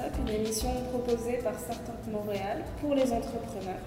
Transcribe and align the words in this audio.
Une 0.00 0.28
émission 0.28 0.70
proposée 0.90 1.38
par 1.44 1.58
Startup 1.58 1.94
Montréal 2.10 2.62
pour 2.80 2.94
les 2.94 3.12
entrepreneurs. 3.12 3.82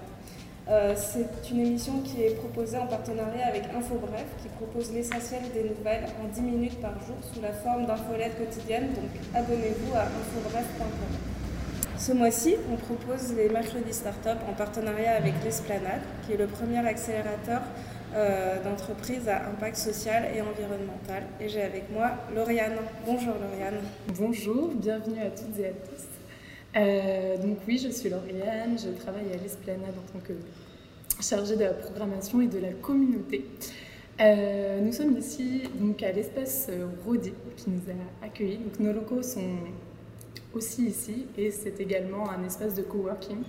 Euh, 0.68 0.94
c'est 0.96 1.50
une 1.50 1.60
émission 1.60 2.00
qui 2.00 2.22
est 2.22 2.36
proposée 2.36 2.78
en 2.78 2.86
partenariat 2.86 3.46
avec 3.46 3.64
InfoBref, 3.64 4.26
qui 4.40 4.48
propose 4.48 4.92
l'essentiel 4.92 5.42
des 5.52 5.64
nouvelles 5.64 6.06
en 6.22 6.28
10 6.28 6.40
minutes 6.42 6.80
par 6.80 6.92
jour 7.04 7.16
sous 7.32 7.40
la 7.40 7.52
forme 7.52 7.86
d'infolettes 7.86 8.38
quotidiennes. 8.38 8.88
Donc 8.94 9.10
abonnez-vous 9.34 9.94
à 9.94 10.02
infobref.com. 10.02 11.16
Ce 11.98 12.12
mois-ci, 12.12 12.56
on 12.72 12.76
propose 12.76 13.34
les 13.34 13.48
mercredis 13.48 13.92
Startup 13.92 14.38
en 14.48 14.52
partenariat 14.52 15.16
avec 15.16 15.34
l'Esplanade, 15.44 16.02
qui 16.24 16.34
est 16.34 16.36
le 16.36 16.46
premier 16.46 16.86
accélérateur 16.86 17.62
euh, 18.14 18.62
d'entreprises 18.62 19.28
à 19.28 19.48
impact 19.48 19.76
social 19.76 20.24
et 20.34 20.40
environnemental. 20.40 21.24
Et 21.40 21.48
j'ai 21.48 21.62
avec 21.62 21.90
moi 21.90 22.12
Lauriane. 22.34 22.76
Bonjour 23.04 23.34
Lauriane. 23.34 23.80
Bonjour, 24.14 24.70
bienvenue 24.74 25.20
à 25.20 25.30
toutes 25.30 25.58
et 25.58 25.66
à 25.66 25.72
tous. 25.72 25.95
Euh, 26.76 27.38
donc 27.38 27.58
oui, 27.66 27.78
je 27.78 27.88
suis 27.88 28.10
Lauriane, 28.10 28.78
je 28.78 28.90
travaille 29.00 29.32
à 29.32 29.36
l'Esplanade 29.36 29.94
en 29.96 30.12
tant 30.12 30.24
que 30.24 30.34
chargée 31.22 31.56
de 31.56 31.64
la 31.64 31.72
programmation 31.72 32.40
et 32.42 32.48
de 32.48 32.58
la 32.58 32.72
communauté. 32.72 33.46
Euh, 34.20 34.80
nous 34.80 34.92
sommes 34.92 35.16
ici 35.16 35.62
donc 35.74 36.02
à 36.02 36.12
l'espace 36.12 36.70
Rodi 37.04 37.32
qui 37.56 37.70
nous 37.70 37.80
a 37.90 38.26
accueillis. 38.26 38.60
Nos 38.78 38.92
locaux 38.92 39.22
sont 39.22 39.56
aussi 40.52 40.86
ici 40.86 41.26
et 41.38 41.50
c'est 41.50 41.80
également 41.80 42.30
un 42.30 42.44
espace 42.44 42.74
de 42.74 42.82
coworking. 42.82 43.42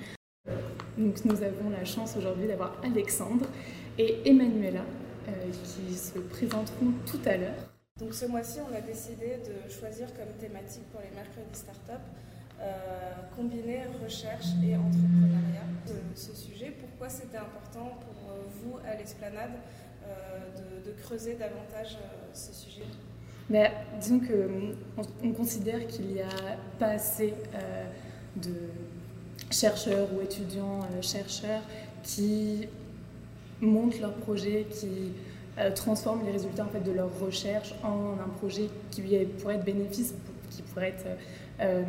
Donc 0.98 1.26
nous 1.26 1.44
avons 1.44 1.70
la 1.70 1.84
chance 1.84 2.16
aujourd'hui 2.18 2.48
d'avoir 2.48 2.78
Alexandre 2.84 3.46
et 3.98 4.22
Emmanuela 4.26 4.86
euh, 5.28 5.32
qui 5.52 5.94
se 5.94 6.20
présenteront 6.20 6.94
tout 7.06 7.20
à 7.26 7.36
l'heure. 7.36 7.72
Donc 8.00 8.14
ce 8.14 8.26
mois-ci, 8.26 8.60
on 8.70 8.74
a 8.76 8.82
décidé 8.82 9.38
de 9.38 9.72
choisir 9.72 10.08
comme 10.14 10.34
thématique 10.40 10.84
pour 10.92 11.02
les 11.02 11.14
mercredis 11.16 11.60
start-up 11.60 12.00
euh, 12.00 12.37
combiner 13.36 13.82
recherche 14.04 14.48
et 14.64 14.76
entrepreneuriat. 14.76 15.68
Ce, 16.16 16.36
sujet, 16.36 16.74
pourquoi 16.80 17.08
c'était 17.08 17.38
important 17.38 17.98
pour 18.02 18.32
euh, 18.32 18.42
vous 18.50 18.78
à 18.86 18.96
l'esplanade 18.96 19.52
de, 20.86 20.92
creuser 21.04 21.36
davantage 21.36 21.98
ce 22.34 22.54
sujet? 22.54 22.86
Mais, 23.50 23.72
Disons 24.00 24.20
qu'on 24.20 24.74
on 25.24 25.32
considère 25.34 25.86
qu'il 25.88 26.08
n'y 26.08 26.22
a 26.22 26.58
pas 26.80 26.88
assez 26.88 27.34
de 28.38 28.54
chercheurs 29.52 30.08
ou 30.14 30.22
étudiants 30.22 30.80
chercheurs 31.02 31.62
qui 32.04 32.68
montent 33.62 34.00
leur 34.00 34.14
projet, 34.14 34.66
qui 34.70 35.14
euh, 35.60 35.72
transforment 35.72 36.26
les 36.26 36.32
résultats 36.32 36.66
en 36.66 36.70
fait, 36.70 36.82
de 36.82 36.92
leur 36.92 37.10
recherche 37.20 37.74
en 37.84 38.14
un 38.24 38.30
projet 38.38 38.70
qui 38.92 39.02
pourrait 39.40 39.56
être 39.56 39.66
bénéfice, 39.66 40.14
qui 40.52 40.62
pourrait 40.62 40.90
être 40.90 41.08
euh, 41.60 41.84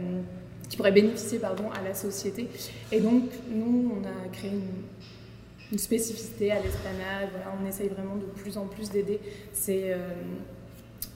qui 0.69 0.77
pourrait 0.77 0.92
bénéficier 0.92 1.38
pardon, 1.38 1.70
à 1.70 1.83
la 1.83 1.94
société. 1.94 2.48
Et 2.92 3.00
donc, 3.00 3.24
nous, 3.50 3.92
on 3.97 4.05
a 4.06 4.28
créé 4.33 4.50
une, 4.50 5.78
spécificité 5.78 6.50
à 6.50 6.61
l'esplanade. 6.61 7.28
On 7.62 7.66
essaye 7.66 7.88
vraiment 7.88 8.16
de 8.16 8.24
plus 8.24 8.56
en 8.56 8.64
plus 8.64 8.89
d'aider 8.91 9.20
ces, 9.52 9.91
euh, 9.91 9.98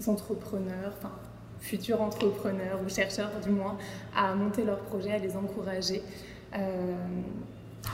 entrepreneurs, 0.06 0.92
enfin, 0.98 1.12
futurs 1.61 2.03
entrepreneurs 2.03 2.78
ou 2.84 2.89
chercheurs 2.91 3.30
du 3.42 3.48
moins, 3.48 3.78
à 4.14 4.34
monter 4.34 4.64
leurs 4.64 4.80
projets, 4.80 5.12
à 5.12 5.19
les 5.19 5.36
encourager. 5.36 6.03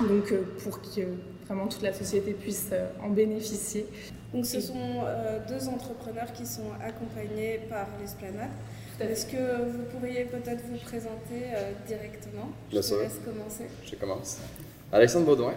donc, 0.00 0.34
pour 0.64 0.80
que 0.80 1.02
vraiment 1.48 1.66
toute 1.66 1.82
la 1.82 1.92
société 1.92 2.32
puisse 2.32 2.68
euh, 2.72 2.88
en 3.02 3.08
bénéficier. 3.08 3.86
Donc 4.32 4.44
ce 4.44 4.60
sont 4.60 4.74
euh, 4.76 5.38
deux 5.48 5.68
entrepreneurs 5.68 6.32
qui 6.32 6.44
sont 6.44 6.70
accompagnés 6.82 7.60
par 7.68 7.86
l'Esplanade. 8.00 8.50
Est-ce 9.00 9.26
que 9.26 9.70
vous 9.70 9.84
pourriez 9.90 10.24
peut-être 10.24 10.62
vous 10.68 10.76
présenter 10.78 11.44
euh, 11.54 11.72
directement? 11.86 12.50
Je 12.70 12.78
te 12.78 12.94
laisse 12.94 13.20
commencer. 13.24 13.66
Je 13.84 13.94
commence. 13.94 14.38
Alexandre 14.92 15.26
Baudouin. 15.26 15.54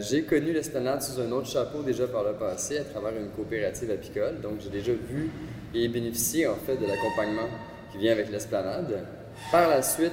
j'ai 0.00 0.22
connu 0.24 0.52
l'Esplanade 0.52 1.02
sous 1.02 1.20
un 1.20 1.30
autre 1.32 1.48
chapeau 1.48 1.82
déjà 1.82 2.06
par 2.06 2.22
le 2.22 2.34
passé 2.34 2.78
à 2.78 2.84
travers 2.84 3.12
une 3.18 3.28
coopérative 3.30 3.90
apicole. 3.90 4.40
Donc 4.40 4.60
j'ai 4.60 4.70
déjà 4.70 4.92
vu 4.92 5.30
et 5.74 5.88
bénéficié 5.88 6.46
en 6.46 6.56
fait 6.56 6.76
de 6.76 6.86
l'accompagnement 6.86 7.48
qui 7.92 7.98
vient 7.98 8.12
avec 8.12 8.30
l'Esplanade. 8.30 9.04
Par 9.50 9.68
la 9.68 9.82
suite, 9.82 10.12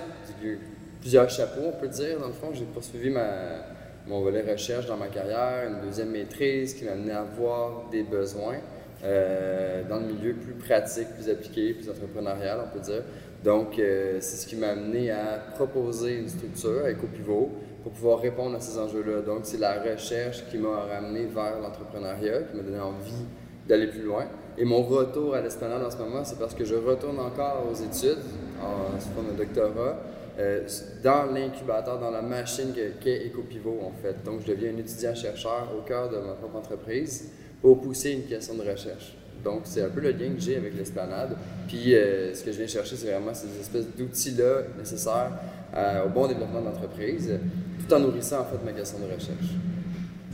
plusieurs 0.99 1.29
chapeaux, 1.29 1.61
on 1.65 1.79
peut 1.79 1.87
dire. 1.87 2.19
Dans 2.19 2.27
le 2.27 2.33
fond, 2.33 2.51
j'ai 2.53 2.65
poursuivi 2.65 3.09
ma, 3.09 3.63
mon 4.11 4.19
volet 4.19 4.41
recherche 4.41 4.87
dans 4.87 4.97
ma 4.97 5.07
carrière, 5.07 5.69
une 5.69 5.87
deuxième 5.87 6.09
maîtrise 6.09 6.73
qui 6.73 6.83
m'a 6.83 6.91
amené 6.91 7.13
à 7.13 7.21
avoir 7.21 7.85
des 7.89 8.03
besoins 8.03 8.57
euh, 9.05 9.83
dans 9.87 9.99
le 10.01 10.07
milieu 10.07 10.33
plus 10.33 10.53
pratique, 10.53 11.07
plus 11.15 11.29
appliqué, 11.29 11.73
plus 11.73 11.89
entrepreneurial, 11.89 12.59
on 12.65 12.77
peut 12.77 12.83
dire. 12.83 13.03
Donc, 13.41 13.79
euh, 13.79 14.17
c'est 14.19 14.35
ce 14.35 14.45
qui 14.45 14.57
m'a 14.57 14.71
amené 14.71 15.11
à 15.11 15.39
proposer 15.55 16.17
une 16.17 16.27
structure 16.27 16.81
avec 16.83 16.97
Pivot 17.13 17.51
pour 17.83 17.93
pouvoir 17.93 18.19
répondre 18.19 18.57
à 18.57 18.59
ces 18.59 18.77
enjeux-là. 18.77 19.21
Donc, 19.21 19.39
c'est 19.43 19.59
la 19.59 19.81
recherche 19.81 20.43
qui 20.51 20.57
m'a 20.57 20.81
ramené 20.81 21.25
vers 21.25 21.59
l'entrepreneuriat, 21.61 22.41
qui 22.51 22.57
m'a 22.57 22.63
donné 22.63 22.79
envie 22.81 23.25
d'aller 23.65 23.87
plus 23.87 24.03
loin. 24.03 24.25
Et 24.57 24.65
mon 24.65 24.83
retour 24.83 25.35
à 25.35 25.41
l'esplanade 25.41 25.83
en 25.83 25.89
ce 25.89 25.97
moment, 25.97 26.25
c'est 26.25 26.37
parce 26.37 26.53
que 26.53 26.65
je 26.65 26.75
retourne 26.75 27.19
encore 27.19 27.65
aux 27.71 27.75
études 27.75 28.19
en 28.61 28.99
forme 28.99 29.31
de 29.31 29.37
doctorat 29.37 29.95
euh, 30.41 30.67
dans 31.03 31.25
l'incubateur, 31.31 31.99
dans 31.99 32.09
la 32.09 32.21
machine 32.21 32.73
qu'est 32.99 33.27
EcoPivot, 33.27 33.79
en 33.83 33.91
fait. 34.01 34.23
Donc, 34.23 34.41
je 34.41 34.51
deviens 34.51 34.73
un 34.73 34.77
étudiant-chercheur 34.77 35.69
au 35.77 35.81
cœur 35.81 36.09
de 36.09 36.17
ma 36.17 36.33
propre 36.33 36.55
entreprise 36.55 37.29
pour 37.61 37.79
pousser 37.79 38.11
une 38.11 38.23
question 38.23 38.55
de 38.55 38.61
recherche. 38.61 39.15
Donc, 39.43 39.61
c'est 39.65 39.83
un 39.83 39.89
peu 39.89 40.01
le 40.01 40.11
lien 40.11 40.33
que 40.33 40.39
j'ai 40.39 40.57
avec 40.57 40.75
l'esplanade. 40.75 41.35
Puis, 41.67 41.93
euh, 41.93 42.33
ce 42.33 42.43
que 42.43 42.51
je 42.51 42.57
viens 42.57 42.67
chercher, 42.67 42.95
c'est 42.95 43.11
vraiment 43.11 43.33
ces 43.33 43.59
espèces 43.59 43.85
d'outils-là 43.95 44.63
nécessaires 44.79 45.31
euh, 45.75 46.05
au 46.05 46.09
bon 46.09 46.27
développement 46.27 46.61
d'entreprise, 46.61 47.39
tout 47.79 47.93
en 47.93 47.99
nourrissant, 47.99 48.41
en 48.41 48.45
fait, 48.45 48.63
ma 48.65 48.71
question 48.71 48.97
de 48.99 49.13
recherche. 49.13 49.55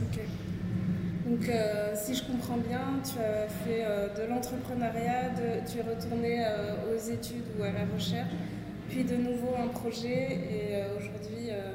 OK. 0.02 0.20
Donc, 1.26 1.50
si 1.94 2.14
je 2.14 2.22
comprends 2.24 2.56
bien, 2.56 2.80
tu 3.04 3.18
as 3.18 3.48
fait 3.48 3.84
de 4.16 4.26
l'entrepreneuriat, 4.30 5.32
tu 5.70 5.78
es 5.78 5.82
retourné 5.82 6.42
aux 6.90 7.10
études 7.10 7.44
ou 7.58 7.62
à 7.64 7.66
la 7.66 7.84
recherche 7.94 8.32
puis 8.88 9.04
de 9.04 9.16
nouveau 9.16 9.54
un 9.56 9.68
projet 9.68 10.32
et 10.32 10.76
euh, 10.76 10.98
aujourd'hui 10.98 11.50
euh, 11.50 11.72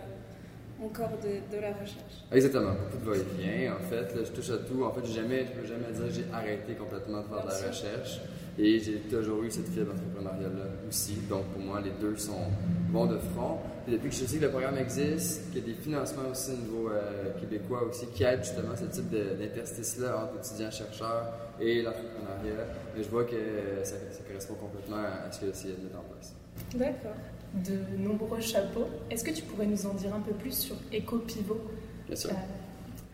encore 0.83 1.11
de, 1.23 1.61
la 1.61 1.71
recherche. 1.71 2.25
Exactement, 2.31 2.71
beaucoup 2.73 3.05
de 3.05 3.09
va-et-vient. 3.09 3.73
En 3.75 3.89
fait, 3.89 4.13
je 4.25 4.31
touche 4.31 4.49
à 4.49 4.57
tout. 4.57 4.83
En 4.83 4.91
fait, 4.91 5.05
jamais, 5.05 5.45
je 5.45 5.51
ne 5.51 5.61
peux 5.61 5.67
jamais 5.67 5.93
dire 5.93 6.07
que 6.07 6.11
j'ai 6.11 6.25
arrêté 6.33 6.73
complètement 6.73 7.21
de 7.21 7.27
faire 7.27 7.43
de 7.43 7.49
la 7.49 7.69
recherche. 7.69 8.19
Et 8.59 8.79
j'ai 8.79 8.99
toujours 8.99 9.43
eu 9.43 9.49
cette 9.49 9.69
fibre 9.69 9.93
entrepreneuriale-là 9.93 10.65
aussi. 10.87 11.15
Donc, 11.27 11.45
pour 11.45 11.61
moi, 11.61 11.81
les 11.81 11.89
deux 12.01 12.15
sont 12.17 12.51
bons 12.89 13.07
de 13.07 13.17
front. 13.17 13.57
Et 13.87 13.91
depuis 13.91 14.09
que 14.09 14.15
je 14.15 14.25
sais 14.25 14.37
que 14.37 14.43
le 14.43 14.51
programme 14.51 14.77
existe, 14.77 15.51
qu'il 15.51 15.61
y 15.61 15.63
a 15.63 15.73
des 15.73 15.81
financements 15.81 16.29
aussi 16.31 16.51
au 16.51 16.57
niveau 16.57 16.89
euh, 16.89 17.31
québécois 17.39 17.83
aussi 17.83 18.05
qui 18.07 18.23
aident 18.23 18.43
justement 18.43 18.75
ce 18.75 18.85
type 18.85 19.09
d'interstice-là 19.09 20.23
entre 20.23 20.37
étudiants-chercheurs 20.37 21.33
et 21.59 21.81
l'entrepreneuriat, 21.81 22.67
je 22.95 23.09
vois 23.09 23.23
que 23.23 23.35
ça, 23.83 23.95
correspond 24.27 24.55
complètement 24.55 24.97
à 24.97 25.31
ce 25.31 25.39
que 25.39 25.47
j'essayais 25.47 25.73
de 25.73 25.83
mettre 25.83 25.97
en 25.97 26.13
place. 26.13 26.33
D'accord. 26.75 27.15
De 27.53 27.97
nombreux 27.97 28.41
chapeaux. 28.41 28.87
Est-ce 29.11 29.23
que 29.23 29.31
tu 29.31 29.43
pourrais 29.43 29.67
nous 29.67 29.85
en 29.85 29.93
dire 29.93 30.13
un 30.13 30.21
peu 30.21 30.33
plus 30.33 30.57
sur 30.57 30.75
EcoPivot? 30.91 31.61
Bien 32.07 32.15
sûr. 32.15 32.31
Euh, 32.31 32.33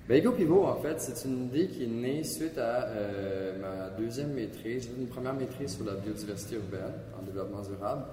ben, 0.07 0.23
EcoPivot, 0.23 0.65
en 0.65 0.75
fait, 0.77 0.99
c'est 0.99 1.27
une 1.27 1.45
idée 1.45 1.67
qui 1.67 1.83
est 1.83 1.87
née 1.87 2.23
suite 2.23 2.57
à 2.57 2.87
euh, 2.87 3.59
ma 3.59 3.89
deuxième 3.89 4.33
maîtrise, 4.33 4.89
une 4.97 5.07
première 5.07 5.33
maîtrise 5.33 5.75
sur 5.75 5.85
la 5.85 5.95
biodiversité 5.95 6.55
urbaine 6.55 6.93
en 7.19 7.23
développement 7.23 7.61
durable. 7.61 8.05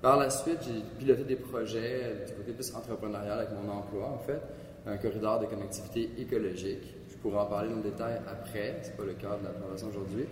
Par 0.00 0.18
la 0.18 0.30
suite, 0.30 0.58
j'ai 0.66 0.80
piloté 0.98 1.24
des 1.24 1.36
projets 1.36 2.24
du 2.26 2.32
côté 2.34 2.52
plus 2.52 2.74
entrepreneurial 2.74 3.38
avec 3.38 3.50
mon 3.52 3.70
emploi, 3.70 4.08
en 4.08 4.18
fait, 4.18 4.40
un 4.86 4.96
corridor 4.96 5.40
de 5.40 5.46
connectivité 5.46 6.10
écologique. 6.18 6.94
Je 7.08 7.16
pourrais 7.16 7.40
en 7.40 7.46
parler 7.46 7.70
dans 7.70 7.76
le 7.76 7.82
détail 7.82 8.20
après, 8.26 8.78
c'est 8.82 8.96
pas 8.96 9.04
le 9.04 9.12
cas 9.12 9.36
de 9.36 9.44
la 9.44 9.50
présentation 9.50 9.88
aujourd'hui. 9.88 10.24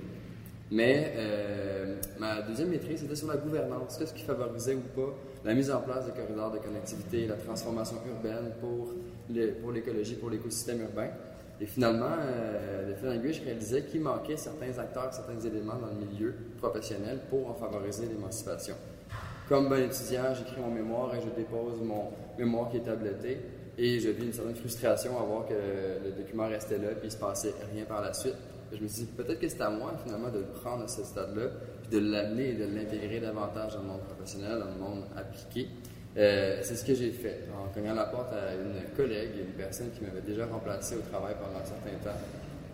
Mais 0.70 1.12
euh, 1.16 1.96
ma 2.18 2.42
deuxième 2.42 2.68
maîtrise, 2.68 3.00
c'était 3.00 3.16
sur 3.16 3.26
la 3.26 3.36
gouvernance. 3.36 3.96
Qu'est-ce 3.98 4.14
qui 4.14 4.22
favorisait 4.22 4.74
ou 4.74 4.82
pas 4.94 5.14
la 5.44 5.54
mise 5.54 5.70
en 5.70 5.80
place 5.80 6.06
des 6.06 6.12
corridors 6.12 6.52
de 6.52 6.58
connectivité, 6.58 7.26
la 7.26 7.34
transformation 7.34 7.96
urbaine 8.06 8.52
pour, 8.60 8.92
l'écologie, 9.28 10.14
pour 10.14 10.30
l'écosystème 10.30 10.82
urbain? 10.82 11.08
Et 11.60 11.66
finalement, 11.66 12.16
euh, 12.18 12.88
le 12.88 12.94
fil 12.94 13.32
je 13.32 13.44
réalisais 13.44 13.82
qu'il 13.82 14.00
manquait 14.00 14.36
certains 14.36 14.78
acteurs, 14.78 15.12
certains 15.12 15.38
éléments 15.40 15.74
dans 15.74 15.88
le 15.88 16.06
milieu 16.06 16.34
professionnel 16.58 17.18
pour 17.28 17.50
en 17.50 17.54
favoriser 17.54 18.06
l'émancipation. 18.06 18.76
Comme 19.48 19.68
bon 19.68 19.82
étudiant, 19.82 20.32
j'écris 20.32 20.60
mon 20.60 20.70
mémoire 20.70 21.12
et 21.14 21.20
je 21.20 21.28
dépose 21.36 21.80
mon 21.82 22.12
mémoire 22.38 22.70
qui 22.70 22.76
est 22.76 22.84
tabletté. 22.84 23.40
Et 23.76 23.98
je 23.98 24.10
vis 24.10 24.26
une 24.26 24.32
certaine 24.32 24.54
frustration 24.54 25.18
à 25.18 25.22
voir 25.22 25.46
que 25.46 25.54
le 26.04 26.12
document 26.12 26.46
restait 26.48 26.78
là, 26.78 26.88
puis 26.90 27.08
il 27.08 27.10
se 27.10 27.16
passait 27.16 27.54
rien 27.72 27.84
par 27.84 28.00
la 28.00 28.12
suite. 28.12 28.36
Je 28.72 28.82
me 28.82 28.88
suis 28.88 29.04
dit, 29.04 29.10
peut-être 29.16 29.40
que 29.40 29.48
c'est 29.48 29.60
à 29.60 29.70
moi, 29.70 29.92
finalement, 30.04 30.30
de 30.30 30.38
le 30.38 30.44
prendre 30.44 30.84
à 30.84 30.88
ce 30.88 31.02
stade-là, 31.02 31.48
puis 31.82 32.00
de 32.00 32.10
l'amener 32.10 32.50
et 32.50 32.54
de 32.54 32.64
l'intégrer 32.64 33.20
davantage 33.20 33.74
dans 33.74 33.82
le 33.82 33.88
monde 33.88 34.00
professionnel, 34.02 34.58
dans 34.58 34.66
le 34.66 34.78
monde 34.78 35.04
appliqué. 35.16 35.68
Euh, 36.16 36.58
c'est 36.62 36.76
ce 36.76 36.84
que 36.84 36.94
j'ai 36.94 37.10
fait, 37.10 37.44
en 37.54 37.72
cognant 37.72 37.94
la 37.94 38.04
porte 38.04 38.32
à 38.32 38.54
une 38.54 38.94
collègue, 38.96 39.30
une 39.38 39.54
personne 39.54 39.90
qui 39.90 40.02
m'avait 40.02 40.20
déjà 40.20 40.46
remplacé 40.46 40.96
au 40.96 41.02
travail 41.10 41.34
pendant 41.40 41.60
un 41.60 41.64
certain 41.64 41.96
temps, 42.02 42.18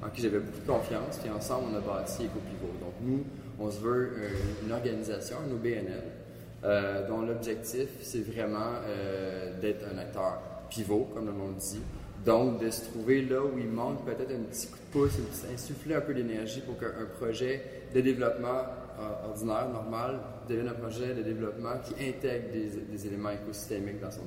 en 0.03 0.11
qui 0.11 0.23
j'avais 0.23 0.39
beaucoup 0.39 0.61
de 0.61 0.67
confiance, 0.67 1.19
puis 1.19 1.31
ensemble, 1.31 1.69
on 1.73 1.77
a 1.77 1.81
bâti 1.81 2.25
EcoPivot. 2.25 2.79
Donc, 2.81 2.95
nous, 3.03 3.25
on 3.59 3.71
se 3.71 3.81
veut 3.81 4.11
une 4.65 4.73
organisation, 4.73 5.37
un 5.49 5.53
OBNL, 5.55 6.03
euh, 6.65 7.07
dont 7.07 7.21
l'objectif, 7.21 7.89
c'est 8.01 8.27
vraiment 8.27 8.73
euh, 8.87 9.61
d'être 9.61 9.85
un 9.95 9.99
acteur 9.99 10.41
pivot, 10.71 11.09
comme 11.15 11.27
le 11.27 11.33
nom 11.33 11.49
le 11.49 11.55
dit. 11.55 11.81
Donc, 12.27 12.59
de 12.61 12.71
se 12.71 12.83
trouver 12.87 13.23
là 13.23 13.41
où 13.41 13.57
il 13.57 13.69
manque 13.69 14.05
peut-être 14.05 14.33
un 14.33 14.43
petit 14.51 14.67
coup 14.67 14.79
de 14.79 14.93
pouce, 14.93 15.17
insuffler 15.55 15.95
un 15.95 16.01
peu 16.01 16.13
d'énergie 16.13 16.61
pour 16.61 16.77
qu'un 16.77 17.07
projet 17.21 17.63
de 17.95 18.01
développement 18.01 18.63
euh, 18.99 19.29
ordinaire, 19.29 19.69
normal, 19.73 20.19
devienne 20.49 20.67
un 20.67 20.75
projet 20.75 21.15
de 21.15 21.23
développement 21.23 21.75
qui 21.85 21.95
intègre 22.05 22.47
des, 22.53 23.07
éléments 23.07 23.31
écosystémiques 23.31 24.01
dans 24.01 24.11
son, 24.11 24.23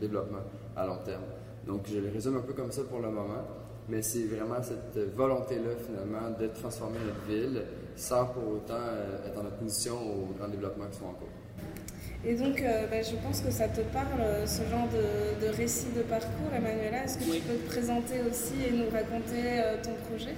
développement 0.00 0.40
à 0.76 0.84
long 0.84 0.98
terme. 1.04 1.22
Donc, 1.64 1.82
je 1.88 2.00
le 2.00 2.10
résume 2.10 2.38
un 2.38 2.40
peu 2.40 2.54
comme 2.54 2.72
ça 2.72 2.82
pour 2.82 2.98
le 2.98 3.08
moment, 3.08 3.46
mais 3.88 4.02
c'est 4.02 4.24
vraiment 4.24 4.60
cette 4.60 4.98
volonté-là, 5.14 5.76
finalement, 5.86 6.36
de 6.36 6.48
transformer 6.48 6.98
notre 7.06 7.24
ville 7.28 7.62
sans 7.94 8.26
pour 8.26 8.48
autant 8.50 8.82
être 9.24 9.38
en 9.38 9.46
opposition 9.46 9.94
au, 9.94 10.44
au 10.44 10.48
développement 10.48 10.86
qui 10.90 10.98
sont 10.98 11.06
en 11.06 11.12
cours. 11.12 11.28
Et 12.24 12.34
donc, 12.34 12.60
euh, 12.60 12.86
ben, 12.88 13.04
je 13.04 13.14
pense 13.16 13.40
que 13.40 13.50
ça 13.50 13.68
te 13.68 13.80
parle, 13.80 14.46
ce 14.46 14.62
genre 14.68 14.88
de, 14.88 15.56
récit 15.56 15.86
de 15.96 16.02
parcours, 16.02 16.52
Emmanuela. 16.52 17.04
Est-ce 17.04 17.18
que 17.18 17.24
tu 17.24 17.40
peux 17.40 17.54
te 17.54 17.68
présenter 17.68 18.20
aussi 18.28 18.54
et 18.66 18.72
nous 18.72 18.90
raconter 18.90 19.60
euh, 19.60 19.76
ton 19.82 19.94
projet? 20.08 20.34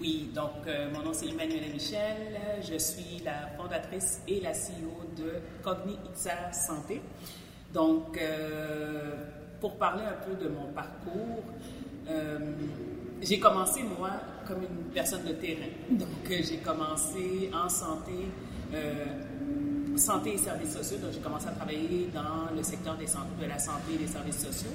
Oui, 0.00 0.30
donc 0.34 0.66
euh, 0.66 0.88
mon 0.94 1.02
nom 1.02 1.12
c'est 1.12 1.26
Emmanuela 1.26 1.66
Michel. 1.72 2.16
Je 2.62 2.78
suis 2.78 3.20
la 3.24 3.48
fondatrice 3.58 4.22
et 4.26 4.40
la 4.40 4.52
CEO 4.52 5.04
de 5.16 5.34
Cogni 5.62 5.98
Itza 6.06 6.52
Santé. 6.52 7.02
Donc, 7.74 8.18
pour 9.60 9.76
parler 9.76 10.04
un 10.04 10.24
peu 10.24 10.42
de 10.42 10.48
mon 10.48 10.72
parcours, 10.72 11.44
j'ai 13.20 13.38
commencé, 13.38 13.82
moi, 13.82 14.12
comme 14.46 14.62
une 14.62 14.90
personne 14.94 15.24
de 15.24 15.32
terrain. 15.32 15.68
Donc, 15.90 16.08
j'ai 16.30 16.56
commencé 16.64 17.50
en 17.52 17.68
santé 17.68 18.30
santé 19.98 20.34
et 20.34 20.38
services 20.38 20.72
sociaux. 20.72 20.98
Donc, 20.98 21.12
j'ai 21.12 21.20
commencé 21.20 21.48
à 21.48 21.52
travailler 21.52 22.08
dans 22.14 22.54
le 22.54 22.62
secteur 22.62 22.96
de 22.96 23.46
la 23.46 23.58
santé 23.58 23.94
et 23.94 23.98
des 23.98 24.06
services 24.06 24.38
sociaux, 24.38 24.70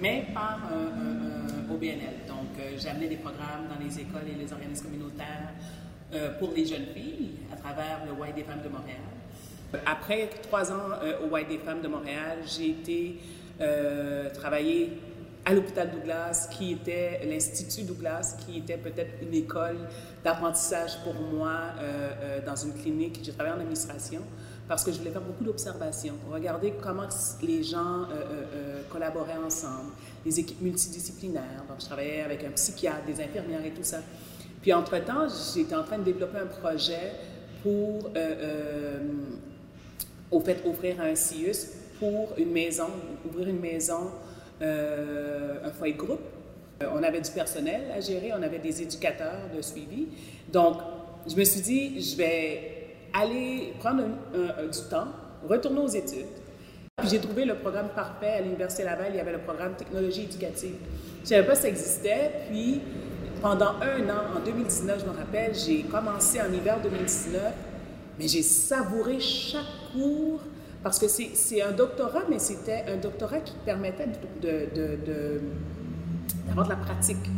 mais 0.00 0.26
par 0.34 0.60
un, 0.72 1.72
OBNL. 1.72 2.26
Donc, 2.28 2.58
euh, 2.58 2.76
j'amenais 2.78 3.08
des 3.08 3.16
programmes 3.16 3.66
dans 3.68 3.84
les 3.84 4.00
écoles 4.00 4.28
et 4.28 4.42
les 4.42 4.52
organismes 4.52 4.86
communautaires 4.86 5.52
euh, 6.14 6.38
pour 6.38 6.52
les 6.54 6.64
jeunes 6.64 6.86
filles 6.94 7.32
à 7.52 7.56
travers 7.56 8.00
le 8.06 8.12
White 8.12 8.36
des 8.36 8.44
femmes 8.44 8.62
de 8.62 8.68
Montréal. 8.68 9.00
Après 9.84 10.30
trois 10.42 10.70
ans 10.72 10.92
euh, 11.02 11.26
au 11.26 11.34
White 11.34 11.48
des 11.48 11.58
femmes 11.58 11.82
de 11.82 11.88
Montréal, 11.88 12.38
j'ai 12.46 12.70
été 12.70 13.18
travailler 14.34 15.00
à 15.46 15.54
l'hôpital 15.54 15.90
Douglas, 15.90 16.46
qui 16.50 16.72
était 16.72 17.22
l'Institut 17.24 17.86
Douglas, 17.86 18.36
qui 18.44 18.58
était 18.58 18.76
peut-être 18.76 19.14
une 19.22 19.32
école 19.32 19.78
d'apprentissage 20.22 21.02
pour 21.02 21.14
moi 21.14 21.72
dans 22.44 22.54
une 22.54 22.74
clinique. 22.74 23.20
J'ai 23.22 23.32
travaillé 23.32 23.56
en 23.56 23.60
administration 23.60 24.20
parce 24.68 24.84
que 24.84 24.92
je 24.92 24.98
voulais 24.98 25.10
faire 25.10 25.22
beaucoup 25.22 25.44
d'observations, 25.44 26.14
regarder 26.30 26.72
comment 26.82 27.06
les 27.42 27.62
gens 27.62 28.02
euh, 28.02 28.06
euh, 28.10 28.44
euh, 28.54 28.82
collaboraient 28.90 29.38
ensemble, 29.44 29.92
les 30.24 30.40
équipes 30.40 30.60
multidisciplinaires. 30.60 31.64
Donc, 31.68 31.78
je 31.80 31.86
travaillais 31.86 32.22
avec 32.22 32.42
un 32.44 32.50
psychiatre, 32.50 33.04
des 33.06 33.20
infirmières 33.22 33.64
et 33.64 33.70
tout 33.70 33.84
ça. 33.84 33.98
Puis, 34.60 34.72
entre-temps, 34.72 35.28
j'étais 35.54 35.76
en 35.76 35.84
train 35.84 35.98
de 35.98 36.04
développer 36.04 36.38
un 36.38 36.46
projet 36.46 37.12
pour, 37.62 38.10
au 40.30 40.40
fait, 40.40 40.58
offrir 40.66 41.00
un 41.00 41.14
CIUS 41.14 41.68
pour 42.00 42.30
une 42.36 42.50
maison, 42.50 42.88
ouvrir 43.24 43.48
une 43.48 43.60
maison, 43.60 44.10
un 44.60 45.70
foyer 45.78 45.94
groupe. 45.94 46.20
On 46.80 47.02
avait 47.02 47.20
du 47.20 47.30
personnel 47.30 47.82
à 47.96 48.00
gérer, 48.00 48.32
on 48.32 48.42
avait 48.42 48.58
des 48.58 48.82
éducateurs 48.82 49.48
de 49.56 49.62
suivi. 49.62 50.08
Donc, 50.52 50.78
je 51.28 51.36
me 51.36 51.44
suis 51.44 51.60
dit, 51.60 52.00
je 52.00 52.16
vais 52.16 52.75
aller 53.20 53.74
prendre 53.78 54.02
du 54.02 54.80
temps, 54.90 55.08
retourner 55.48 55.80
aux 55.80 55.88
études. 55.88 56.26
Puis 56.96 57.08
j'ai 57.10 57.20
trouvé 57.20 57.44
le 57.44 57.56
programme 57.56 57.88
parfait 57.94 58.36
à 58.38 58.40
l'Université 58.40 58.84
Laval, 58.84 59.08
il 59.10 59.16
y 59.16 59.20
avait 59.20 59.32
le 59.32 59.40
programme 59.40 59.74
technologie 59.74 60.22
éducative. 60.22 60.76
Je 61.18 61.22
ne 61.22 61.26
savais 61.26 61.46
pas 61.46 61.54
si 61.54 61.62
ça 61.62 61.68
existait, 61.68 62.30
puis 62.48 62.80
pendant 63.42 63.74
un 63.82 64.08
an, 64.08 64.36
en 64.36 64.40
2019, 64.44 65.00
je 65.00 65.10
me 65.10 65.16
rappelle, 65.16 65.54
j'ai 65.54 65.82
commencé 65.82 66.40
en 66.40 66.50
hiver 66.52 66.78
2019, 66.82 67.42
mais 68.18 68.28
j'ai 68.28 68.42
savouré 68.42 69.20
chaque 69.20 69.64
cours 69.92 70.40
parce 70.82 70.98
que 70.98 71.06
c'est 71.08 71.62
un 71.62 71.72
doctorat, 71.72 72.22
mais 72.30 72.38
c'était 72.38 72.84
un 72.88 72.96
doctorat 72.96 73.40
qui 73.40 73.54
permettait 73.64 74.06
d'avoir 74.06 74.32
de, 74.40 74.80
de, 74.80 76.62
de 76.64 76.68
la 76.68 76.76
pratique. 76.76 77.30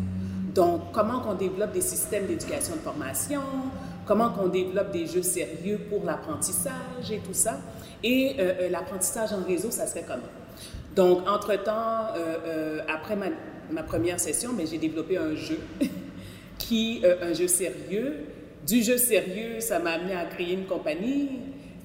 Donc, 0.54 0.92
comment 0.92 1.22
on 1.26 1.34
développe 1.34 1.72
des 1.72 1.80
systèmes 1.80 2.26
d'éducation 2.26 2.75
de 2.76 2.80
formation, 2.80 3.40
comment 4.08 4.31
qu'on 4.31 4.49
développe 4.49 4.90
des 4.90 5.06
jeux 5.06 5.22
sérieux 5.22 5.78
pour 5.90 6.05
l'apprentissage 6.05 7.12
et 7.12 7.19
tout 7.19 7.34
ça. 7.34 7.60
Et 8.02 8.37
euh, 8.38 8.55
euh, 8.62 8.69
l'apprentissage 8.70 9.32
en 9.32 9.46
réseau, 9.46 9.70
ça 9.70 9.87
serait 9.87 10.05
comment? 10.08 10.22
Donc, 10.96 11.28
entre-temps, 11.28 12.14
euh, 12.16 12.81
après 12.88 13.16
ma, 13.70 13.82
première 13.82 14.19
session, 14.19 14.50
mais 14.56 14.66
j'ai 14.66 14.78
développé 14.78 15.19
un 15.19 15.34
jeu 15.37 15.60
qui, 16.58 17.02
un 17.22 17.34
jeu 17.34 17.46
sérieux. 17.46 18.25
Du 18.66 18.82
jeu 18.82 18.96
sérieux, 18.96 19.60
ça 19.60 19.78
m'a 19.78 19.93
amené 19.93 20.14
à 20.14 20.25
créer 20.25 20.54
une 20.54 20.66
compagnie. 20.66 21.40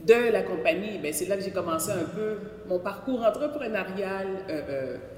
De 0.08 0.32
la 0.32 0.42
compagnie, 0.44 0.98
ben, 1.02 1.14
c'est 1.14 1.26
là 1.28 1.38
que 1.38 1.44
j'ai 1.44 1.52
commencé 1.52 1.90
un 1.90 2.04
peu 2.04 2.38
mon 2.68 2.80
parcours 2.80 3.24
entrepreneurial 3.24 4.28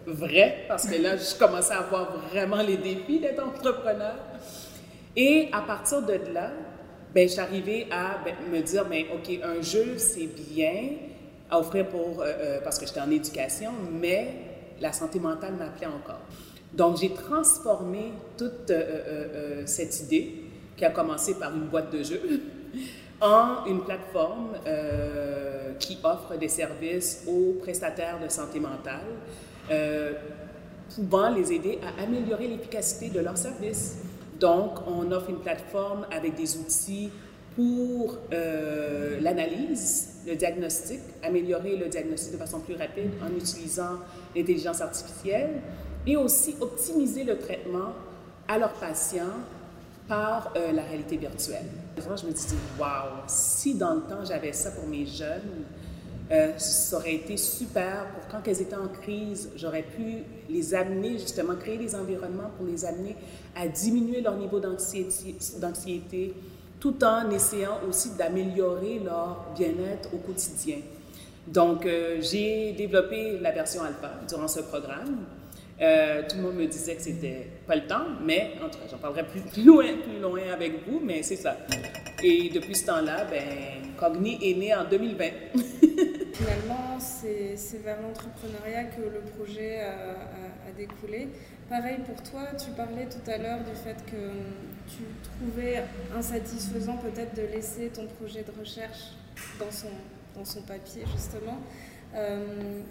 vrai, 0.05 0.65
parce 0.67 0.85
que 0.85 1.01
là, 1.01 1.17
je 1.17 1.39
commençais 1.39 1.73
à 1.73 1.81
voir 1.81 2.15
vraiment 2.31 2.61
les 2.61 2.77
défis 2.77 3.19
d'être 3.19 3.43
entrepreneur. 3.43 4.15
Et 5.15 5.49
à 5.53 5.61
partir 5.61 6.03
de 6.03 6.19
là, 6.33 6.51
ben, 7.15 7.29
je 7.29 7.31
suis 7.31 7.41
arrivée 7.41 7.87
à 7.91 8.19
ben, 8.25 8.35
me 8.51 8.61
dire, 8.61 8.85
ben, 8.85 9.05
OK, 9.13 9.39
un 9.41 9.61
jeu, 9.61 9.97
c'est 9.97 10.27
bien 10.27 10.89
à 11.49 11.59
offrir 11.59 11.87
pour, 11.87 12.21
euh, 12.21 12.25
euh, 12.25 12.59
parce 12.61 12.77
que 12.77 12.85
j'étais 12.85 12.99
en 12.99 13.09
éducation, 13.09 13.71
mais 13.89 14.33
la 14.81 14.91
santé 14.91 15.19
mentale 15.19 15.53
m'appelait 15.53 15.87
encore. 15.87 16.19
Donc, 16.73 16.97
j'ai 16.99 17.13
transformé 17.13 18.11
toute 18.37 18.69
euh, 18.69 19.63
cette 19.65 19.97
idée, 20.01 20.41
qui 20.75 20.83
a 20.83 20.89
commencé 20.89 21.35
par 21.35 21.55
une 21.55 21.67
boîte 21.67 21.89
de 21.93 22.03
jeux, 22.03 22.41
en 23.21 23.65
une 23.65 23.79
plateforme 23.85 24.49
qui 25.79 25.97
offre 26.03 26.37
des 26.37 26.49
services 26.49 27.23
aux 27.27 27.53
prestataires 27.61 28.19
de 28.21 28.27
santé 28.27 28.59
mentale, 28.59 29.05
pouvant 30.93 31.29
les 31.29 31.53
aider 31.53 31.79
à 31.81 32.03
améliorer 32.03 32.49
l'efficacité 32.49 33.07
de 33.07 33.21
leurs 33.21 33.37
services. 33.37 33.99
Donc, 34.39 34.79
on 34.87 35.11
offre 35.11 35.29
une 35.29 35.39
plateforme 35.39 36.05
avec 36.11 36.35
des 36.35 36.57
outils 36.57 37.09
pour 37.55 38.17
euh, 38.33 39.19
l'analyse, 39.21 40.15
le 40.27 40.35
diagnostic, 40.35 40.99
améliorer 41.23 41.77
le 41.77 41.87
diagnostic 41.87 42.33
de 42.33 42.37
façon 42.37 42.59
plus 42.59 42.75
rapide 42.75 43.11
en 43.23 43.33
utilisant 43.33 43.99
l'intelligence 44.35 44.81
artificielle 44.81 45.61
et 46.05 46.17
aussi 46.17 46.55
optimiser 46.59 47.23
le 47.23 47.37
traitement 47.37 47.93
à 48.47 48.57
leurs 48.57 48.73
patients 48.73 49.39
par 50.07 50.53
euh, 50.55 50.71
la 50.71 50.83
réalité 50.83 51.17
virtuelle. 51.17 51.65
Je 51.97 52.27
me 52.27 52.31
disais, 52.31 52.57
waouh, 52.77 53.23
si 53.27 53.75
dans 53.75 53.95
le 53.95 54.01
temps 54.01 54.23
j'avais 54.23 54.53
ça 54.53 54.71
pour 54.71 54.85
mes 54.87 55.05
jeunes, 55.05 55.65
euh, 56.31 56.57
ça 56.57 56.97
aurait 56.97 57.15
été 57.15 57.37
super 57.37 58.07
pour 58.07 58.27
quand 58.27 58.47
elles 58.47 58.61
étaient 58.61 58.75
en 58.75 58.87
crise, 58.87 59.51
j'aurais 59.55 59.83
pu 59.83 60.23
les 60.49 60.73
amener 60.73 61.19
justement, 61.19 61.55
créer 61.55 61.77
des 61.77 61.93
environnements 61.93 62.49
pour 62.57 62.65
les 62.65 62.83
amener 62.83 63.15
à 63.55 63.67
diminuer 63.67 64.21
leur 64.21 64.35
niveau 64.35 64.59
d'anxiété, 64.59 66.33
tout 66.79 67.03
en 67.03 67.29
essayant 67.29 67.79
aussi 67.87 68.11
d'améliorer 68.17 68.99
leur 68.99 69.45
bien-être 69.55 70.13
au 70.13 70.17
quotidien. 70.17 70.77
Donc, 71.47 71.85
euh, 71.85 72.17
j'ai 72.21 72.71
développé 72.71 73.37
la 73.39 73.51
version 73.51 73.83
alpha 73.83 74.19
durant 74.27 74.47
ce 74.47 74.61
programme. 74.61 75.25
Euh, 75.79 76.23
tout 76.27 76.37
le 76.37 76.43
monde 76.43 76.55
me 76.55 76.65
disait 76.65 76.95
que 76.95 77.01
c'était 77.01 77.47
pas 77.67 77.75
le 77.75 77.85
temps, 77.85 78.05
mais 78.25 78.53
en 78.63 78.69
tout 78.69 78.79
cas, 78.79 78.85
j'en 78.89 78.97
parlerai 78.97 79.25
plus, 79.25 79.63
loin, 79.63 79.85
plus 80.01 80.19
loin 80.19 80.41
avec 80.51 80.87
vous, 80.87 81.01
mais 81.03 81.21
c'est 81.21 81.35
ça. 81.35 81.55
Et 82.23 82.49
depuis 82.49 82.75
ce 82.75 82.85
temps-là, 82.87 83.25
ben, 83.25 83.93
Cogni 83.97 84.39
est 84.41 84.55
né 84.55 84.73
en 84.73 84.85
2020. 84.85 85.25
Finalement, 86.45 86.99
c'est 86.99 87.81
vers 87.83 87.99
l'entrepreneuriat 88.03 88.83
que 88.83 89.01
le 89.01 89.21
projet 89.35 89.81
a, 89.81 90.71
découlé. 90.77 91.29
Pareil 91.69 91.99
pour 92.05 92.21
toi, 92.21 92.41
tu 92.55 92.69
parlais 92.71 93.05
tout 93.05 93.31
à 93.31 93.37
l'heure 93.37 93.59
du 93.59 93.73
fait 93.73 93.95
que 94.05 94.29
tu 94.87 95.03
trouvais 95.23 95.81
insatisfaisant 96.15 96.97
peut-être 96.97 97.33
de 97.33 97.43
laisser 97.43 97.87
ton 97.87 98.05
projet 98.05 98.43
de 98.43 98.51
recherche 98.59 99.13
dans 99.57 99.71
son, 99.71 99.87
dans 100.35 100.45
son 100.45 100.61
papier, 100.61 101.03
justement. 101.15 101.57
Euh, 102.13 102.81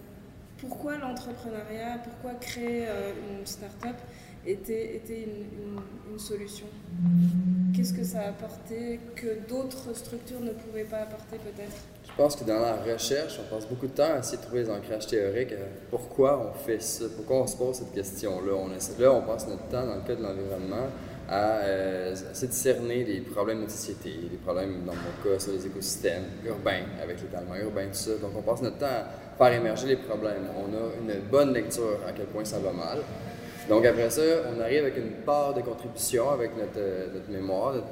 pourquoi 0.58 0.96
l'entrepreneuriat, 0.96 1.98
pourquoi 2.02 2.38
créer 2.40 2.86
euh, 2.88 3.12
une 3.38 3.46
start-up 3.46 3.96
était, 4.46 4.96
était 4.96 5.24
une, 5.24 5.80
une 6.10 6.18
solution? 6.18 6.66
Qu'est-ce 7.76 7.92
que 7.92 8.04
ça 8.04 8.22
a 8.22 8.28
apporté 8.30 8.98
que 9.14 9.46
d'autres 9.48 9.94
structures 9.94 10.40
ne 10.40 10.52
pouvaient 10.52 10.84
pas 10.84 11.02
apporter 11.02 11.36
peut-être? 11.36 11.93
Je 12.16 12.22
pense 12.22 12.36
que 12.36 12.44
dans 12.44 12.60
la 12.60 12.76
recherche, 12.76 13.40
on 13.40 13.52
passe 13.54 13.66
beaucoup 13.66 13.88
de 13.88 13.92
temps 13.92 14.14
à 14.14 14.18
essayer 14.20 14.36
de 14.38 14.42
trouver 14.42 14.62
les 14.62 14.70
ancrages 14.70 15.08
théoriques. 15.08 15.50
euh, 15.52 15.66
Pourquoi 15.90 16.48
on 16.48 16.56
fait 16.56 16.80
ça? 16.80 17.06
Pourquoi 17.16 17.38
on 17.38 17.46
se 17.48 17.56
pose 17.56 17.74
cette 17.74 17.92
question-là? 17.92 18.52
On 18.54 18.72
là, 19.00 19.12
on 19.12 19.22
passe 19.22 19.48
notre 19.48 19.64
temps, 19.64 19.84
dans 19.84 19.96
le 19.96 20.02
cas 20.06 20.14
de 20.14 20.22
l'environnement, 20.22 20.86
à 21.28 21.56
euh, 21.64 22.12
essayer 22.30 22.46
de 22.46 22.52
les 23.02 23.20
problèmes 23.22 23.64
de 23.64 23.68
société, 23.68 24.10
les 24.30 24.36
problèmes, 24.36 24.84
dans 24.86 24.92
mon 24.92 25.24
cas, 25.24 25.40
sur 25.40 25.52
les 25.54 25.66
écosystèmes 25.66 26.22
urbains, 26.46 26.82
avec 27.02 27.20
l'étalement 27.20 27.56
urbain, 27.56 27.86
tout 27.86 27.94
ça. 27.94 28.10
Donc, 28.22 28.30
on 28.36 28.42
passe 28.42 28.62
notre 28.62 28.78
temps 28.78 28.86
à 28.86 29.36
faire 29.36 29.52
émerger 29.60 29.88
les 29.88 29.96
problèmes. 29.96 30.44
On 30.56 30.72
a 30.72 31.14
une 31.14 31.20
bonne 31.22 31.52
lecture 31.52 31.98
à 32.06 32.12
quel 32.12 32.26
point 32.26 32.44
ça 32.44 32.60
va 32.60 32.72
mal. 32.72 32.98
Donc, 33.68 33.84
après 33.86 34.10
ça, 34.10 34.22
on 34.54 34.60
arrive 34.60 34.82
avec 34.82 34.98
une 34.98 35.10
part 35.24 35.52
de 35.54 35.62
contribution 35.62 36.30
avec 36.30 36.56
notre, 36.56 36.78
euh, 36.78 37.06
notre 37.12 37.30
mémoire. 37.30 37.72
notre- 37.72 37.86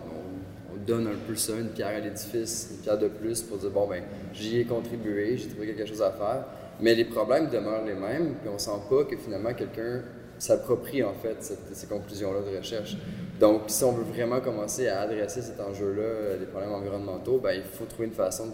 donne 0.84 1.06
un 1.06 1.26
peu 1.26 1.34
ça, 1.34 1.52
une 1.54 1.68
pierre 1.68 1.88
à 1.88 2.00
l'édifice, 2.00 2.68
une 2.72 2.78
pierre 2.78 2.98
de 2.98 3.08
plus 3.08 3.42
pour 3.42 3.58
dire 3.58 3.70
bon, 3.70 3.86
ben, 3.86 4.02
j'y 4.32 4.58
ai 4.58 4.64
contribué, 4.64 5.36
j'ai 5.36 5.48
trouvé 5.48 5.66
quelque 5.66 5.86
chose 5.86 6.02
à 6.02 6.10
faire. 6.10 6.44
Mais 6.80 6.94
les 6.94 7.04
problèmes 7.04 7.48
demeurent 7.48 7.84
les 7.84 7.94
mêmes, 7.94 8.34
puis 8.40 8.48
on 8.52 8.58
sent 8.58 8.70
pas 8.88 9.04
que 9.04 9.16
finalement 9.16 9.54
quelqu'un 9.54 10.02
s'approprie 10.38 11.02
en 11.04 11.12
fait 11.14 11.36
ces 11.72 11.86
conclusions-là 11.86 12.40
de 12.40 12.56
recherche. 12.56 12.96
Donc, 13.38 13.62
si 13.68 13.84
on 13.84 13.92
veut 13.92 14.04
vraiment 14.04 14.40
commencer 14.40 14.88
à 14.88 15.02
adresser 15.02 15.42
cet 15.42 15.60
enjeu-là, 15.60 16.02
euh, 16.02 16.38
les 16.38 16.46
problèmes 16.46 16.72
environnementaux, 16.72 17.38
ben, 17.38 17.52
il 17.52 17.62
faut 17.62 17.84
trouver 17.84 18.06
une 18.08 18.14
façon 18.14 18.46
de 18.46 18.52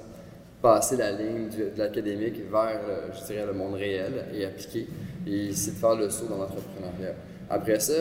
passer 0.61 0.97
la 0.97 1.13
ligne 1.13 1.49
de 1.49 1.71
l'académique 1.77 2.41
vers, 2.51 2.81
euh, 2.89 3.09
je 3.13 3.25
dirais, 3.33 3.47
le 3.47 3.53
monde 3.53 3.75
réel 3.75 4.27
et 4.35 4.45
appliqué. 4.45 4.87
Et 5.27 5.53
c'est 5.53 5.73
de 5.73 5.77
faire 5.77 5.95
le 5.95 6.11
saut 6.11 6.27
dans 6.27 6.39
l'entrepreneuriat. 6.39 7.15
Après 7.49 7.81
ça, 7.81 7.95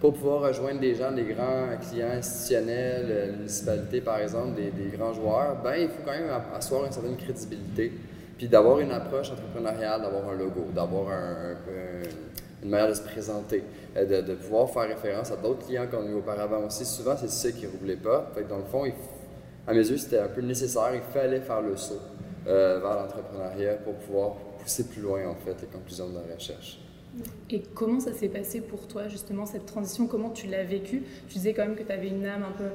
pour 0.00 0.12
pouvoir 0.14 0.42
rejoindre 0.42 0.80
des 0.80 0.94
gens, 0.94 1.10
des 1.10 1.24
grands 1.24 1.66
clients 1.80 2.10
institutionnels, 2.12 3.06
euh, 3.10 3.26
la 3.26 3.32
municipalité 3.36 4.00
par 4.00 4.18
exemple, 4.20 4.54
des, 4.54 4.96
grands 4.96 5.12
joueurs, 5.12 5.56
ben, 5.62 5.74
il 5.76 5.88
faut 5.88 6.02
quand 6.04 6.12
même 6.12 6.30
asseoir 6.54 6.84
une 6.84 6.92
certaine 6.92 7.16
crédibilité. 7.16 7.92
Puis 8.36 8.46
d'avoir 8.48 8.78
une 8.78 8.92
approche 8.92 9.32
entrepreneuriale, 9.32 10.00
d'avoir 10.02 10.28
un 10.28 10.36
logo, 10.36 10.66
d'avoir 10.72 11.08
un- 11.10 11.52
un- 11.52 12.62
une 12.62 12.70
manière 12.70 12.88
de 12.88 12.94
se 12.94 13.02
présenter, 13.02 13.64
euh, 13.96 14.22
de, 14.22 14.34
pouvoir 14.34 14.70
faire 14.70 14.88
référence 14.88 15.32
à 15.32 15.36
d'autres 15.36 15.66
clients 15.66 15.86
qu'on 15.90 16.06
a 16.06 16.10
eu 16.10 16.14
auparavant 16.14 16.64
aussi. 16.66 16.84
Souvent, 16.84 17.16
c'est 17.16 17.30
ça 17.30 17.50
qui 17.50 17.66
roule 17.66 17.86
les 17.86 17.96
pas. 17.96 18.30
Fait 18.34 18.42
que 18.42 18.48
dans 18.48 18.58
le 18.58 18.64
fond, 18.64 18.84
à 19.66 19.72
mes 19.72 19.88
yeux, 19.88 19.96
c'était 19.96 20.18
un 20.18 20.28
peu 20.28 20.40
nécessaire. 20.40 20.90
Il 20.94 21.00
fallait 21.12 21.40
faire 21.40 21.60
le 21.62 21.76
saut 21.76 22.00
euh, 22.46 22.78
vers 22.80 22.94
l'entrepreneuriat 23.02 23.74
pour 23.84 23.94
pouvoir 23.94 24.32
pousser 24.62 24.84
plus 24.84 25.02
loin, 25.02 25.20
en 25.28 25.34
fait, 25.34 25.56
les 25.60 25.66
conclusions 25.68 26.08
de 26.08 26.14
la 26.14 26.34
recherche. 26.34 26.78
Et 27.50 27.62
comment 27.74 28.00
ça 28.00 28.12
s'est 28.12 28.28
passé 28.28 28.60
pour 28.60 28.86
toi, 28.86 29.08
justement, 29.08 29.46
cette 29.46 29.66
transition? 29.66 30.06
Comment 30.06 30.30
tu 30.30 30.46
l'as 30.46 30.64
vécue 30.64 31.02
Tu 31.28 31.34
disais 31.34 31.54
quand 31.54 31.64
même 31.66 31.76
que 31.76 31.82
tu 31.82 31.92
avais 31.92 32.08
une 32.08 32.26
âme 32.26 32.42
un 32.44 32.52
peu 32.56 32.68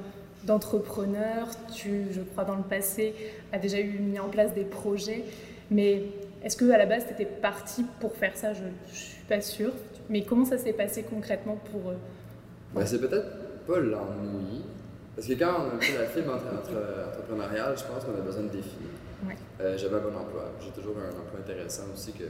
d'entrepreneur. 0.44 1.48
Tu, 1.74 2.06
je 2.10 2.20
crois, 2.20 2.44
dans 2.44 2.56
le 2.56 2.62
passé, 2.62 3.14
as 3.52 3.58
déjà 3.58 3.78
eu 3.80 3.98
mis 4.00 4.18
en 4.18 4.28
place 4.28 4.54
des 4.54 4.64
projets. 4.64 5.24
Mais 5.70 6.02
est-ce 6.42 6.56
que 6.56 6.70
à 6.70 6.78
la 6.78 6.86
base, 6.86 7.06
tu 7.06 7.12
étais 7.12 7.24
parti 7.26 7.84
pour 8.00 8.14
faire 8.14 8.36
ça? 8.36 8.52
Je 8.54 8.64
ne 8.64 8.68
suis 8.92 9.22
pas 9.28 9.40
sûre. 9.40 9.72
Mais 10.10 10.22
comment 10.22 10.44
ça 10.44 10.58
s'est 10.58 10.72
passé 10.74 11.02
concrètement 11.02 11.58
pour 11.72 11.90
eux 11.92 11.96
Ben, 12.74 12.84
c'est 12.84 12.98
peut-être 13.00 13.64
pas 13.66 13.78
l'ennui. 13.80 14.62
Parce 15.16 15.28
que 15.28 15.34
quand 15.34 15.54
on 15.72 15.76
a 15.78 15.80
fait 15.80 15.98
la 15.98 16.06
fibre 16.06 16.34
entre, 16.34 16.46
entre- 16.46 17.08
entrepreneuriale, 17.08 17.74
je 17.78 17.84
pense 17.84 18.04
qu'on 18.04 18.18
a 18.18 18.20
besoin 18.20 18.42
de 18.42 18.48
défis. 18.48 18.76
Ouais. 19.26 19.36
Euh, 19.60 19.78
J'avais 19.78 19.96
un 19.96 20.00
bon 20.00 20.08
emploi. 20.08 20.50
J'ai 20.60 20.70
toujours 20.72 20.96
un 20.98 21.08
emploi 21.08 21.38
intéressant 21.40 21.84
aussi 21.94 22.12
que 22.12 22.24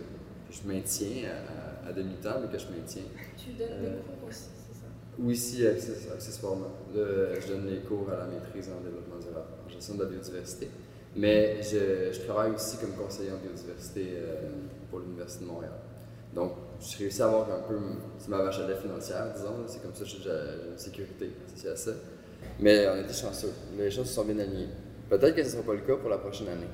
je 0.62 0.68
maintiens 0.68 1.28
à, 1.28 1.86
à- 1.86 1.90
à 1.90 1.92
demi-temps, 1.92 2.36
mais 2.42 2.48
que 2.52 2.58
je 2.58 2.68
maintiens. 2.70 3.02
Tu 3.36 3.52
donnes 3.58 3.68
Euh, 3.72 3.96
des 3.96 4.02
cours 4.02 4.28
aussi, 4.28 4.44
c'est 4.68 4.78
ça? 4.80 4.86
Oui, 5.18 5.34
access- 5.34 6.12
accessoirement. 6.12 6.70
Je 6.94 7.48
donne 7.48 7.66
les 7.68 7.80
cours 7.80 8.08
à 8.10 8.16
la 8.18 8.26
maîtrise 8.26 8.68
en 8.70 8.80
développement 8.82 9.18
durable, 9.20 9.46
en 9.66 9.68
gestion 9.68 9.94
de 9.96 10.02
la 10.04 10.08
biodiversité. 10.10 10.68
Mais 11.16 11.62
je, 11.62 12.12
je 12.12 12.20
travaille 12.22 12.52
aussi 12.52 12.76
comme 12.78 12.92
conseiller 12.92 13.30
en 13.30 13.36
biodiversité 13.38 14.14
euh, 14.16 14.48
pour 14.90 15.00
l'Université 15.00 15.44
de 15.44 15.50
Montréal. 15.50 15.72
Donc, 16.34 16.52
j'ai 16.80 17.04
réussi 17.04 17.22
à 17.22 17.26
avoir 17.26 17.48
un 17.52 17.62
peu, 17.68 17.76
ma 18.28 18.38
vache 18.42 18.58
à 18.58 18.66
lait 18.66 18.74
financière, 18.76 19.32
disons. 19.34 19.54
C'est 19.68 19.80
comme 19.82 19.94
ça 19.94 20.02
que 20.02 20.10
j'ai 20.10 20.16
une 20.28 20.76
sécurité 20.78 21.30
associée 21.46 21.70
à 21.70 21.76
ça. 21.76 21.92
Mais 22.58 22.88
on 22.88 22.92
a 22.94 23.00
été 23.00 23.12
chanceux. 23.12 23.52
Les 23.78 23.90
choses 23.90 24.06
se 24.08 24.14
sont 24.14 24.24
bien 24.24 24.38
alignées. 24.40 24.68
Peut-être 25.08 25.36
que 25.36 25.42
ce 25.42 25.48
ne 25.48 25.52
sera 25.52 25.62
pas 25.62 25.74
le 25.74 25.80
cas 25.82 25.96
pour 25.96 26.10
la 26.10 26.18
prochaine 26.18 26.48
année. 26.48 26.66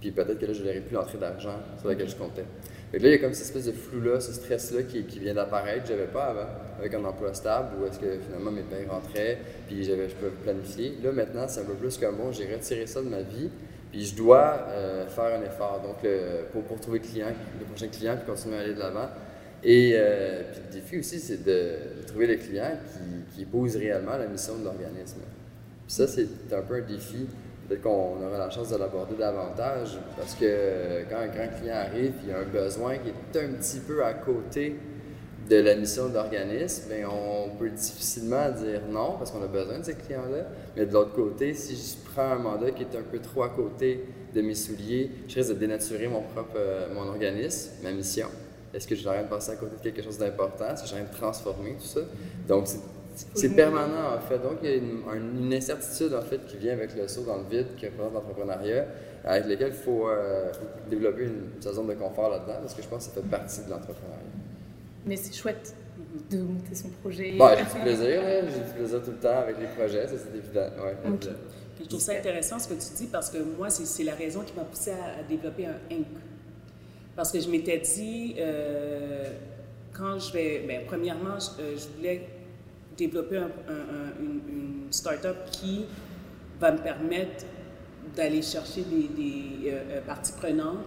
Puis 0.00 0.12
peut-être 0.12 0.38
que 0.38 0.46
là, 0.46 0.52
je 0.52 0.62
n'aurai 0.62 0.80
plus 0.80 0.94
l'entrée 0.94 1.16
d'argent 1.18 1.56
sur 1.78 1.88
laquelle 1.88 2.08
je 2.08 2.16
comptais. 2.16 2.44
Fait 2.90 2.98
que 2.98 3.02
là, 3.02 3.08
il 3.10 3.12
y 3.12 3.14
a 3.16 3.18
comme 3.18 3.34
cette 3.34 3.46
espèce 3.46 3.66
de 3.66 3.72
flou-là, 3.72 4.18
ce 4.20 4.32
stress-là 4.32 4.82
qui, 4.82 5.18
vient 5.18 5.34
d'apparaître. 5.34 5.86
Je 5.86 5.92
n'avais 5.92 6.06
pas 6.06 6.26
avant, 6.26 6.48
avec 6.78 6.94
un 6.94 7.04
emploi 7.04 7.34
stable, 7.34 7.68
où 7.78 7.86
est-ce 7.86 7.98
que 7.98 8.18
finalement 8.18 8.50
mes 8.50 8.62
payes 8.62 8.86
rentraient, 8.88 9.38
puis 9.66 9.84
j'avais, 9.84 10.08
je 10.08 10.14
pouvais 10.14 10.30
planifier. 10.42 10.94
Là, 11.02 11.12
maintenant, 11.12 11.46
c'est 11.48 11.60
un 11.60 11.64
peu 11.64 11.74
plus 11.74 11.98
comme 11.98 12.16
bon, 12.16 12.32
j'ai 12.32 12.50
retiré 12.52 12.86
ça 12.86 13.02
de 13.02 13.08
ma 13.08 13.20
vie, 13.20 13.50
puis 13.90 14.06
je 14.06 14.16
dois 14.16 14.66
euh, 14.68 15.06
faire 15.06 15.38
un 15.38 15.44
effort. 15.44 15.82
Donc, 15.82 16.10
pour, 16.52 16.80
trouver 16.80 17.00
le 17.00 17.04
client, 17.04 17.26
prochain 17.68 17.88
client, 17.88 18.16
puis 18.16 18.26
continuer 18.26 18.56
à 18.56 18.60
aller 18.60 18.74
de 18.74 18.78
l'avant. 18.78 19.08
Et 19.62 19.92
euh, 19.94 20.44
puis 20.50 20.60
le 20.66 20.80
défi 20.80 20.98
aussi, 20.98 21.18
c'est 21.18 21.44
de, 21.44 22.06
trouver 22.06 22.26
le 22.26 22.36
client 22.36 22.70
qui, 22.92 23.36
qui 23.36 23.42
épouse 23.42 23.76
réellement 23.76 24.16
la 24.16 24.28
mission 24.28 24.56
de 24.56 24.64
l'organisme. 24.64 25.20
Ça, 25.88 26.06
c'est 26.06 26.28
un 26.52 26.62
peu 26.62 26.76
un 26.76 26.80
défi. 26.80 27.26
Peut-être 27.68 27.82
qu'on 27.82 28.16
aura 28.22 28.38
la 28.38 28.48
chance 28.48 28.70
de 28.70 28.76
l'aborder 28.76 29.14
davantage 29.16 29.98
parce 30.16 30.34
que 30.34 31.02
quand 31.10 31.18
un 31.18 31.26
grand 31.26 31.58
client 31.58 31.76
arrive, 31.76 32.14
il 32.22 32.30
y 32.30 32.32
a 32.32 32.38
un 32.38 32.44
besoin 32.44 32.96
qui 32.96 33.08
est 33.08 33.42
un 33.44 33.52
petit 33.52 33.80
peu 33.80 34.02
à 34.02 34.14
côté 34.14 34.76
de 35.50 35.56
la 35.56 35.74
mission 35.74 36.08
de 36.08 36.14
l'organisme, 36.14 36.90
on 37.10 37.56
peut 37.56 37.70
difficilement 37.70 38.50
dire 38.50 38.82
non 38.90 39.16
parce 39.18 39.30
qu'on 39.30 39.42
a 39.42 39.46
besoin 39.46 39.78
de 39.78 39.84
ces 39.84 39.94
clients-là. 39.94 40.44
Mais 40.76 40.86
de 40.86 40.92
l'autre 40.92 41.14
côté, 41.14 41.54
si 41.54 41.74
je 41.74 42.10
prends 42.10 42.32
un 42.32 42.38
mandat 42.38 42.70
qui 42.70 42.82
est 42.82 42.96
un 42.96 43.02
peu 43.02 43.18
trop 43.18 43.42
à 43.42 43.50
côté 43.50 44.04
de 44.34 44.40
mes 44.40 44.54
souliers, 44.54 45.10
je 45.26 45.34
risque 45.36 45.50
de 45.50 45.54
dénaturer 45.54 46.08
mon 46.08 46.22
propre 46.22 46.56
euh, 46.56 46.92
mon 46.94 47.06
organisme, 47.08 47.70
ma 47.82 47.92
mission. 47.92 48.28
Est-ce 48.74 48.86
que 48.86 48.94
train 48.94 49.22
de 49.22 49.28
passer 49.28 49.52
à 49.52 49.56
côté 49.56 49.76
de 49.76 49.82
quelque 49.82 50.02
chose 50.02 50.18
d'important? 50.18 50.70
Est-ce 50.70 50.82
que 50.82 50.88
train 50.88 51.02
de 51.02 51.16
transformer 51.16 51.74
tout 51.74 51.86
ça? 51.86 52.00
Donc, 52.46 52.66
c'est 52.66 52.80
c'est 53.34 53.54
permanent 53.54 54.14
en 54.16 54.20
fait. 54.20 54.38
Donc 54.38 54.58
il 54.62 54.68
y 54.68 54.72
a 54.72 54.76
une, 54.76 55.02
un- 55.10 55.40
une 55.44 55.52
incertitude 55.54 56.14
en 56.14 56.22
fait 56.22 56.44
qui 56.46 56.56
vient 56.56 56.72
avec 56.74 56.94
le 56.96 57.06
saut 57.08 57.22
dans 57.22 57.36
le 57.38 57.44
vide 57.50 57.68
qui 57.76 57.86
représente 57.86 58.14
l'entrepreneuriat, 58.14 58.86
avec 59.24 59.46
lequel 59.46 59.68
il 59.68 59.74
faut, 59.74 60.08
euh, 60.08 60.50
développer 60.90 61.24
une, 61.24 61.60
sa 61.60 61.72
zone 61.72 61.88
de 61.88 61.94
confort 61.94 62.30
là-dedans 62.30 62.58
parce 62.60 62.74
que 62.74 62.82
je 62.82 62.88
pense 62.88 63.08
que 63.08 63.14
ça 63.14 63.20
fait 63.22 63.28
partie 63.28 63.60
de 63.64 63.70
l'entrepreneuriat. 63.70 64.22
Mais 65.06 65.16
c'est 65.16 65.34
chouette 65.34 65.74
de 66.30 66.38
monter 66.38 66.74
son 66.74 66.88
projet. 67.02 67.32
Bon, 67.36 67.48
j'ai 67.56 67.64
du 67.64 67.82
plaisir, 67.82 68.22
là. 68.22 68.40
j'ai 68.48 68.60
du 68.60 68.70
plaisir 68.78 69.02
tout 69.02 69.10
le 69.10 69.16
temps 69.16 69.38
avec 69.40 69.56
les 69.58 69.66
projets, 69.66 70.06
ça 70.06 70.14
c'est 70.16 70.36
évident. 70.36 70.68
Ouais, 70.84 70.94
Ok. 71.12 71.24
évident. 71.24 71.38
Je 71.80 71.86
trouve 71.86 72.00
ça 72.00 72.12
intéressant 72.12 72.58
ce 72.58 72.66
que 72.68 72.74
tu 72.74 72.92
dis 72.96 73.06
parce 73.06 73.30
que 73.30 73.38
moi, 73.56 73.70
c'est 73.70 73.84
c'est 73.86 74.02
la 74.02 74.14
raison 74.14 74.40
qui 74.40 74.52
m'a 74.54 74.64
poussé 74.64 74.90
à, 74.90 75.20
à 75.20 75.22
développer 75.28 75.66
un 75.66 75.76
Inc. 75.94 76.06
Parce 77.14 77.30
que 77.32 77.40
je 77.40 77.48
m'étais 77.48 77.78
dit, 77.78 78.34
euh, 78.38 79.24
quand 79.92 80.18
je 80.18 80.32
vais. 80.32 80.64
Ben, 80.66 80.82
premièrement, 80.86 81.38
je, 81.38 81.62
euh, 81.62 81.76
je 81.76 81.96
voulais 81.96 82.22
développer 82.98 83.38
un- 83.38 83.44
un- 83.44 83.88
un- 83.98 84.20
une, 84.20 84.40
une 84.48 84.92
start-up 84.92 85.36
qui 85.50 85.86
va 86.60 86.72
me 86.72 86.78
permettre 86.78 87.46
d'aller 88.16 88.42
chercher 88.42 88.82
des, 88.82 89.08
des, 89.08 89.70
euh, 89.70 89.80
euh, 89.90 90.00
parties 90.02 90.32
prenantes 90.32 90.86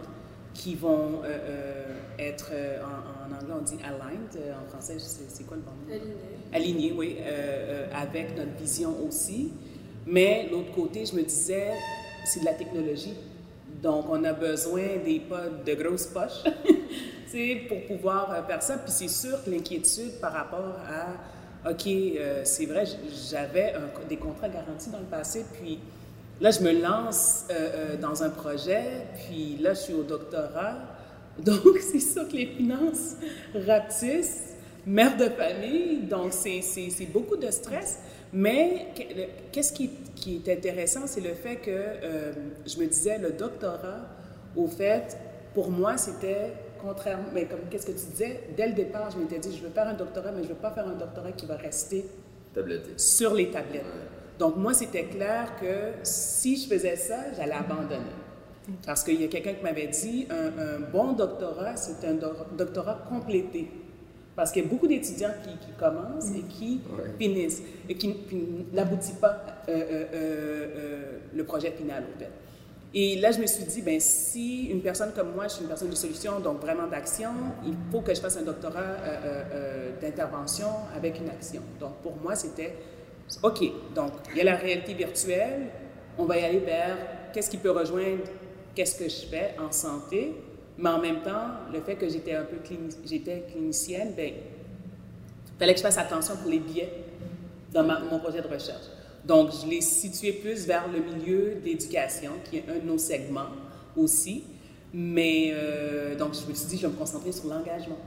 qui 0.53 0.75
vont 0.75 1.21
euh, 1.23 1.95
être, 2.19 2.51
en, 2.83 3.33
en 3.33 3.35
anglais 3.37 3.53
on 3.57 3.63
dit 3.63 3.77
aligned, 3.83 4.37
en 4.61 4.69
français 4.69 4.97
c'est 4.99 5.45
quoi 5.47 5.55
le 5.57 5.63
bon 5.63 5.71
mot? 5.71 5.93
Aligné, 6.53 6.91
oui, 6.91 7.15
euh, 7.19 7.23
euh, 7.25 7.87
avec 7.93 8.35
notre 8.37 8.51
vision 8.59 8.93
aussi. 9.07 9.53
Mais 10.05 10.49
l'autre 10.51 10.71
côté, 10.73 11.05
je 11.05 11.15
me 11.15 11.21
disais, 11.23 11.71
c'est 12.25 12.41
de 12.41 12.45
la 12.45 12.53
technologie. 12.53 13.13
Donc, 13.81 14.05
on 14.09 14.21
a 14.25 14.33
besoin 14.33 14.97
des 15.05 15.21
de 15.65 15.73
grosses 15.81 16.07
poches 16.07 16.43
pour 17.69 17.85
pouvoir 17.85 18.45
faire 18.47 18.61
ça. 18.61 18.77
Puis 18.79 18.91
c'est 18.91 19.07
sûr 19.07 19.41
que 19.43 19.49
l'inquiétude 19.49 20.19
par 20.19 20.33
rapport 20.33 20.75
à, 20.89 21.13
OK, 21.69 21.85
euh, 21.87 22.41
c'est 22.43 22.65
vrai, 22.65 22.85
j'avais 23.29 23.75
des 24.09 24.17
contrats 24.17 24.49
garantis 24.49 24.89
dans 24.89 24.97
le 24.99 25.05
passé, 25.05 25.45
puis 25.53 25.77
là, 26.39 26.49
je 26.49 26.59
me 26.61 26.81
lance 26.81 27.45
euh, 27.51 27.53
euh, 27.93 27.97
dans 27.97 28.23
un 28.23 28.29
projet, 28.31 28.83
puis 29.13 29.57
là, 29.59 29.75
je 29.75 29.79
suis 29.79 29.93
au 29.93 30.01
doctorat. 30.03 30.75
Donc, 31.39 31.77
c'est 31.79 31.99
sûr 31.99 32.27
que 32.27 32.33
les 32.33 32.47
finances 32.47 33.15
rapetissent, 33.67 34.55
mère 34.85 35.15
de 35.15 35.29
famille, 35.29 35.99
donc 36.01 36.33
c'est- 36.33 37.05
beaucoup 37.11 37.37
de 37.37 37.49
stress. 37.49 37.99
Mais 38.33 38.87
qu'est-ce 39.51 39.71
qui, 39.71 39.91
est 40.27 40.51
intéressant, 40.51 41.01
c'est 41.05 41.21
le 41.21 41.33
fait 41.33 41.55
que 41.55 41.71
je 42.67 42.77
me 42.79 42.85
disais, 42.85 43.17
le 43.17 43.31
doctorat, 43.31 44.07
au 44.55 44.67
fait, 44.67 45.17
pour 45.53 45.71
moi, 45.71 45.97
c'était 45.97 46.53
contrairement, 46.81 47.29
mais 47.33 47.45
comme 47.45 47.61
qu'est-ce 47.69 47.85
que 47.85 47.91
tu 47.91 48.05
disais, 48.11 48.41
dès 48.57 48.67
le 48.67 48.73
départ, 48.73 49.09
je 49.11 49.17
m'étais 49.17 49.39
dit, 49.39 49.55
je 49.55 49.63
veux 49.63 49.69
faire 49.69 49.87
un 49.87 49.93
doctorat, 49.93 50.31
mais 50.31 50.43
je 50.43 50.49
veux 50.49 50.55
pas 50.55 50.71
faire 50.71 50.87
un 50.87 50.95
doctorat 50.95 51.31
qui 51.33 51.45
va 51.45 51.55
rester 51.55 52.05
Tabletté. 52.53 52.91
sur 52.97 53.33
les 53.33 53.49
tablettes. 53.51 53.85
Donc, 54.39 54.55
moi, 54.57 54.73
c'était 54.73 55.05
clair 55.05 55.55
que 55.59 55.93
si 56.03 56.57
je 56.57 56.67
faisais 56.67 56.95
ça, 56.95 57.17
j'allais 57.37 57.53
abandonner. 57.53 58.11
Parce 58.85 59.03
qu'il 59.03 59.19
y 59.21 59.25
a 59.25 59.27
quelqu'un 59.27 59.53
qui 59.53 59.63
m'avait 59.63 59.87
dit, 59.87 60.27
un, 60.29 60.47
un 60.59 60.79
bon 60.91 61.13
doctorat, 61.13 61.75
c'est 61.75 62.05
un 62.07 62.13
do- 62.13 62.33
doctorat 62.57 63.03
complété. 63.09 63.69
Parce 64.35 64.51
qu'il 64.51 64.63
y 64.63 64.65
a 64.65 64.69
beaucoup 64.69 64.87
d'étudiants 64.87 65.33
qui, 65.43 65.49
qui 65.57 65.71
commencent 65.77 66.31
et 66.35 66.41
qui 66.43 66.81
Ouais. 66.97 67.03
finissent 67.19 67.61
et 67.89 67.95
qui, 67.95 68.15
n'aboutissent 68.71 69.11
pas 69.19 69.43
euh, 69.67 69.71
euh, 69.71 69.83
euh, 69.91 70.05
euh, 70.13 71.01
le 71.35 71.43
projet 71.43 71.71
final, 71.71 72.05
au 72.15 72.19
fait. 72.19 72.29
Et 72.93 73.15
là, 73.19 73.31
je 73.31 73.39
me 73.39 73.47
suis 73.47 73.63
dit, 73.63 73.81
ben, 73.81 73.99
si 74.01 74.65
une 74.65 74.81
personne 74.81 75.13
comme 75.13 75.33
moi, 75.33 75.47
je 75.47 75.53
suis 75.53 75.61
une 75.61 75.69
personne 75.69 75.89
de 75.89 75.95
solution, 75.95 76.41
donc 76.41 76.59
vraiment 76.59 76.87
d'action, 76.87 77.31
il 77.65 77.73
faut 77.89 78.01
que 78.01 78.13
je 78.13 78.19
fasse 78.19 78.35
un 78.35 78.41
doctorat 78.41 78.79
euh, 78.79 79.17
euh, 79.23 79.43
euh, 79.53 80.01
d'intervention 80.01 80.67
avec 80.95 81.17
une 81.19 81.29
action. 81.29 81.61
Donc, 81.79 81.95
pour 82.03 82.17
moi, 82.17 82.35
c'était, 82.35 82.75
OK, 83.43 83.61
donc, 83.95 84.11
il 84.31 84.37
y 84.37 84.41
a 84.41 84.43
la 84.43 84.55
réalité 84.57 84.93
virtuelle, 84.93 85.67
on 86.17 86.25
va 86.25 86.37
y 86.37 86.43
aller 86.43 86.59
vers 86.59 86.97
qu'est-ce 87.33 87.49
qui 87.49 87.57
peut 87.57 87.71
rejoindre 87.71 88.23
qu'est-ce 88.75 88.97
que 88.97 89.09
je 89.09 89.27
fais 89.27 89.55
en 89.59 89.71
santé, 89.71 90.35
mais 90.77 90.89
en 90.89 90.99
même 90.99 91.21
temps, 91.21 91.47
le 91.73 91.81
fait 91.81 91.95
que 91.95 92.07
j'étais 92.09 92.35
un 92.35 92.43
peu 92.43 92.57
clinicienne, 92.57 94.13
ben, 94.15 94.33
fallait 95.59 95.73
que 95.73 95.79
je 95.79 95.83
fasse 95.83 95.97
attention 95.97 96.35
pour 96.37 96.49
les 96.49 96.59
biais 96.59 96.91
dans 97.73 97.83
mon 97.83 98.19
projet 98.19 98.41
de 98.41 98.47
recherche. 98.47 98.85
Donc, 99.25 99.51
je 99.51 99.69
l'ai 99.69 99.81
situé 99.81 100.33
plus 100.33 100.65
vers 100.65 100.87
le 100.87 100.99
milieu 100.99 101.55
d'éducation, 101.63 102.31
qui 102.49 102.57
est 102.57 102.65
un 102.69 102.79
de 102.79 102.87
nos 102.87 102.97
segments 102.97 103.49
aussi. 103.95 104.43
Mais, 104.93 105.51
euh, 105.53 106.15
donc, 106.15 106.33
je 106.33 106.49
me 106.49 106.55
suis 106.55 106.67
dit, 106.67 106.77
je 106.77 106.87
vais 106.87 106.93
me 106.93 106.97
concentrer 106.97 107.31
sur 107.31 107.47
l'engagement. 107.47 107.97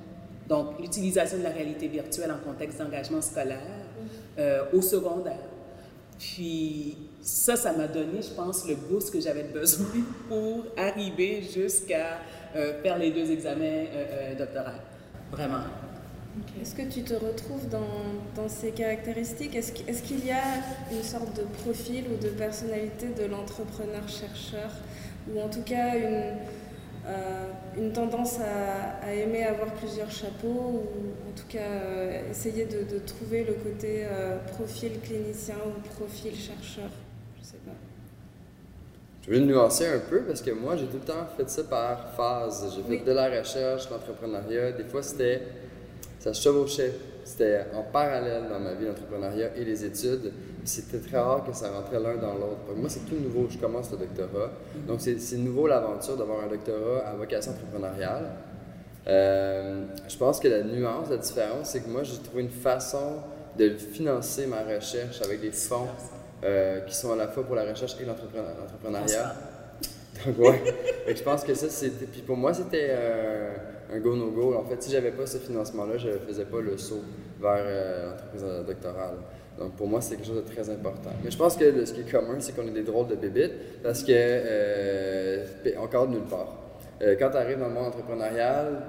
Donc, 0.49 0.79
l'utilisation 0.81 1.39
de 1.39 1.43
la 1.43 1.51
réalité 1.51 1.89
virtuelle 1.89 2.33
en 2.33 2.39
contexte 2.47 2.79
d'engagement 2.79 3.23
scolaire 3.23 3.61
euh, 4.39 4.65
au 4.73 4.83
secondaire. 4.83 5.39
Puis, 6.19 6.97
ça, 7.23 7.57
ça 7.57 7.73
m'a 7.73 7.87
donné, 7.87 8.21
je 8.21 8.35
pense, 8.35 8.69
le 8.69 8.75
boost 8.75 9.13
que 9.13 9.21
j'avais 9.21 9.45
besoin 9.45 9.87
pour 10.29 10.65
arriver 10.77 11.43
jusqu'à 11.43 12.19
euh, 12.55 12.83
faire 12.83 12.99
les 12.99 13.11
deux 13.11 13.31
examens 13.31 13.85
doctoraux. 14.37 14.81
Vraiment. 15.33 15.63
Est-ce 16.61 16.75
que 16.75 16.83
tu 16.83 17.03
te 17.03 17.15
retrouves 17.15 17.69
dans, 17.69 18.49
ces 18.49 18.71
caractéristiques? 18.71 19.55
Est-ce 19.55 20.03
qu'il 20.03 20.27
y 20.27 20.31
a 20.31 20.43
une 20.91 21.03
sorte 21.03 21.37
de 21.37 21.43
profil 21.43 22.05
ou 22.13 22.23
de 22.23 22.29
personnalité 22.31 23.09
de 23.09 23.27
l'entrepreneur-chercheur? 23.27 24.71
Ou 25.33 25.41
en 25.41 25.49
tout 25.49 25.63
cas 25.63 25.95
une, 25.97 26.35
euh, 27.07 27.93
tendance 27.95 28.39
à, 28.41 29.15
aimer 29.15 29.45
avoir 29.45 29.73
plusieurs 29.75 30.11
chapeaux? 30.11 30.83
Ou 30.83 31.31
en 31.31 31.33
tout 31.37 31.47
cas 31.49 31.61
euh, 31.61 32.31
essayer 32.31 32.67
de, 32.67 32.99
trouver 32.99 33.45
le 33.45 33.55
côté 33.55 34.05
euh, 34.05 34.39
profil 34.39 34.99
clinicien 35.01 35.57
ou 35.65 35.81
profil 35.95 36.35
chercheur? 36.35 36.91
Je 37.41 37.47
sais 37.47 37.59
pas. 37.65 37.73
Je 39.23 39.31
vais 39.31 39.41
nuancer 39.41 39.87
un 39.87 40.01
peu 40.01 40.23
parce 40.23 40.43
que 40.43 40.51
moi, 40.51 40.77
j'ai 40.77 40.87
tout 40.87 40.99
le 40.99 41.07
temps 41.07 41.27
fait 41.37 41.49
ça 41.49 41.63
par 41.65 42.11
phase. 42.15 42.75
J'ai 42.75 42.83
fait 42.83 43.05
de 43.05 43.13
la 43.13 43.39
recherche, 43.39 43.89
l'entrepreneuriat. 43.89 44.73
Des 44.73 44.85
fois, 44.85 45.03
c'était 45.03 45.41
ça 46.25 46.33
se 46.33 46.43
chevauchait. 46.43 46.93
C'était 47.23 47.67
en 47.75 47.83
parallèle 47.83 48.45
dans 48.49 48.59
ma 48.59 48.73
vie, 48.73 48.87
l'entrepreneuriat 48.87 49.51
et 49.57 49.65
les 49.65 49.85
études. 49.85 50.33
C'était 50.65 50.97
très 50.99 51.19
rare 51.19 51.45
que 51.45 51.55
ça 51.55 51.71
rentrait 51.71 52.01
l'un 52.01 52.17
dans 52.17 52.33
l'autre. 52.33 52.75
Moi, 52.75 52.89
c'est 52.89 53.07
tout 53.07 53.17
nouveau. 53.17 53.47
Je 53.51 53.59
commence 53.59 53.91
le 53.91 53.99
doctorat. 53.99 54.51
Donc, 54.89 55.01
c'est 55.03 55.37
nouveau 55.37 55.67
l'aventure 55.67 56.17
d'avoir 56.17 56.43
un 56.45 56.47
doctorat 56.47 57.01
à 57.07 57.15
vocation 57.15 57.53
entrepreneuriale. 57.53 58.31
Euh, 59.07 59.85
je 60.09 60.17
pense 60.17 60.41
que 60.41 60.49
la 60.49 60.63
nuance, 60.63 61.11
la 61.11 61.19
différence, 61.19 61.69
c'est 61.69 61.81
que 61.81 61.91
moi, 61.91 62.03
j'ai 62.05 62.17
trouvé 62.17 62.43
une 62.43 62.49
façon 62.49 63.17
de 63.59 63.69
financer 63.77 64.47
ma 64.47 64.63
recherche 64.63 65.21
avec 65.21 65.43
des 65.43 65.53
fonds 65.53 65.89
euh, 66.43 66.81
qui 66.81 66.95
sont 66.95 67.13
à 67.13 67.17
la 67.17 67.29
fois 67.29 67.45
pour 67.45 67.55
la 67.55 67.65
recherche 67.65 67.97
et 68.01 68.07
l'entrepreneuriat. 68.07 69.35
Donc, 70.25 70.39
ouais. 70.39 70.63
je 71.15 71.23
pense 71.23 71.45
que 71.45 71.53
ça, 71.53 71.69
c'était. 71.69 72.07
Puis 72.07 72.23
pour 72.23 72.39
moi, 72.39 72.55
c'était. 72.55 72.87
Euh, 72.89 73.55
un 73.93 73.99
go-no-go. 73.99 74.55
En 74.55 74.65
fait, 74.65 74.83
si 74.83 74.91
j'avais 74.91 75.11
pas 75.11 75.27
ce 75.27 75.39
financement-là, 75.39 75.99
je 75.99 76.09
ne 76.09 76.19
faisais 76.19 76.45
pas 76.45 76.61
le 76.61 76.77
saut 76.77 77.03
vers 77.41 77.63
euh, 77.65 78.11
l'entreprise 78.11 78.45
doctorale. 78.67 79.17
Donc 79.59 79.73
pour 79.77 79.87
moi, 79.87 80.01
c'est 80.01 80.17
quelque 80.17 80.27
chose 80.27 80.45
de 80.45 80.53
très 80.53 80.69
important. 80.69 81.11
Mais 81.23 81.31
je 81.31 81.37
pense 81.37 81.57
que 81.57 81.85
ce 81.85 81.93
qui 81.93 82.01
est 82.01 82.11
commun, 82.11 82.37
c'est 82.41 82.55
qu'on 82.57 82.67
est 82.67 82.73
des 82.73 82.83
drôles 82.83 83.07
de 83.07 83.15
bébites 83.15 83.83
parce 83.83 84.03
que 84.03 84.13
euh, 84.13 85.45
encore 85.79 86.09
nulle 86.09 86.23
part. 86.23 86.61
Euh, 87.03 87.17
quand 87.19 87.31
tu 87.31 87.37
arrives 87.37 87.59
dans 87.59 87.69
le 87.69 87.75
monde 87.75 87.87
entrepreneurial, 87.87 88.83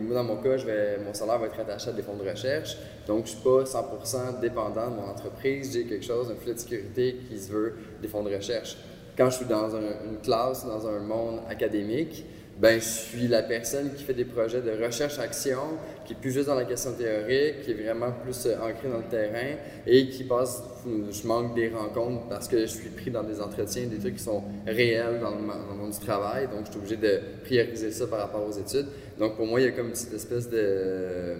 moi 0.00 0.14
dans 0.14 0.24
mon 0.24 0.36
cas, 0.36 0.56
mon 1.04 1.14
salaire 1.14 1.38
va 1.38 1.46
être 1.46 1.60
attaché 1.60 1.90
à 1.90 1.92
des 1.92 2.02
fonds 2.02 2.16
de 2.16 2.28
recherche. 2.28 2.76
Donc 3.06 3.26
je 3.26 3.32
ne 3.32 3.36
suis 3.36 3.42
pas 3.42 3.62
100% 3.64 4.40
dépendant 4.40 4.90
de 4.90 4.96
mon 4.96 5.08
entreprise. 5.08 5.72
J'ai 5.72 5.84
quelque 5.86 6.04
chose, 6.04 6.30
un 6.30 6.40
filet 6.40 6.54
de 6.54 6.58
sécurité 6.58 7.16
qui 7.28 7.38
se 7.38 7.50
veut 7.50 7.74
des 8.00 8.08
fonds 8.08 8.22
de 8.22 8.34
recherche. 8.34 8.76
Quand 9.16 9.28
je 9.30 9.36
suis 9.36 9.46
dans 9.46 9.74
une 9.74 10.18
classe, 10.22 10.66
dans 10.66 10.86
un 10.86 11.00
monde 11.00 11.40
académique, 11.48 12.24
ben, 12.58 12.80
je 12.80 12.84
suis 12.84 13.28
la 13.28 13.42
personne 13.42 13.92
qui 13.94 14.04
fait 14.04 14.14
des 14.14 14.24
projets 14.24 14.60
de 14.60 14.70
recherche-action, 14.84 15.58
qui 16.04 16.12
est 16.12 16.16
plus 16.16 16.30
juste 16.30 16.46
dans 16.46 16.54
la 16.54 16.64
question 16.64 16.92
théorique, 16.92 17.62
qui 17.62 17.72
est 17.72 17.82
vraiment 17.82 18.12
plus 18.12 18.46
euh, 18.46 18.56
ancré 18.56 18.88
dans 18.88 18.98
le 18.98 19.10
terrain 19.10 19.56
et 19.86 20.08
qui 20.08 20.24
passe, 20.24 20.62
je 20.84 21.26
manque 21.26 21.54
des 21.54 21.70
rencontres 21.70 22.28
parce 22.28 22.48
que 22.48 22.60
je 22.60 22.66
suis 22.66 22.90
pris 22.90 23.10
dans 23.10 23.22
des 23.22 23.40
entretiens, 23.40 23.86
des 23.86 23.98
trucs 23.98 24.16
qui 24.16 24.22
sont 24.22 24.44
réels 24.66 25.20
dans 25.20 25.30
le, 25.30 25.42
monde 25.76 25.90
du 25.90 25.98
travail, 25.98 26.48
donc 26.48 26.66
je 26.66 26.70
suis 26.70 26.78
obligé 26.78 26.96
de 26.96 27.20
prioriser 27.44 27.90
ça 27.90 28.06
par 28.06 28.20
rapport 28.20 28.46
aux 28.46 28.52
études. 28.52 28.86
Donc 29.18 29.36
pour 29.36 29.46
moi, 29.46 29.60
il 29.60 29.64
y 29.64 29.68
a 29.68 29.72
comme 29.72 29.86
une 29.86 29.92
petite 29.92 30.14
espèce 30.14 30.48
de 30.48 31.36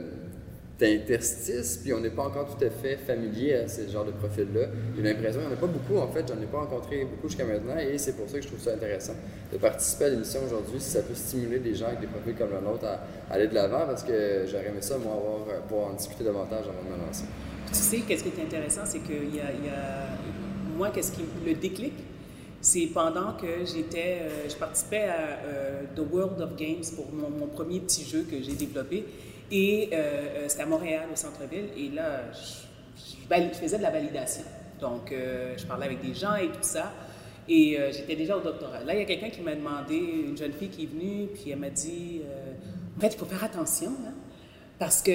d'interstice, 0.83 1.79
puis 1.81 1.93
on 1.93 2.01
n'est 2.01 2.11
pas 2.11 2.25
encore 2.25 2.57
tout 2.57 2.65
à 2.65 2.69
fait 2.69 2.97
familier 2.97 3.55
à 3.55 3.69
ce 3.69 3.89
genre 3.89 4.05
de 4.05 4.11
profil-là. 4.11 4.67
J'ai 4.97 5.03
l'impression 5.03 5.41
qu'il 5.41 5.49
n'y 5.49 5.55
en 5.55 5.57
a 5.57 5.61
pas 5.61 5.69
beaucoup, 5.69 5.97
en 5.97 6.09
fait, 6.09 6.27
j'en 6.27 6.43
ai 6.43 6.47
pas 6.47 6.59
rencontré 6.59 7.05
beaucoup 7.05 7.29
jusqu'à 7.29 7.45
maintenant, 7.45 7.79
et 7.79 7.97
c'est 7.99 8.17
pour 8.17 8.29
ça 8.29 8.39
que 8.39 8.43
je 8.43 8.49
trouve 8.49 8.61
ça 8.61 8.73
intéressant 8.73 9.15
de 9.53 9.59
participer 9.59 10.07
à 10.07 10.09
l'émission 10.09 10.41
aujourd'hui, 10.45 10.81
si 10.81 10.91
ça 10.91 11.03
peut 11.03 11.15
stimuler 11.15 11.61
des 11.61 11.77
gens 11.77 11.87
avec 11.87 12.01
des 12.01 12.09
profils 12.09 12.35
comme 12.35 12.51
le 12.51 12.61
nôtre 12.61 12.85
à, 12.85 12.99
aller 13.33 13.47
de 13.47 13.55
l'avant, 13.55 13.87
parce 13.87 14.03
que 14.03 14.45
j'aurais 14.51 14.67
aimé 14.67 14.81
ça, 14.81 14.99
moi, 14.99 15.13
avoir, 15.13 15.63
pouvoir 15.63 15.91
en 15.91 15.95
discuter 15.95 16.25
davantage 16.25 16.65
avant 16.65 16.83
de 16.83 17.01
me 17.01 17.07
lancer. 17.07 17.27
Tu 17.69 17.75
sais, 17.75 17.99
qu'est-ce 18.01 18.25
qui 18.25 18.31
est 18.31 18.43
intéressant, 18.43 18.83
c'est 18.85 18.99
que 18.99 19.13
y 19.13 19.37
y 19.37 19.41
a... 19.41 20.19
moi, 20.77 20.91
qu'est-ce 20.91 21.13
qui 21.13 21.23
le 21.47 21.55
déclic, 21.55 21.95
c'est 22.61 22.89
pendant 22.93 23.35
que 23.35 23.65
j'étais, 23.65 24.19
euh, 24.23 24.49
je 24.49 24.57
participais 24.57 25.05
à 25.05 25.39
euh, 25.45 25.83
The 25.95 26.03
World 26.13 26.41
of 26.41 26.57
Games 26.57 26.85
pour 26.97 27.07
mon 27.13 27.47
premier 27.47 27.79
petit 27.79 28.05
jeu 28.05 28.25
que 28.29 28.43
j'ai 28.43 28.55
développé. 28.55 29.05
Et 29.53 29.91
euh, 29.93 29.97
euh, 29.97 30.45
c'était 30.49 30.63
à 30.63 30.67
Montréal, 30.67 31.09
au 31.13 31.17
centre-ville. 31.17 31.69
Et 31.77 31.91
là, 31.91 32.23
je, 32.33 33.59
faisais 33.59 33.77
de 33.77 33.83
la 33.83 33.91
validation. 33.91 34.45
Donc, 34.81 35.13
euh, 35.13 35.55
je 35.59 35.67
parlais 35.67 35.85
avec 35.85 36.01
des 36.01 36.15
gens 36.15 36.35
et 36.37 36.49
tout 36.49 36.63
ça. 36.63 36.91
Et 37.49 37.77
j'étais 37.91 38.15
déjà 38.15 38.37
au 38.37 38.41
doctorat. 38.41 38.85
Là, 38.85 38.95
il 38.95 39.01
y 39.01 39.03
a 39.03 39.05
quelqu'un 39.05 39.29
qui 39.29 39.41
m'a 39.41 39.55
demandé, 39.55 39.97
une 39.97 40.37
jeune 40.39 40.53
fille 40.53 40.69
qui 40.69 40.85
est 40.85 40.87
venue, 40.87 41.27
puis 41.35 41.51
elle 41.51 41.59
m'a 41.59 41.71
dit 41.71 42.23
En 42.97 43.01
fait, 43.01 43.09
il 43.09 43.19
faut 43.19 43.27
faire 43.27 43.43
attention, 43.43 43.91
hein, 44.07 44.15
parce 44.79 45.03
que 45.03 45.11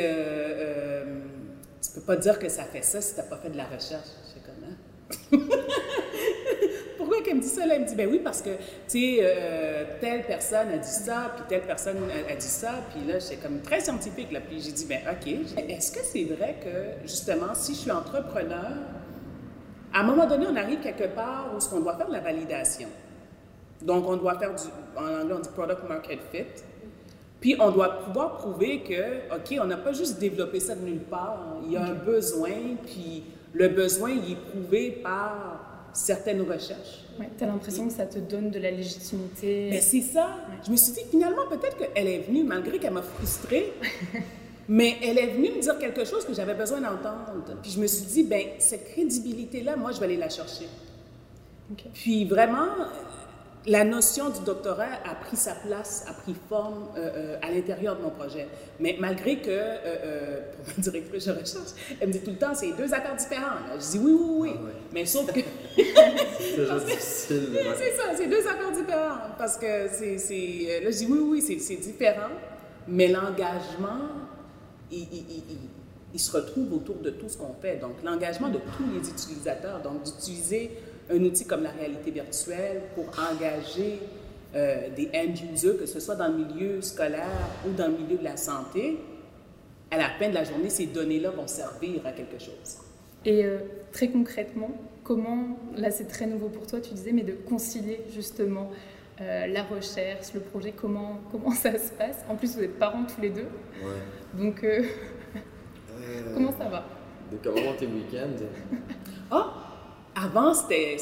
tu 1.82 1.90
peux 1.96 2.02
pas 2.02 2.18
dire 2.18 2.38
que 2.38 2.50
ça 2.50 2.66
fait 2.66 2.82
ça 2.82 3.00
si 3.00 3.14
tu 3.16 3.22
n'as 3.22 3.28
pas 3.28 3.38
fait 3.38 3.50
de 3.50 3.56
la 3.56 3.64
recherche. 3.64 4.10
Je 4.24 4.34
sais 4.34 4.42
comment. 4.46 5.44
pourquoi 6.98 7.22
qu'elle 7.22 7.27
me 7.38 7.42
dit 7.42 7.48
ça? 7.48 7.66
Là, 7.66 7.76
elle 7.76 7.82
me 7.82 7.88
dit, 7.88 7.96
ben 7.96 8.10
oui, 8.10 8.20
parce 8.24 8.42
que, 8.42 8.50
tu 8.50 8.58
sais, 8.88 9.18
euh, 9.22 9.86
telle 10.02 10.24
personne 10.24 10.70
a 10.70 10.78
dit 10.78 10.88
ça, 10.88 11.32
puis 11.36 11.46
telle 11.48 11.62
personne 11.62 11.98
a, 12.30 12.36
dit 12.36 12.46
ça, 12.46 12.74
puis 12.92 13.06
là, 13.08 13.20
c'est 13.20 13.38
comme 13.38 13.62
très 13.62 13.80
scientifique, 13.80 14.32
là. 14.32 14.40
Puis 14.42 14.62
j'ai 14.62 14.72
dit, 14.72 14.86
ben 14.86 15.00
OK, 15.10 15.28
est-ce 15.70 15.92
que 15.92 16.00
c'est 16.04 16.26
vrai 16.26 16.58
que, 16.64 17.08
justement, 17.08 17.54
si 17.54 17.74
je 17.74 17.80
suis 17.80 17.92
entrepreneur, 17.92 18.74
à 19.94 20.02
un 20.02 20.04
moment 20.04 20.28
donné, 20.28 20.46
on 20.48 20.56
arrive 20.56 20.80
quelque 20.80 21.08
part 21.16 21.52
où 21.56 21.76
on 21.76 21.80
doit 21.80 21.96
faire 21.96 22.08
de 22.08 22.14
la 22.14 22.20
validation. 22.20 22.90
Donc, 23.82 24.08
on 24.08 24.18
doit 24.18 24.38
faire 24.38 24.54
du, 24.54 24.64
en 24.96 25.22
anglais, 25.22 25.36
on 25.38 25.40
dit 25.40 25.50
product 25.56 25.88
market 25.88 26.20
fit. 26.32 26.64
Puis, 27.40 27.56
on 27.60 27.72
doit 27.72 28.00
pouvoir 28.00 28.38
prouver 28.38 28.82
que, 28.82 29.36
OK, 29.36 29.60
on 29.62 29.66
n'a 29.66 29.78
pas 29.78 29.94
juste 29.94 30.20
développé 30.20 30.60
ça 30.60 30.76
de 30.76 30.82
nulle 30.82 31.00
part. 31.00 31.58
Il 31.66 31.72
y 31.72 31.78
a 31.78 31.84
un 31.84 31.94
besoin, 31.94 32.52
puis 32.86 33.24
le 33.54 33.70
besoin, 33.70 34.12
il 34.12 34.34
est 34.34 34.36
prouvé 34.36 34.92
par 35.04 35.90
certaines 35.94 36.42
recherches. 36.42 37.07
Ouais, 37.20 37.30
tu 37.38 37.44
as 37.44 37.48
l'impression 37.48 37.88
que 37.88 37.94
ça 37.94 38.06
te 38.06 38.20
donne 38.20 38.52
de 38.52 38.60
la 38.60 38.72
légitimité. 38.72 39.70
Mais 39.72 39.82
c'est 39.82 40.02
ça. 40.02 40.38
Je 40.66 40.72
me 40.72 40.76
suis 40.76 40.94
dit, 40.94 41.02
finalement, 41.10 41.48
peut-être 41.50 41.78
qu'elle 41.78 42.08
est 42.08 42.20
venue, 42.20 42.44
malgré 42.44 42.78
qu'elle 42.80 42.94
m'a 42.94 43.02
frustrée, 43.02 43.74
mais 44.70 44.98
elle 45.04 45.18
est 45.18 45.28
venue 45.28 45.50
me 45.52 45.62
dire 45.62 45.78
quelque 45.80 46.06
chose 46.06 46.26
que 46.26 46.34
j'avais 46.34 46.54
besoin 46.54 46.82
d'entendre. 46.82 47.58
Puis 47.62 47.72
je 47.72 47.80
me 47.80 47.88
suis 47.88 48.06
dit, 48.06 48.24
ben 48.24 48.46
cette 48.60 48.92
crédibilité-là, 48.92 49.76
moi, 49.76 49.92
je 49.92 50.00
vais 50.00 50.06
aller 50.06 50.18
la 50.18 50.30
chercher. 50.30 50.68
Puis 51.94 52.26
vraiment, 52.26 52.68
la 53.66 53.84
notion 53.84 54.30
du 54.30 54.40
doctorat 54.46 55.02
a 55.04 55.16
pris 55.16 55.36
sa 55.36 55.54
place, 55.54 56.06
a 56.08 56.14
pris 56.14 56.36
forme 56.48 56.88
euh, 56.96 57.10
euh, 57.16 57.40
à 57.42 57.52
l'intérieur 57.52 57.98
de 57.98 58.04
mon 58.04 58.10
projet. 58.10 58.48
Mais 58.80 58.96
malgré 59.00 59.40
que, 59.40 59.50
euh, 59.50 60.42
pour 60.56 60.74
ma 60.78 60.84
directrice 60.84 61.26
de 61.26 61.32
recherche, 61.32 61.98
elle 62.00 62.08
me 62.08 62.14
dit 62.14 62.22
tout 62.22 62.32
le 62.32 62.38
temps, 62.38 62.54
c'est 62.54 62.72
deux 62.72 62.94
accords 62.94 63.16
différents. 63.16 63.58
Je 63.76 63.92
dis 63.92 64.00
oui, 64.00 64.12
oui, 64.20 64.50
oui. 64.50 64.52
Ah 64.56 64.72
Mais 64.94 65.06
sauf 65.06 65.32
que... 65.32 65.42
c'est 65.78 66.86
difficile. 66.86 67.50
C'est 67.78 67.96
ça, 67.96 68.04
c'est 68.16 68.28
deux 68.28 68.48
accords 68.48 68.72
différents. 68.72 69.18
Parce 69.38 69.58
que 69.58 69.88
c'est... 69.90 70.82
Là, 70.84 70.90
je 70.92 70.98
dis 70.98 71.08
oui, 71.10 71.20
oui, 71.20 71.60
c'est 71.60 71.76
différent. 71.76 72.30
Mais 72.88 73.10
l'engagement, 73.10 74.08
il, 74.90 75.00
il, 75.12 75.26
il, 75.30 75.58
il 76.14 76.20
se 76.20 76.32
retrouve 76.32 76.74
autour 76.74 76.96
de 76.96 77.10
tout 77.10 77.28
ce 77.28 77.38
qu'on 77.38 77.54
fait. 77.62 77.78
Donc, 77.78 77.92
l'engagement 78.04 78.50
de 78.50 78.60
tous 78.78 78.86
les 78.94 79.10
utilisateurs, 79.10 79.82
donc 79.82 80.04
d'utiliser 80.04 80.72
un 81.10 81.24
outil 81.24 81.46
comme 81.46 81.64
la 81.64 81.72
réalité 81.72 82.12
virtuelle 82.12 82.82
pour 82.96 83.06
engager 83.32 84.00
euh, 84.56 84.90
des 84.96 85.10
end 85.14 85.34
users, 85.54 85.78
que 85.78 85.86
ce 85.86 86.00
soit 86.00 86.16
dans 86.16 86.28
le 86.28 86.46
milieu 86.46 86.82
scolaire 86.82 87.50
ou 87.68 87.72
dans 87.72 87.88
le 87.88 87.98
milieu 87.98 88.18
de 88.18 88.24
la 88.24 88.38
santé, 88.38 88.98
à 89.92 89.98
la 89.98 90.10
fin 90.10 90.30
de 90.30 90.34
la 90.34 90.44
journée, 90.44 90.70
ces 90.70 90.88
données-là 90.88 91.32
vont 91.32 91.48
servir 91.48 92.06
à 92.06 92.12
quelque 92.12 92.40
chose. 92.40 92.78
Et 93.26 93.44
euh, 93.46 93.60
très 93.92 94.10
concrètement, 94.10 94.72
comment, 95.04 95.58
là 95.76 95.92
c'est 95.92 96.08
très 96.08 96.26
nouveau 96.26 96.50
pour 96.50 96.68
toi, 96.68 96.80
tu 96.80 96.94
disais, 96.94 97.12
mais 97.12 97.24
de 97.24 97.34
concilier 97.34 98.02
justement 98.14 98.70
euh, 99.20 99.48
la 99.48 99.64
recherche, 99.64 100.34
le 100.34 100.42
projet, 100.42 100.74
comment, 100.74 101.20
comment 101.32 101.52
ça 101.52 101.78
se 101.78 101.92
passe? 101.92 102.24
En 102.30 102.36
plus, 102.36 102.56
vous 102.56 102.64
êtes 102.64 102.78
parents 102.78 103.06
tous 103.06 103.22
les 103.22 103.30
deux. 103.30 103.48
Ouais. 103.82 104.42
Donc, 104.42 104.64
euh, 104.64 104.84
comment 106.34 106.52
ça 106.58 106.70
va? 106.70 106.86
De 107.32 107.38
comment 107.44 107.74
tes 107.74 107.88
week-ends 107.88 108.46
Oh! 109.32 109.67
Avant, 110.20 110.52
c'était 110.52 110.98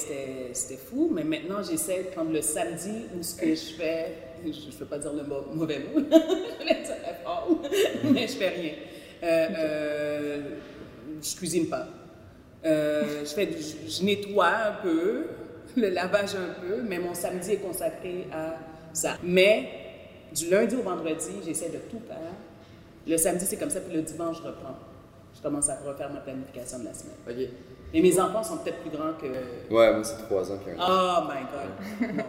fou, 0.89 1.09
mais 1.13 1.23
maintenant, 1.23 1.63
j'essaie 1.63 2.03
de 2.03 2.09
prendre 2.09 2.33
le 2.33 2.41
samedi 2.41 3.05
où 3.17 3.23
ce 3.23 3.35
que 3.35 3.47
je 3.47 3.75
fais, 3.77 4.13
je 4.43 4.49
ne 4.49 4.77
veux 4.77 4.85
pas 4.85 4.97
dire 4.97 5.13
le 5.13 5.23
mauvais 5.55 5.79
mot, 5.79 6.01
je 6.11 6.65
vais 6.65 6.81
dire 6.81 6.95
fort, 7.23 7.61
mais 8.11 8.27
je 8.27 8.33
fais 8.33 8.49
rien. 8.49 8.73
Euh, 9.23 9.47
euh, 9.57 10.41
je 11.23 11.35
cuisine 11.37 11.69
pas. 11.69 11.87
Euh, 12.65 13.21
je, 13.21 13.33
fais, 13.33 13.49
je, 13.53 13.89
je, 13.89 14.03
nettoie 14.03 14.47
un 14.47 14.73
peu, 14.83 15.27
le 15.77 15.89
lavage 15.91 16.35
un 16.35 16.59
peu, 16.59 16.81
mais 16.81 16.99
mon 16.99 17.13
samedi 17.13 17.53
est 17.53 17.59
consacré 17.59 18.27
à 18.33 18.55
ça. 18.91 19.17
Mais 19.23 19.69
du 20.35 20.49
lundi 20.49 20.75
au 20.75 20.81
vendredi, 20.81 21.31
j'essaie 21.45 21.69
de 21.69 21.79
tout 21.89 22.01
faire. 22.05 22.33
Le 23.07 23.15
samedi, 23.15 23.45
c'est 23.45 23.57
comme 23.57 23.69
ça, 23.69 23.79
puis 23.79 23.95
le 23.95 24.01
dimanche, 24.01 24.39
je 24.41 24.47
reprends. 24.47 24.75
Je 25.33 25.41
commence 25.41 25.69
à 25.69 25.77
refaire 25.77 26.11
ma 26.11 26.19
planification 26.19 26.79
de 26.79 26.85
la 26.85 26.93
semaine. 26.93 27.15
OK. 27.29 27.49
Et 27.95 28.01
mes 28.01 28.19
enfants 28.19 28.43
sont 28.43 28.57
peut-être 28.57 28.79
plus 28.79 28.89
grands 28.89 29.13
que. 29.13 29.73
Ouais, 29.73 29.93
moi, 29.93 30.03
c'est 30.03 30.21
trois 30.23 30.51
ans. 30.51 30.57
Puis 30.63 30.75
un 30.77 30.85
Oh 30.85 31.23
my 31.29 32.09
God! 32.09 32.25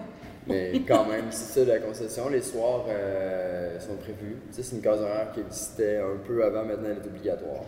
Mais 0.46 0.80
quand 0.86 1.04
même, 1.06 1.24
c'est 1.30 1.58
ça 1.60 1.66
la 1.66 1.80
concession. 1.80 2.28
Les 2.28 2.40
soirs 2.40 2.84
euh, 2.88 3.80
sont 3.80 3.96
prévus. 3.96 4.36
Tu 4.50 4.54
sais, 4.54 4.62
c'est 4.62 4.76
une 4.76 4.82
case 4.82 5.00
horaire 5.00 5.32
qui 5.34 5.40
existait 5.40 5.96
un 5.96 6.18
peu 6.24 6.44
avant, 6.44 6.64
maintenant 6.64 6.88
elle 6.90 7.02
est 7.02 7.06
obligatoire. 7.08 7.64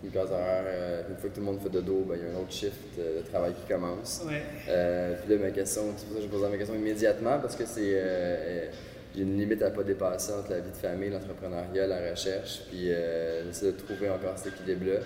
C'est 0.00 0.06
une 0.06 0.12
case 0.12 0.30
horaire, 0.30 0.62
euh, 0.64 1.02
une 1.10 1.16
fois 1.16 1.28
que 1.28 1.34
tout 1.34 1.40
le 1.40 1.46
monde 1.46 1.60
fait 1.60 1.70
de 1.70 1.80
dos, 1.80 2.04
ben, 2.08 2.16
il 2.16 2.22
y 2.22 2.30
a 2.30 2.38
un 2.38 2.40
autre 2.40 2.52
shift 2.52 2.96
de 2.96 3.28
travail 3.28 3.52
qui 3.54 3.72
commence. 3.72 4.22
Ouais. 4.24 4.42
Euh, 4.68 5.16
puis 5.20 5.34
là, 5.34 5.42
ma 5.42 5.50
question, 5.50 5.82
c'est 5.96 6.06
pour 6.06 6.14
ça 6.14 6.20
que 6.20 6.26
je 6.26 6.30
pose 6.30 6.48
ma 6.48 6.56
question 6.56 6.76
immédiatement, 6.76 7.40
parce 7.40 7.56
que 7.56 7.66
c'est. 7.66 7.80
euh, 7.94 8.66
j'ai 9.12 9.22
une 9.22 9.36
limite 9.36 9.60
à 9.62 9.70
pas 9.70 9.82
dépasser 9.82 10.32
entre 10.32 10.50
la 10.50 10.60
vie 10.60 10.70
de 10.70 10.76
famille, 10.76 11.10
l'entrepreneuriat, 11.10 11.88
la 11.88 12.10
recherche, 12.12 12.62
puis 12.70 12.92
euh, 12.92 13.44
j'essaie 13.46 13.66
de 13.66 13.70
trouver 13.72 14.08
encore 14.08 14.38
cet 14.38 14.52
équilibre-là. 14.54 15.00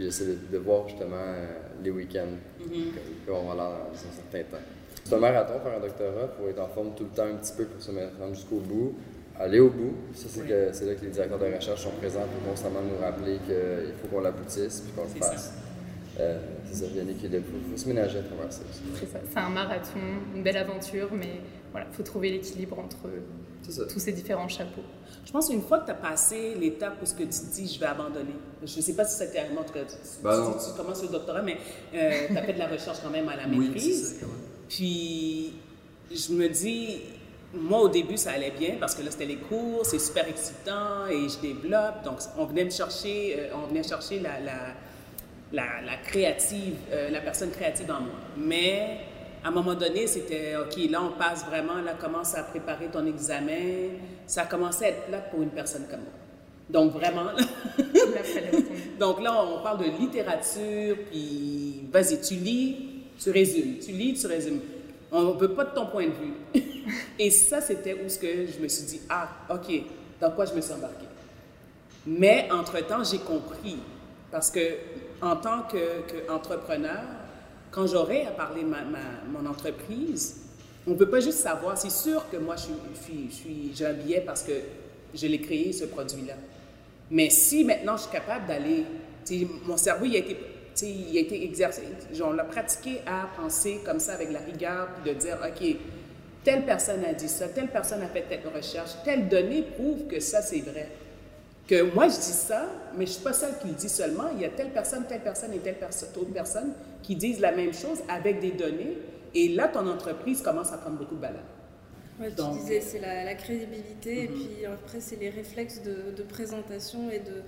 Puis 0.00 0.06
j'essaie 0.08 0.24
de, 0.24 0.38
de 0.50 0.56
voir 0.56 0.88
justement 0.88 1.12
euh, 1.18 1.46
les 1.84 1.90
week-ends, 1.90 2.32
qu'on 3.26 3.48
va 3.50 3.54
là 3.54 3.70
dans 3.92 3.92
un 3.92 4.12
certain 4.32 4.56
temps. 4.56 4.62
C'est 5.04 5.14
un 5.14 5.18
marathon, 5.18 5.60
faire 5.62 5.76
un 5.76 5.80
doctorat, 5.80 6.26
pour 6.28 6.48
être 6.48 6.58
en 6.58 6.68
forme 6.68 6.94
tout 6.96 7.04
le 7.04 7.10
temps 7.10 7.26
un 7.26 7.34
petit 7.36 7.52
peu 7.54 7.66
pour 7.66 7.82
se 7.82 7.90
mettre 7.92 8.12
jusqu'au 8.32 8.60
bout, 8.60 8.94
aller 9.38 9.60
au 9.60 9.68
bout. 9.68 9.92
Ça, 10.14 10.28
c'est 10.30 10.40
Oui. 10.40 10.48
là 10.48 10.94
que 10.94 11.04
les 11.04 11.10
directeurs 11.10 11.38
de 11.38 11.54
recherche 11.54 11.82
sont 11.82 11.90
présents 12.00 12.24
pour 12.32 12.50
constamment 12.50 12.80
nous 12.80 12.98
rappeler 12.98 13.40
qu'il 13.44 13.92
faut 14.00 14.08
qu'on 14.08 14.22
l'aboutisse 14.22 14.80
puis 14.80 14.92
qu'on 14.92 15.02
le 15.02 15.20
ça. 15.20 15.52
Euh, 16.20 16.38
c'est 16.64 16.74
ça, 16.74 16.84
il 16.90 16.96
y 16.96 17.00
a 17.00 17.02
un 17.02 17.08
équilibre. 17.08 17.44
Il 17.66 17.70
faut, 17.72 17.76
se 17.82 17.88
ménager 17.88 18.18
à 18.18 18.22
travers 18.22 18.52
ça 18.52 18.60
aussi. 18.68 18.80
C'est 18.98 19.06
ça, 19.10 19.18
c'est 19.28 19.38
un 19.38 19.48
marathon, 19.48 19.98
une 20.34 20.42
belle 20.42 20.56
aventure, 20.58 21.08
mais 21.12 21.40
voilà, 21.72 21.86
il 21.90 21.94
faut 21.96 22.02
trouver 22.02 22.30
l'équilibre 22.30 22.78
entre 22.78 22.96
ça. 23.68 23.84
tous 23.86 23.98
ces 23.98 24.12
différents 24.12 24.48
chapeaux. 24.48 24.82
Je 25.24 25.32
pense 25.32 25.48
qu'une 25.48 25.62
fois 25.62 25.78
que 25.80 25.86
tu 25.86 25.90
as 25.92 25.94
passé 25.94 26.54
l'étape 26.58 26.98
où 27.02 27.06
ce 27.06 27.14
que 27.14 27.22
tu 27.22 27.28
te 27.28 27.54
dis, 27.54 27.72
je 27.72 27.78
vais 27.80 27.86
abandonner. 27.86 28.34
Je 28.64 28.76
ne 28.76 28.82
sais 28.82 28.94
pas 28.94 29.04
si 29.04 29.16
c'était 29.18 29.40
en 29.40 29.62
tout 29.64 29.72
cas, 29.72 29.80
tu, 29.84 29.94
Ben 30.22 30.30
tu- 30.32 30.38
non. 30.38 30.52
tu 30.52 30.76
commences 30.76 31.02
le 31.02 31.08
doctorat, 31.08 31.42
mais 31.42 31.56
tu 31.92 31.98
as 31.98 32.42
fait 32.42 32.52
de 32.54 32.58
la 32.58 32.66
recherche 32.68 32.98
quand 33.02 33.10
même 33.10 33.28
à 33.28 33.36
la 33.36 33.44
Oui, 33.48 33.68
maîtrise. 33.68 34.18
ça, 34.20 34.26
même. 34.26 34.34
Puis 34.68 35.52
je 36.10 36.32
me 36.32 36.48
dis, 36.48 37.02
moi 37.54 37.80
au 37.80 37.88
début 37.88 38.16
ça 38.16 38.32
allait 38.32 38.52
bien 38.56 38.76
parce 38.80 38.94
que 38.94 39.02
là 39.02 39.10
c'était 39.10 39.26
les 39.26 39.36
cours, 39.36 39.84
c'est 39.84 39.98
super 39.98 40.26
excitant 40.28 41.06
et 41.10 41.28
je 41.28 41.38
développe. 41.40 42.02
Donc 42.04 42.18
on 42.38 42.44
venait 42.46 42.64
me 42.64 42.70
chercher, 42.70 43.36
euh, 43.38 43.54
on 43.54 43.66
venait 43.68 43.82
chercher 43.82 44.20
la, 44.20 44.40
la, 44.40 44.52
la, 45.52 45.96
créative, 46.04 46.76
euh, 46.92 47.10
la 47.10 47.20
personne 47.20 47.50
créative 47.50 47.90
en 47.90 48.00
moi. 48.00 48.14
Mais 48.36 48.98
à 49.44 49.48
un 49.48 49.50
moment 49.50 49.74
donné, 49.74 50.06
c'était 50.06 50.56
OK, 50.56 50.76
là 50.90 51.02
on 51.02 51.18
passe 51.18 51.44
vraiment, 51.46 51.80
là 51.80 51.94
commence 51.94 52.34
à 52.34 52.42
préparer 52.44 52.86
ton 52.86 53.06
examen. 53.06 53.90
Ça 54.26 54.44
commençait 54.44 54.84
à 54.86 54.88
être 54.88 55.06
plat 55.06 55.18
pour 55.18 55.42
une 55.42 55.50
personne 55.50 55.86
comme 55.90 56.00
moi. 56.00 56.12
Donc 56.68 56.92
vraiment, 56.92 57.24
là, 57.24 57.32
Là, 57.78 58.58
donc 58.98 59.22
là, 59.22 59.44
on 59.44 59.62
parle 59.62 59.78
de 59.78 59.98
littérature, 59.98 60.96
puis 61.10 61.84
vas-y, 61.92 62.20
tu 62.20 62.34
lis, 62.34 62.76
tu 63.18 63.30
résumes, 63.30 63.78
tu 63.78 63.92
lis, 63.92 64.14
tu 64.14 64.26
résumes. 64.26 64.60
On 65.12 65.34
ne 65.34 65.38
veut 65.38 65.52
pas 65.52 65.64
de 65.64 65.74
ton 65.74 65.86
point 65.86 66.06
de 66.06 66.12
vue. 66.12 66.62
Et 67.18 67.30
ça, 67.30 67.60
c'était 67.60 67.94
où 67.94 68.08
ce 68.08 68.18
que 68.18 68.46
je 68.46 68.62
me 68.62 68.68
suis 68.68 68.84
dit, 68.84 69.00
ah, 69.08 69.28
OK, 69.50 69.82
dans 70.20 70.30
quoi 70.30 70.44
je 70.44 70.54
me 70.54 70.60
suis 70.60 70.72
embarquée. 70.72 71.06
Mais 72.06 72.48
entre-temps, 72.50 73.02
j'ai 73.04 73.18
compris, 73.18 73.78
parce 74.30 74.50
que 74.50 74.60
en 75.22 75.36
tant 75.36 75.62
qu'entrepreneur, 75.62 77.02
quand 77.70 77.86
j'aurai 77.86 78.26
à 78.26 78.30
parler 78.30 78.62
ma, 78.62 78.78
mon 79.30 79.48
entreprise, 79.48 80.40
on 80.86 80.90
ne 80.90 80.96
peut 80.96 81.08
pas 81.08 81.20
juste 81.20 81.38
savoir, 81.38 81.76
c'est 81.76 81.90
sûr 81.90 82.24
que 82.30 82.36
moi, 82.36 82.56
je 82.56 82.62
suis, 82.62 83.28
je 83.30 83.34
suis, 83.34 83.72
j'ai 83.74 83.86
un 83.86 83.92
billet 83.92 84.22
parce 84.24 84.42
que 84.42 84.52
je 85.14 85.26
l'ai 85.26 85.40
créé, 85.40 85.72
ce 85.72 85.84
produit-là. 85.84 86.34
Mais 87.10 87.28
si 87.28 87.64
maintenant 87.64 87.96
je 87.96 88.02
suis 88.02 88.12
capable 88.12 88.46
d'aller, 88.46 88.84
mon 89.66 89.76
cerveau 89.76 90.04
il 90.04 90.14
a 90.14 90.18
été, 90.18 90.36
il 90.82 91.16
a 91.16 91.20
été 91.20 91.44
exercé, 91.44 91.82
on 92.22 92.32
l'a 92.32 92.44
pratiqué 92.44 93.00
à 93.06 93.28
penser 93.36 93.80
comme 93.84 93.98
ça 93.98 94.14
avec 94.14 94.32
la 94.32 94.38
rigueur, 94.38 94.88
puis 94.94 95.12
de 95.12 95.18
dire, 95.18 95.36
OK, 95.44 95.76
telle 96.44 96.64
personne 96.64 97.04
a 97.04 97.12
dit 97.12 97.28
ça, 97.28 97.48
telle 97.48 97.68
personne 97.68 98.02
a 98.02 98.06
fait 98.06 98.22
telle 98.28 98.42
recherche, 98.54 98.90
telle 99.04 99.28
donnée 99.28 99.62
prouve 99.62 100.06
que 100.06 100.20
ça 100.20 100.40
c'est 100.40 100.60
vrai. 100.60 100.88
Que 101.70 101.82
moi 101.94 102.08
je 102.08 102.16
dis 102.16 102.20
ça, 102.48 102.68
mais 102.96 103.06
je 103.06 103.12
suis 103.12 103.22
pas 103.22 103.32
celle 103.32 103.56
qui 103.58 103.68
le 103.68 103.74
dit 103.74 103.88
seulement, 103.88 104.24
il 104.34 104.40
y 104.40 104.44
a 104.44 104.48
telle 104.48 104.70
personne, 104.72 105.04
telle 105.06 105.20
personne 105.22 105.52
et 105.52 105.58
telle 105.58 105.78
personne, 105.78 106.08
autre 106.20 106.32
personne 106.32 106.72
qui 107.00 107.14
disent 107.14 107.38
la 107.38 107.52
même 107.52 107.72
chose 107.72 107.98
avec 108.08 108.40
des 108.40 108.50
données, 108.50 108.98
et 109.36 109.50
là 109.50 109.68
ton 109.68 109.86
entreprise 109.86 110.42
commence 110.42 110.72
à 110.72 110.78
prendre 110.78 110.98
beaucoup 110.98 111.14
de 111.14 111.20
valeur. 111.20 111.44
Ouais, 112.20 112.30
tu 112.30 112.34
Donc- 112.34 112.58
disais, 112.58 112.80
c'est 112.80 112.98
la, 112.98 113.24
la 113.24 113.34
crédibilité, 113.36 114.24
et 114.24 114.28
Mhm. 114.28 114.34
puis 114.34 114.66
après, 114.66 115.00
c'est 115.00 115.14
les 115.14 115.30
réflexes 115.30 115.80
de, 115.82 116.10
de 116.16 116.22
présentation 116.24 117.08
et, 117.08 117.20
de, 117.20 117.42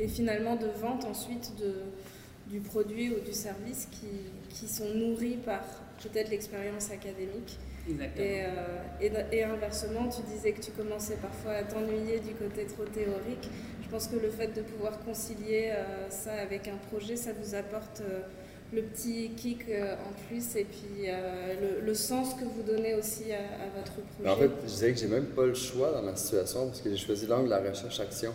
et 0.00 0.08
finalement 0.08 0.56
de 0.56 0.66
vente 0.66 1.04
ensuite 1.04 1.52
de, 1.56 1.72
du 2.48 2.58
produit 2.60 3.10
ou 3.14 3.20
du 3.20 3.32
service 3.32 3.86
qui, 3.92 4.08
qui 4.50 4.66
sont 4.66 4.92
nourris 4.92 5.36
par 5.36 5.60
peut-être 6.02 6.30
l'expérience 6.30 6.90
académique. 6.90 7.58
Exactement. 7.88 8.24
Et, 8.24 8.44
euh, 8.44 9.30
et, 9.32 9.36
et 9.38 9.44
inversement, 9.44 10.08
tu 10.08 10.22
disais 10.22 10.52
que 10.52 10.60
tu 10.60 10.70
commençais 10.72 11.16
parfois 11.16 11.52
à 11.52 11.62
t'ennuyer 11.62 12.18
du 12.20 12.34
côté 12.34 12.66
trop 12.66 12.84
théorique. 12.84 13.48
Je 13.82 13.88
pense 13.88 14.06
que 14.08 14.16
le 14.16 14.28
fait 14.30 14.48
de 14.48 14.62
pouvoir 14.62 14.98
concilier 15.00 15.70
euh, 15.72 16.10
ça 16.10 16.32
avec 16.34 16.68
un 16.68 16.76
projet, 16.90 17.16
ça 17.16 17.30
vous 17.40 17.54
apporte 17.54 18.02
euh, 18.02 18.20
le 18.72 18.82
petit 18.82 19.30
kick 19.34 19.64
euh, 19.70 19.94
en 19.94 20.12
plus 20.28 20.56
et 20.56 20.64
puis 20.64 21.06
euh, 21.08 21.54
le, 21.80 21.86
le 21.86 21.94
sens 21.94 22.34
que 22.34 22.44
vous 22.44 22.62
donnez 22.62 22.94
aussi 22.94 23.32
à, 23.32 23.38
à 23.38 23.68
votre 23.78 23.94
projet. 23.94 24.22
Mais 24.24 24.28
en 24.30 24.36
fait, 24.36 24.50
je 24.66 24.74
dirais 24.74 24.92
que 24.92 24.98
j'ai 24.98 25.06
même 25.06 25.26
pas 25.26 25.46
le 25.46 25.54
choix 25.54 25.90
dans 25.92 26.02
ma 26.02 26.14
situation 26.16 26.66
parce 26.66 26.82
que 26.82 26.90
j'ai 26.90 26.96
choisi 26.98 27.26
l'angle 27.26 27.46
de 27.46 27.50
la 27.50 27.60
recherche-action. 27.70 28.32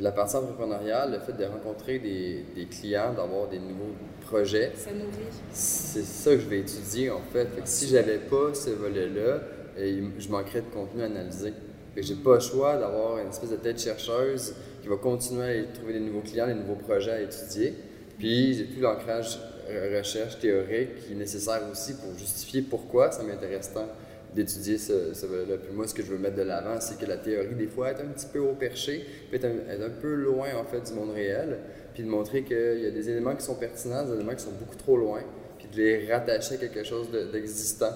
La 0.00 0.12
partie 0.12 0.36
entrepreneuriale, 0.36 1.12
le 1.12 1.18
fait 1.18 1.32
de 1.32 1.44
rencontrer 1.44 1.98
des, 1.98 2.44
des 2.54 2.66
clients, 2.66 3.12
d'avoir 3.14 3.48
des 3.48 3.58
nouveaux 3.58 3.94
projets, 4.20 4.72
ça 4.76 4.92
nourrit. 4.92 5.08
c'est 5.52 6.04
ça 6.04 6.34
que 6.34 6.40
je 6.40 6.48
vais 6.48 6.60
étudier 6.60 7.10
en 7.10 7.20
fait. 7.32 7.46
Fait 7.46 7.62
que 7.62 7.68
si 7.68 7.88
j'avais 7.88 8.18
pas 8.18 8.54
ce 8.54 8.70
volet-là, 8.70 9.40
eh, 9.78 10.02
je 10.18 10.28
manquerais 10.28 10.60
de 10.60 10.72
contenu 10.72 11.02
à 11.02 11.06
analyser. 11.06 11.52
Fait 11.94 12.00
que 12.00 12.06
j'ai 12.06 12.14
pas 12.14 12.34
le 12.34 12.40
choix 12.40 12.76
d'avoir 12.76 13.18
une 13.18 13.28
espèce 13.28 13.50
de 13.50 13.56
tête 13.56 13.80
chercheuse 13.80 14.54
qui 14.82 14.88
va 14.88 14.96
continuer 14.96 15.42
à 15.42 15.46
aller 15.46 15.66
trouver 15.72 15.94
des 15.94 16.00
nouveaux 16.00 16.20
clients, 16.20 16.46
des 16.46 16.54
nouveaux 16.54 16.76
projets 16.76 17.12
à 17.12 17.20
étudier. 17.20 17.74
Puis 18.18 18.54
j'ai 18.54 18.64
plus 18.64 18.80
l'ancrage 18.80 19.38
euh, 19.68 19.98
recherche 19.98 20.38
théorique 20.38 20.96
qui 20.96 21.12
est 21.12 21.16
nécessaire 21.16 21.62
aussi 21.70 21.94
pour 21.94 22.16
justifier 22.18 22.62
pourquoi 22.62 23.10
ça 23.10 23.22
m'intéresse 23.22 23.72
tant 23.72 23.88
d'étudier 24.38 24.78
ce, 24.78 25.12
ce 25.14 25.26
volet-là. 25.26 25.56
Puis 25.58 25.74
moi, 25.74 25.86
ce 25.86 25.94
que 25.94 26.02
je 26.02 26.08
veux 26.12 26.18
mettre 26.18 26.36
de 26.36 26.42
l'avant, 26.42 26.80
c'est 26.80 26.98
que 26.98 27.06
la 27.06 27.16
théorie, 27.16 27.54
des 27.54 27.66
fois, 27.66 27.90
est 27.90 28.00
un 28.00 28.06
petit 28.06 28.26
peu 28.32 28.38
au 28.38 28.52
perché, 28.54 29.04
peut 29.30 29.36
être 29.36 29.44
un, 29.46 29.90
peu 30.00 30.14
loin, 30.14 30.48
en 30.56 30.64
fait, 30.64 30.80
du 30.80 30.92
monde 30.92 31.10
réel, 31.10 31.58
puis 31.94 32.02
de 32.02 32.08
montrer 32.08 32.42
qu'il 32.44 32.80
y 32.82 32.86
a 32.86 32.90
des 32.90 33.10
éléments 33.10 33.34
qui 33.34 33.44
sont 33.44 33.56
pertinents, 33.56 34.04
des 34.04 34.14
éléments 34.14 34.34
qui 34.34 34.44
sont 34.44 34.52
beaucoup 34.52 34.76
trop 34.76 34.96
loin, 34.96 35.20
puis 35.58 35.68
de 35.68 35.76
les 35.76 36.12
rattacher 36.12 36.54
à 36.54 36.58
quelque 36.58 36.84
chose 36.84 37.10
de- 37.10 37.30
d'existant. 37.32 37.92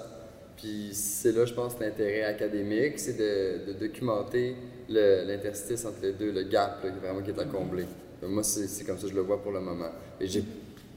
Puis 0.56 0.90
c'est 0.92 1.32
là, 1.32 1.44
je 1.44 1.54
pense, 1.54 1.78
l'intérêt 1.80 2.24
académique, 2.24 2.98
c'est 2.98 3.16
de, 3.16 3.72
de 3.72 3.78
documenter 3.78 4.54
l'interstice 4.88 5.84
entre 5.84 6.02
les 6.02 6.12
deux, 6.12 6.32
le 6.32 6.42
gap, 6.42 6.84
vraiment 7.00 7.22
qui 7.22 7.30
est 7.30 7.40
à 7.40 7.44
combler. 7.44 7.84
Moi, 8.22 8.42
c'est 8.42 8.84
comme 8.84 8.96
ça 8.98 9.04
que 9.04 9.10
je 9.10 9.14
le 9.14 9.22
vois 9.22 9.42
pour 9.42 9.52
le 9.52 9.60
moment. 9.60 9.90
Et 10.20 10.26
j'ai 10.26 10.44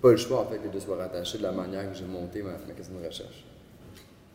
pas 0.02 0.12
le 0.12 0.18
choix, 0.18 0.42
en 0.42 0.46
fait, 0.46 0.58
que 0.58 0.64
les 0.66 0.70
deux 0.70 0.80
soient 0.80 0.98
rattachés 0.98 1.38
de 1.38 1.44
la 1.44 1.52
manière 1.52 1.90
que 1.92 1.98
j'ai 1.98 2.06
monté 2.06 2.44
ma, 2.44 2.52
ma 2.52 2.74
question 2.76 3.00
de 3.00 3.06
recherche. 3.06 3.46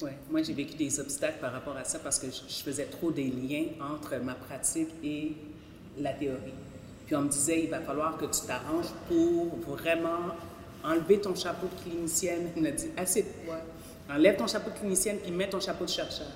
Ouais, 0.02 0.16
moi, 0.30 0.42
j'ai 0.42 0.54
vécu 0.54 0.76
des 0.76 0.98
obstacles 0.98 1.40
par 1.40 1.52
rapport 1.52 1.76
à 1.76 1.84
ça 1.84 1.98
parce 1.98 2.18
que 2.18 2.26
je, 2.28 2.62
faisais 2.62 2.86
trop 2.86 3.10
des 3.10 3.24
liens 3.24 3.64
entre 3.80 4.16
ma 4.16 4.34
pratique 4.34 4.88
et 5.04 5.32
la 5.98 6.14
théorie. 6.14 6.54
Puis 7.06 7.14
on 7.16 7.22
me 7.22 7.28
disait, 7.28 7.64
il 7.64 7.70
va 7.70 7.80
falloir 7.80 8.16
que 8.16 8.24
tu 8.24 8.46
t'arranges 8.46 8.92
pour 9.08 9.56
vraiment 9.76 10.34
enlever 10.82 11.20
ton 11.20 11.34
chapeau 11.34 11.66
de 11.66 11.82
clinicienne. 11.82 12.48
Il 12.56 12.62
m'a 12.62 12.70
dit, 12.70 12.88
assez 12.96 13.22
de 13.22 13.28
toi. 13.44 13.56
Enlève 14.10 14.36
ton 14.36 14.46
chapeau 14.46 14.70
de 14.70 14.76
clinicienne 14.76 15.18
puis 15.22 15.30
mets 15.32 15.48
ton 15.48 15.60
chapeau 15.60 15.84
de 15.84 15.90
chercheur. 15.90 16.32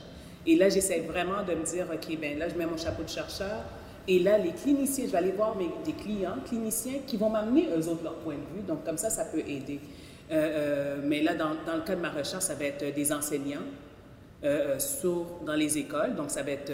Et 0.47 0.57
là, 0.57 0.69
j'essaie 0.69 1.01
vraiment 1.01 1.43
de 1.43 1.55
me 1.55 1.65
dire, 1.65 1.87
OK, 1.91 2.19
ben 2.21 2.39
là, 2.39 2.49
je 2.51 2.55
mets 2.57 2.67
mon 2.67 2.77
chapeau 2.77 3.03
de 3.03 3.09
chercheur, 3.09 3.65
Et 4.07 4.19
là, 4.19 4.37
les 4.37 4.53
cliniciens, 4.53 5.07
je 5.07 5.11
vais 5.13 5.19
aller 5.19 5.33
voir 5.33 5.57
mes, 5.57 5.71
des 5.87 5.93
clients 5.93 6.37
cliniciens 6.47 6.99
qui 7.07 7.17
vont 7.17 7.31
m'amener 7.31 7.69
eux 7.75 7.89
autres 7.89 8.05
leur 8.05 8.17
point 8.17 8.35
de 8.35 8.55
vue. 8.55 8.63
Donc, 8.67 8.85
comme 8.85 8.99
ça, 8.99 9.09
ça 9.09 9.25
peut 9.25 9.39
aider. 9.39 9.81
Euh, 10.31 10.35
euh, 10.35 11.01
mais 11.05 11.23
là, 11.23 11.35
dans, 11.35 11.51
le 11.51 11.83
cas 11.85 11.95
de 11.95 12.01
ma 12.01 12.11
recherche, 12.11 12.45
ça 12.45 12.55
va 12.55 12.65
être 12.65 12.95
des 12.95 13.13
enseignants 13.13 13.67
euh, 14.43 14.79
dans 15.45 15.55
les 15.55 15.79
écoles. 15.79 16.15
Donc, 16.15 16.31
ça 16.31 16.43
va 16.43 16.53
être 16.53 16.73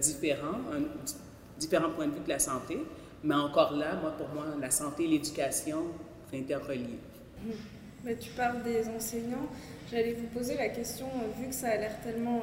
différent, 0.00 0.58
un, 0.72 0.82
différents 1.58 1.90
points 1.90 2.06
de 2.06 2.12
vue 2.12 2.24
de 2.24 2.28
la 2.28 2.38
santé. 2.38 2.78
Mais 3.22 3.34
encore 3.34 3.74
là, 3.74 3.96
moi, 4.00 4.10
pour 4.12 4.28
moi, 4.28 4.44
la 4.60 4.70
santé 4.70 5.04
et 5.04 5.08
l'éducation, 5.08 5.84
c'est 6.30 6.38
interrelié. 6.38 6.98
Mais 8.04 8.16
tu 8.16 8.30
parles 8.30 8.62
des 8.62 8.86
enseignants. 8.88 9.48
J'allais 9.90 10.12
vous 10.12 10.26
poser 10.26 10.56
la 10.56 10.68
question, 10.68 11.06
vu 11.38 11.48
que 11.48 11.54
ça 11.54 11.68
a 11.68 11.76
l'air 11.76 12.00
tellement 12.02 12.42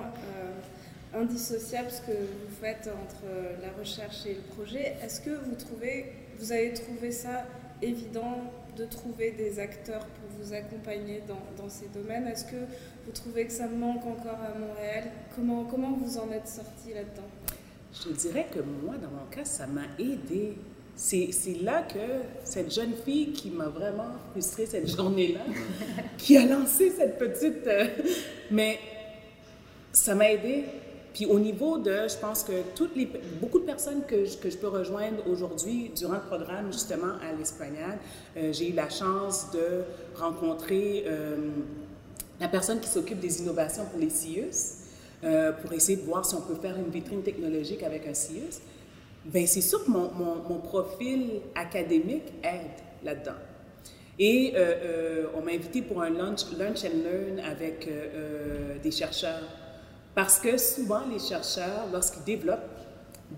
indissociable 1.14 1.92
ce 1.92 2.02
que 2.02 2.12
vous 2.18 2.56
faites 2.62 2.88
entre 2.88 3.26
la 3.62 3.70
recherche 3.78 4.26
et 4.26 4.36
le 4.36 4.42
projet, 4.56 4.96
est-ce 5.04 5.20
que 5.20 5.32
vous 5.32 5.56
trouvez, 5.56 6.14
vous 6.40 6.52
avez 6.52 6.74
trouvé 6.74 7.12
ça 7.12 7.44
évident 7.82 8.52
de 8.78 8.86
trouver 8.86 9.32
des 9.32 9.60
acteurs 9.60 10.06
pour 10.06 10.30
vous 10.40 10.54
accompagner 10.54 11.22
dans, 11.28 11.42
dans 11.62 11.70
ces 11.70 11.88
domaines. 11.88 12.28
Est-ce 12.28 12.46
que 12.46 12.58
vous 13.06 13.12
trouvez 13.12 13.46
que 13.46 13.52
ça 13.52 13.68
manque 13.68 14.06
encore 14.06 14.40
à 14.40 14.58
Montréal? 14.58 15.12
Comment, 15.36 15.66
comment 15.66 15.92
vous 15.92 16.18
en 16.18 16.32
êtes 16.32 16.48
sorti 16.48 16.94
là-dedans? 16.94 17.28
Je 17.94 18.14
dirais 18.14 18.48
que 18.52 18.60
moi, 18.60 18.96
dans 18.96 19.12
mon 19.12 19.26
cas, 19.30 19.46
ça 19.46 19.68
m'a 19.68 19.84
aidé. 20.00 20.58
C'est 20.96 21.32
là 21.62 21.82
que 21.82 22.24
cette 22.44 22.72
jeune 22.74 22.94
fille 23.06 23.32
qui 23.32 23.50
m'a 23.50 23.68
vraiment 23.68 24.12
frustrée 24.32 24.66
cette 24.66 24.88
journée-là, 24.88 25.42
qui 26.18 26.38
a 26.38 26.46
lancé 26.46 26.92
cette 26.92 27.18
petite... 27.18 27.66
Euh, 27.66 27.88
mais 28.52 28.78
ça 29.92 30.14
m'a 30.16 30.32
aidé 30.32 30.66
puis 31.14 31.26
au 31.26 31.40
niveau 31.40 31.78
de, 31.78 32.08
je 32.08 32.18
pense 32.18 32.44
que 32.44 32.54
beaucoup 33.42 33.60
de 33.60 33.66
personnes 33.66 34.04
que 34.08 34.26
je, 34.26 34.38
que 34.38 34.50
je 34.50 34.58
peux 34.58 34.70
rejoindre 34.70 35.28
aujourd'hui 35.30 35.92
durant 35.96 36.14
le 36.14 36.22
programme, 36.22 36.72
justement, 36.72 37.16
à 37.22 37.34
l'Esplanade, 37.38 38.00
euh, 38.38 38.54
j'ai 38.54 38.70
eu 38.70 38.74
la 38.74 38.90
chance 38.90 39.52
de 39.52 39.84
rencontrer 40.16 41.04
euh, 41.08 41.36
la 42.40 42.48
personne 42.48 42.80
qui 42.80 42.88
s'occupe 42.88 43.20
des 43.20 43.42
innovations 43.42 43.86
pour 43.86 44.00
les 44.00 44.10
CIUS, 44.10 44.78
euh, 45.24 45.52
pour 45.52 45.74
essayer 45.74 45.98
de 45.98 46.04
voir 46.04 46.26
si 46.26 46.34
on 46.34 46.42
peut 46.42 46.56
faire 46.56 46.78
une 46.78 46.90
vitrine 46.90 47.24
technologique 47.24 47.84
avec 47.84 48.08
un 48.08 48.14
CIUS. 48.14 48.62
Bien, 49.26 49.46
c'est 49.46 49.62
sûr 49.62 49.84
que 49.84 49.92
mon, 49.92 50.12
mon, 50.14 50.36
mon, 50.50 50.60
profil 50.60 51.42
académique 51.54 52.32
aide 52.42 52.72
là-dedans. 53.04 53.38
Et 54.18 54.54
on 55.36 55.42
m'a 55.42 55.52
invité 55.52 55.82
pour 55.82 56.02
un 56.02 56.10
lunch, 56.10 56.42
lunch 56.58 56.84
and 56.86 57.04
learn 57.04 57.40
avec 57.40 57.90
des 58.84 58.92
chercheurs 58.92 59.61
parce 60.14 60.40
que 60.40 60.58
souvent, 60.58 61.02
les 61.12 61.20
chercheurs, 61.20 61.88
lorsqu'ils 61.92 62.24
développent 62.24 62.70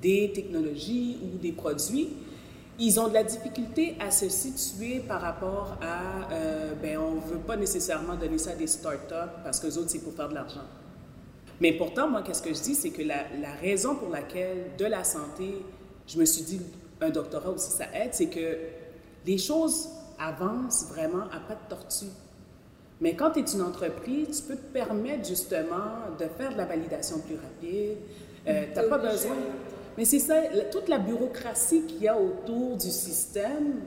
des 0.02 0.32
technologies 0.34 1.20
ou 1.24 1.38
des 1.38 1.52
produits, 1.52 2.10
ils 2.80 3.00
ont 3.00 3.08
de 3.08 3.14
la 3.14 3.24
difficulté 3.24 3.96
à 4.00 4.10
se 4.10 4.30
situer 4.30 5.00
par 5.00 5.22
rapport 5.22 5.78
à, 5.82 6.34
euh, 6.34 6.74
ben, 6.82 6.98
on 6.98 7.16
ne 7.16 7.22
veut 7.22 7.40
pas 7.46 7.56
nécessairement 7.56 8.16
donner 8.16 8.40
ça 8.40 8.52
à 8.52 8.56
des 8.56 8.68
startups 8.68 9.14
parce 9.44 9.60
que 9.60 9.68
les 9.68 9.78
autres, 9.78 9.90
c'est 9.90 10.00
pour 10.00 10.14
faire 10.14 10.30
de 10.30 10.34
l'argent. 10.34 10.64
Mais 11.62 11.74
pourtant, 11.74 12.10
moi, 12.10 12.24
qu'est-ce 12.24 12.42
que 12.42 12.54
je 12.54 12.62
dis, 12.62 12.74
c'est 12.74 12.90
que 12.90 13.04
la, 13.04 13.28
la, 13.40 13.54
raison 13.62 13.96
pour 13.96 14.10
laquelle 14.10 14.72
de 14.78 14.86
la 14.86 15.04
santé, 15.04 15.64
je 16.08 16.18
me 16.18 16.26
suis 16.26 16.44
dit, 16.44 16.62
un 17.00 17.12
doctorat 17.12 17.52
aussi, 17.52 17.72
ça 17.72 17.86
aide, 17.94 18.14
c'est 18.14 18.30
que 18.30 18.58
les 19.26 19.38
choses 19.38 19.90
avancent 20.20 20.88
vraiment 20.90 21.26
à 21.32 21.40
pas 21.40 21.54
de 21.54 21.70
tortue. 21.70 22.06
Mais 23.04 23.16
quand 23.16 23.32
tu 23.32 23.40
es 23.40 23.44
une 23.44 23.62
entreprise, 23.62 24.42
tu 24.42 24.54
peux 24.54 24.56
te 24.56 24.72
permettre 24.72 25.28
justement 25.28 25.92
de 26.18 26.26
faire 26.38 26.54
de 26.54 26.58
la 26.58 26.64
validation 26.64 27.20
plus 27.20 27.36
rapide. 27.36 27.98
Euh, 28.48 28.64
tu 28.72 28.80
n'as 28.80 28.88
pas 28.88 28.98
besoin. 28.98 29.36
Mais 29.98 30.06
c'est 30.06 30.20
ça, 30.20 30.36
toute 30.72 30.88
la 30.88 31.00
bureaucratie 31.00 31.86
qu'il 31.86 32.04
y 32.04 32.08
a 32.08 32.18
autour 32.18 32.78
du 32.78 32.90
système, 32.90 33.82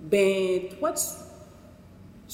ben 0.00 0.70
toi, 0.78 0.92
tu, 0.92 1.04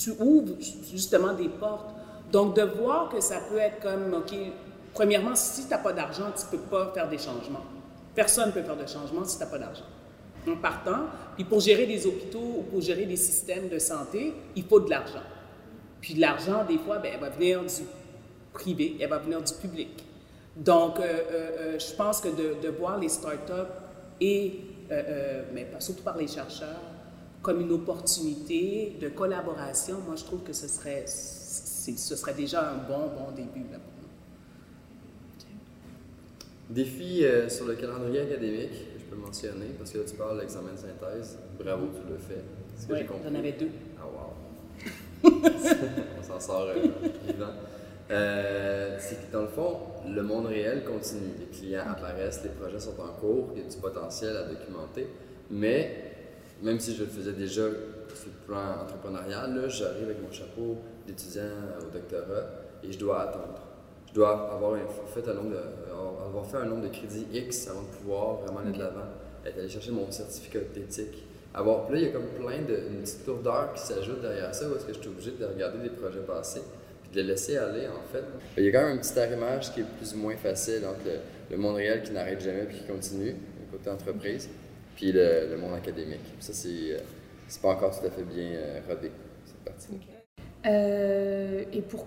tu, 0.01 0.11
ouvres 0.21 0.55
justement 0.93 1.33
des 1.33 1.49
portes. 1.49 1.91
Donc, 2.31 2.55
de 2.55 2.63
voir 2.63 3.09
que 3.09 3.21
ça 3.21 3.41
peut 3.51 3.59
être 3.59 3.81
comme, 3.81 4.15
OK, 4.15 4.33
premièrement, 4.95 5.35
si 5.35 5.65
tu 5.65 5.71
n'as 5.71 5.79
pas 5.79 5.93
d'argent, 5.93 6.27
tu 6.37 6.45
ne 6.45 6.51
peux 6.53 6.69
pas 6.69 6.93
faire 6.95 7.09
des 7.09 7.19
changements. 7.19 7.65
Personne 8.15 8.47
ne 8.47 8.53
peut 8.53 8.63
faire 8.63 8.77
de 8.77 8.87
changements 8.87 9.25
si 9.25 9.39
tu 9.39 9.43
n'as 9.43 9.51
pas 9.51 9.59
d'argent. 9.59 9.87
En 10.47 10.57
partant, 10.57 11.07
puis 11.35 11.43
pour 11.43 11.59
gérer 11.59 11.87
des 11.87 12.07
hôpitaux 12.07 12.59
ou 12.59 12.63
pour 12.71 12.81
gérer 12.81 13.07
des 13.07 13.17
systèmes 13.17 13.69
de 13.69 13.81
santé, 13.81 14.33
il 14.55 14.63
faut 14.63 14.79
de 14.79 14.89
l'argent. 14.89 15.23
Puis 16.03 16.15
l'argent, 16.15 16.65
des 16.65 16.77
fois, 16.79 16.99
ben, 16.99 17.13
elle 17.15 17.21
va 17.21 17.31
venir 17.31 17.63
du 17.63 17.85
privé, 18.53 18.99
elle 19.01 19.09
va 19.09 19.19
venir 19.19 19.41
du 19.41 19.55
public. 19.55 20.05
Donc, 20.57 20.99
euh, 20.99 21.03
euh, 21.03 21.51
euh, 21.59 21.79
je 21.79 21.95
pense 21.95 22.21
que 22.21 22.29
de, 22.29 22.61
de 22.61 22.69
voir 22.69 22.99
les 22.99 23.09
startups 23.09 23.73
et, 24.21 24.61
mais 25.55 25.67
surtout 25.79 26.03
par 26.03 26.19
les 26.19 26.27
chercheurs, 26.27 26.83
comme 27.41 27.63
une 27.63 27.73
opportunité 27.73 28.99
de 29.01 29.09
collaboration, 29.09 29.99
moi, 30.07 30.17
je 30.17 30.25
trouve 30.25 30.43
que 30.43 30.53
ce 30.53 30.69
serait, 30.69 31.05
ce 31.07 32.17
serait 32.17 32.35
déjà 32.35 32.73
un 32.73 32.77
bon, 32.77 33.07
bon 33.07 33.31
début 33.35 33.65
là, 33.73 33.79
pour 33.79 33.95
nous. 34.03 34.09
Défi 36.69 37.25
sur 37.49 37.65
le 37.67 37.75
calendrier 37.75 38.21
académique, 38.21 38.73
je 38.99 39.05
peux 39.05 39.17
mentionner, 39.17 39.69
parce 39.79 39.93
que 39.93 39.99
là, 39.99 40.05
tu 40.07 40.15
parles 40.15 40.37
de 40.37 40.43
l'examen 40.43 40.73
de 40.73 40.77
synthèse. 40.77 41.39
Bravo, 41.59 41.87
tu 41.95 42.13
le 42.13 42.19
fais. 42.19 42.45
Oui, 42.91 43.07
j'en 43.25 43.35
avais 43.35 43.53
deux. 43.53 43.71
On 45.25 46.23
s'en 46.23 46.41
sort 46.41 46.69
euh, 46.69 46.87
vivant. 47.27 47.53
Euh, 48.11 48.97
c'est 49.01 49.27
que 49.27 49.33
dans 49.33 49.43
le 49.43 49.49
fond, 49.49 49.77
le 50.07 50.23
monde 50.23 50.47
réel 50.47 50.85
continue. 50.85 51.33
Les 51.39 51.47
clients 51.47 51.85
apparaissent, 51.89 52.43
les 52.43 52.51
projets 52.51 52.81
sont 52.81 53.01
en 53.01 53.19
cours, 53.19 53.51
il 53.55 53.63
y 53.63 53.67
a 53.67 53.69
du 53.69 53.77
potentiel 53.77 54.37
à 54.37 54.43
documenter. 54.45 55.09
Mais 55.51 56.13
même 56.63 56.79
si 56.79 56.95
je 56.95 57.05
le 57.05 57.09
faisais 57.09 57.33
déjà 57.33 57.63
sur 58.15 58.27
le 58.27 58.47
plan 58.47 58.83
entrepreneurial, 58.83 59.69
j'arrive 59.69 60.05
avec 60.05 60.23
mon 60.23 60.31
chapeau 60.31 60.79
d'étudiant 61.07 61.43
au 61.81 61.91
doctorat 61.91 62.45
et 62.83 62.93
je 62.93 62.99
dois 62.99 63.23
attendre. 63.23 63.61
Je 64.09 64.15
dois 64.15 64.53
avoir, 64.53 64.77
fait 65.07 65.27
un 65.29 65.35
nombre 65.35 65.51
de, 65.51 65.57
avoir 66.27 66.47
fait 66.47 66.59
un 66.59 66.67
nombre 66.67 66.83
de 66.83 66.89
crédits 66.89 67.27
X 67.33 67.69
avant 67.69 67.83
de 67.83 67.87
pouvoir 67.87 68.35
vraiment 68.37 68.61
aller 68.61 68.73
de 68.73 68.79
l'avant, 68.79 69.09
aller 69.47 69.69
chercher 69.69 69.91
mon 69.91 70.11
certificat 70.11 70.59
d'éthique 70.75 71.25
avoir. 71.55 71.87
Puis 71.87 71.95
là, 71.95 72.01
il 72.01 72.07
y 72.07 72.09
a 72.09 72.13
comme 72.13 72.29
plein 72.29 72.63
de 72.63 72.75
une 72.91 73.03
petite 73.03 73.25
tour 73.25 73.39
d'heure 73.39 73.73
qui 73.75 73.83
s'ajoute 73.83 74.21
derrière 74.21 74.55
ça, 74.55 74.69
où 74.69 74.77
est-ce 74.77 74.87
que 74.87 74.95
je 74.95 74.99
suis 75.01 75.09
obligé 75.09 75.33
de 75.33 75.45
regarder 75.45 75.79
des 75.79 75.95
projets 75.95 76.21
passés, 76.21 76.63
puis 77.03 77.11
de 77.13 77.21
les 77.21 77.29
laisser 77.29 77.57
aller, 77.57 77.87
en 77.89 78.13
fait. 78.13 78.25
Il 78.57 78.65
y 78.65 78.69
a 78.69 78.73
quand 78.73 78.87
même 78.87 78.97
un 78.97 79.01
petit 79.01 79.19
arrimage 79.19 79.73
qui 79.73 79.81
est 79.81 79.87
plus 79.99 80.15
ou 80.15 80.19
moins 80.19 80.37
facile 80.37 80.83
entre 80.87 81.01
le, 81.51 81.57
monde 81.57 81.77
réel 81.77 82.03
qui 82.03 82.13
n'arrête 82.13 82.41
jamais 82.41 82.65
puis 82.65 82.79
qui 82.79 82.85
continue, 82.85 83.35
le 83.35 83.77
côté 83.79 83.91
entreprise, 83.91 84.49
puis 84.97 85.13
le, 85.13 85.57
monde 85.57 85.75
académique. 85.75 86.21
ça, 86.41 86.53
c'est, 86.53 86.69
euh, 86.69 86.99
c'est 87.49 87.61
pas 87.61 87.69
encore 87.69 87.99
tout 87.99 88.07
à 88.07 88.11
fait 88.11 88.23
bien 88.23 88.53
euh, 88.55 88.81
rodé, 88.89 89.11
cette 89.45 89.65
partie. 89.65 89.89
Euh, 90.65 91.65
et 91.73 91.83
pour 91.83 92.07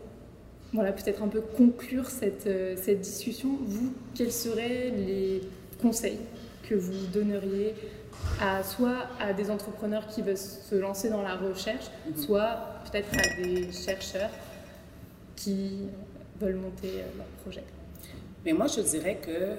voilà, 0.74 0.92
peut-être 0.92 1.22
un 1.22 1.30
peu 1.30 1.40
conclure 1.40 2.10
cette, 2.10 2.50
cette 2.78 3.00
discussion, 3.00 3.58
vous, 3.62 3.94
quels 4.14 4.32
seraient 4.32 4.90
les 4.90 5.42
conseils 5.82 6.20
que 6.68 6.76
vous 6.76 7.06
donneriez 7.14 7.76
à, 8.42 8.64
soit 8.64 9.08
à 9.20 9.34
des 9.34 9.50
entrepreneurs 9.50 10.08
qui 10.08 10.22
veulent 10.22 10.38
se 10.38 10.76
lancer 10.76 11.10
dans 11.10 11.22
la 11.22 11.36
recherche, 11.36 11.86
mhm. 12.08 12.18
soit 12.18 12.58
peut-être 12.86 13.10
à 13.14 13.42
des 13.42 13.72
chercheurs 13.72 14.30
qui 15.36 15.88
veulent 16.40 16.56
monter 16.56 16.90
euh, 16.90 17.18
leur 17.18 17.28
projet. 17.44 17.64
Mais 18.46 18.54
moi, 18.54 18.68
je 18.68 18.82
dirais 18.82 19.20
que, 19.26 19.56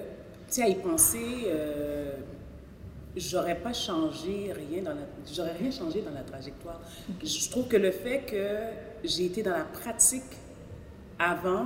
tu 0.51 0.61
à 0.61 0.67
y 0.67 0.75
penser, 0.75 1.45
euh, 1.47 2.11
j'aurais 3.15 3.59
pas 3.59 3.73
changé 3.73 4.53
rien 4.53 4.83
dans 4.83 4.91
la, 4.91 5.01
j'aurais 5.31 5.53
rien 5.53 5.71
changé 5.71 6.01
dans 6.01 6.13
la 6.13 6.21
trajectoire. 6.21 6.79
Je 7.23 7.49
trouve 7.49 7.67
que 7.67 7.77
le 7.77 7.91
fait 7.91 8.21
que 8.21 9.07
j'ai 9.07 9.25
été 9.25 9.43
dans 9.43 9.51
la 9.51 9.63
pratique 9.65 10.23
avant, 11.19 11.65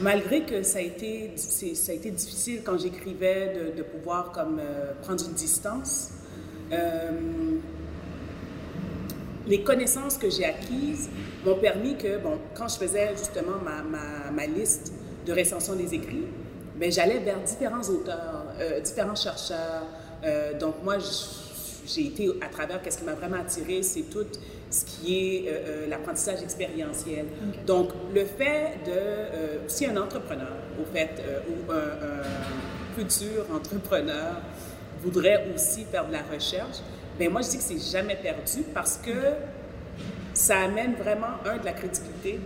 malgré 0.00 0.42
que 0.42 0.62
ça 0.62 0.78
a 0.78 0.82
été, 0.82 1.32
ça 1.36 1.92
a 1.92 1.94
été 1.94 2.10
difficile 2.10 2.62
quand 2.64 2.78
j'écrivais 2.78 3.72
de, 3.76 3.82
pouvoir 3.82 4.32
comme, 4.32 4.58
euh, 4.60 4.92
prendre 5.02 5.24
une 5.24 5.34
distance, 5.34 6.10
euh, 6.72 7.10
les 9.46 9.62
connaissances 9.62 10.18
que 10.18 10.28
j'ai 10.28 10.44
acquises 10.44 11.08
m'ont 11.44 11.58
permis 11.58 11.96
que, 11.96 12.18
bon, 12.18 12.38
quand 12.54 12.68
je 12.68 12.76
faisais 12.76 13.10
justement 13.16 13.58
ma, 13.64 13.82
ma, 13.82 14.30
ma 14.32 14.46
liste 14.46 14.92
de 15.24 15.32
recension 15.32 15.74
des 15.74 15.94
écrits, 15.94 16.26
ben, 16.76 16.90
j'allais 16.90 17.20
vers 17.20 17.40
différents 17.40 17.88
auteurs, 17.88 18.46
euh, 18.60 18.80
différents 18.80 19.14
chercheurs. 19.14 19.84
donc 20.58 20.74
moi, 20.82 20.96
j'ai 21.86 22.06
été 22.06 22.28
à 22.40 22.48
travers, 22.48 22.82
qu'est-ce 22.82 22.98
qui 22.98 23.04
m'a 23.04 23.14
vraiment 23.14 23.36
attiré, 23.36 23.82
c'est 23.82 24.10
tout 24.10 24.26
ce 24.70 24.84
qui 24.84 25.16
est 25.16 25.48
euh, 25.48 25.52
euh, 25.52 25.86
l'apprentissage 25.88 26.42
expérientiel. 26.42 27.26
Donc, 27.66 27.90
le 28.14 28.24
fait 28.24 28.78
de, 28.84 28.90
euh, 28.90 29.58
si 29.68 29.86
un 29.86 29.96
entrepreneur, 29.96 30.52
au 30.80 30.84
fait, 30.92 31.22
ou 31.48 31.72
un, 31.72 32.96
futur 32.96 33.44
entrepreneur 33.54 34.40
voudrait 35.02 35.44
aussi 35.54 35.84
faire 35.84 36.06
de 36.06 36.12
la 36.12 36.22
recherche, 36.32 36.78
ben 37.18 37.30
moi, 37.30 37.42
je 37.42 37.50
dis 37.50 37.58
que 37.58 37.62
c'est 37.62 37.92
jamais 37.92 38.16
perdu 38.16 38.62
parce 38.72 38.96
que 38.96 39.10
ça 40.32 40.60
amène 40.60 40.94
vraiment, 40.94 41.36
un, 41.44 41.58
de 41.58 41.64
la 41.64 41.72
crédibilité 41.72 42.40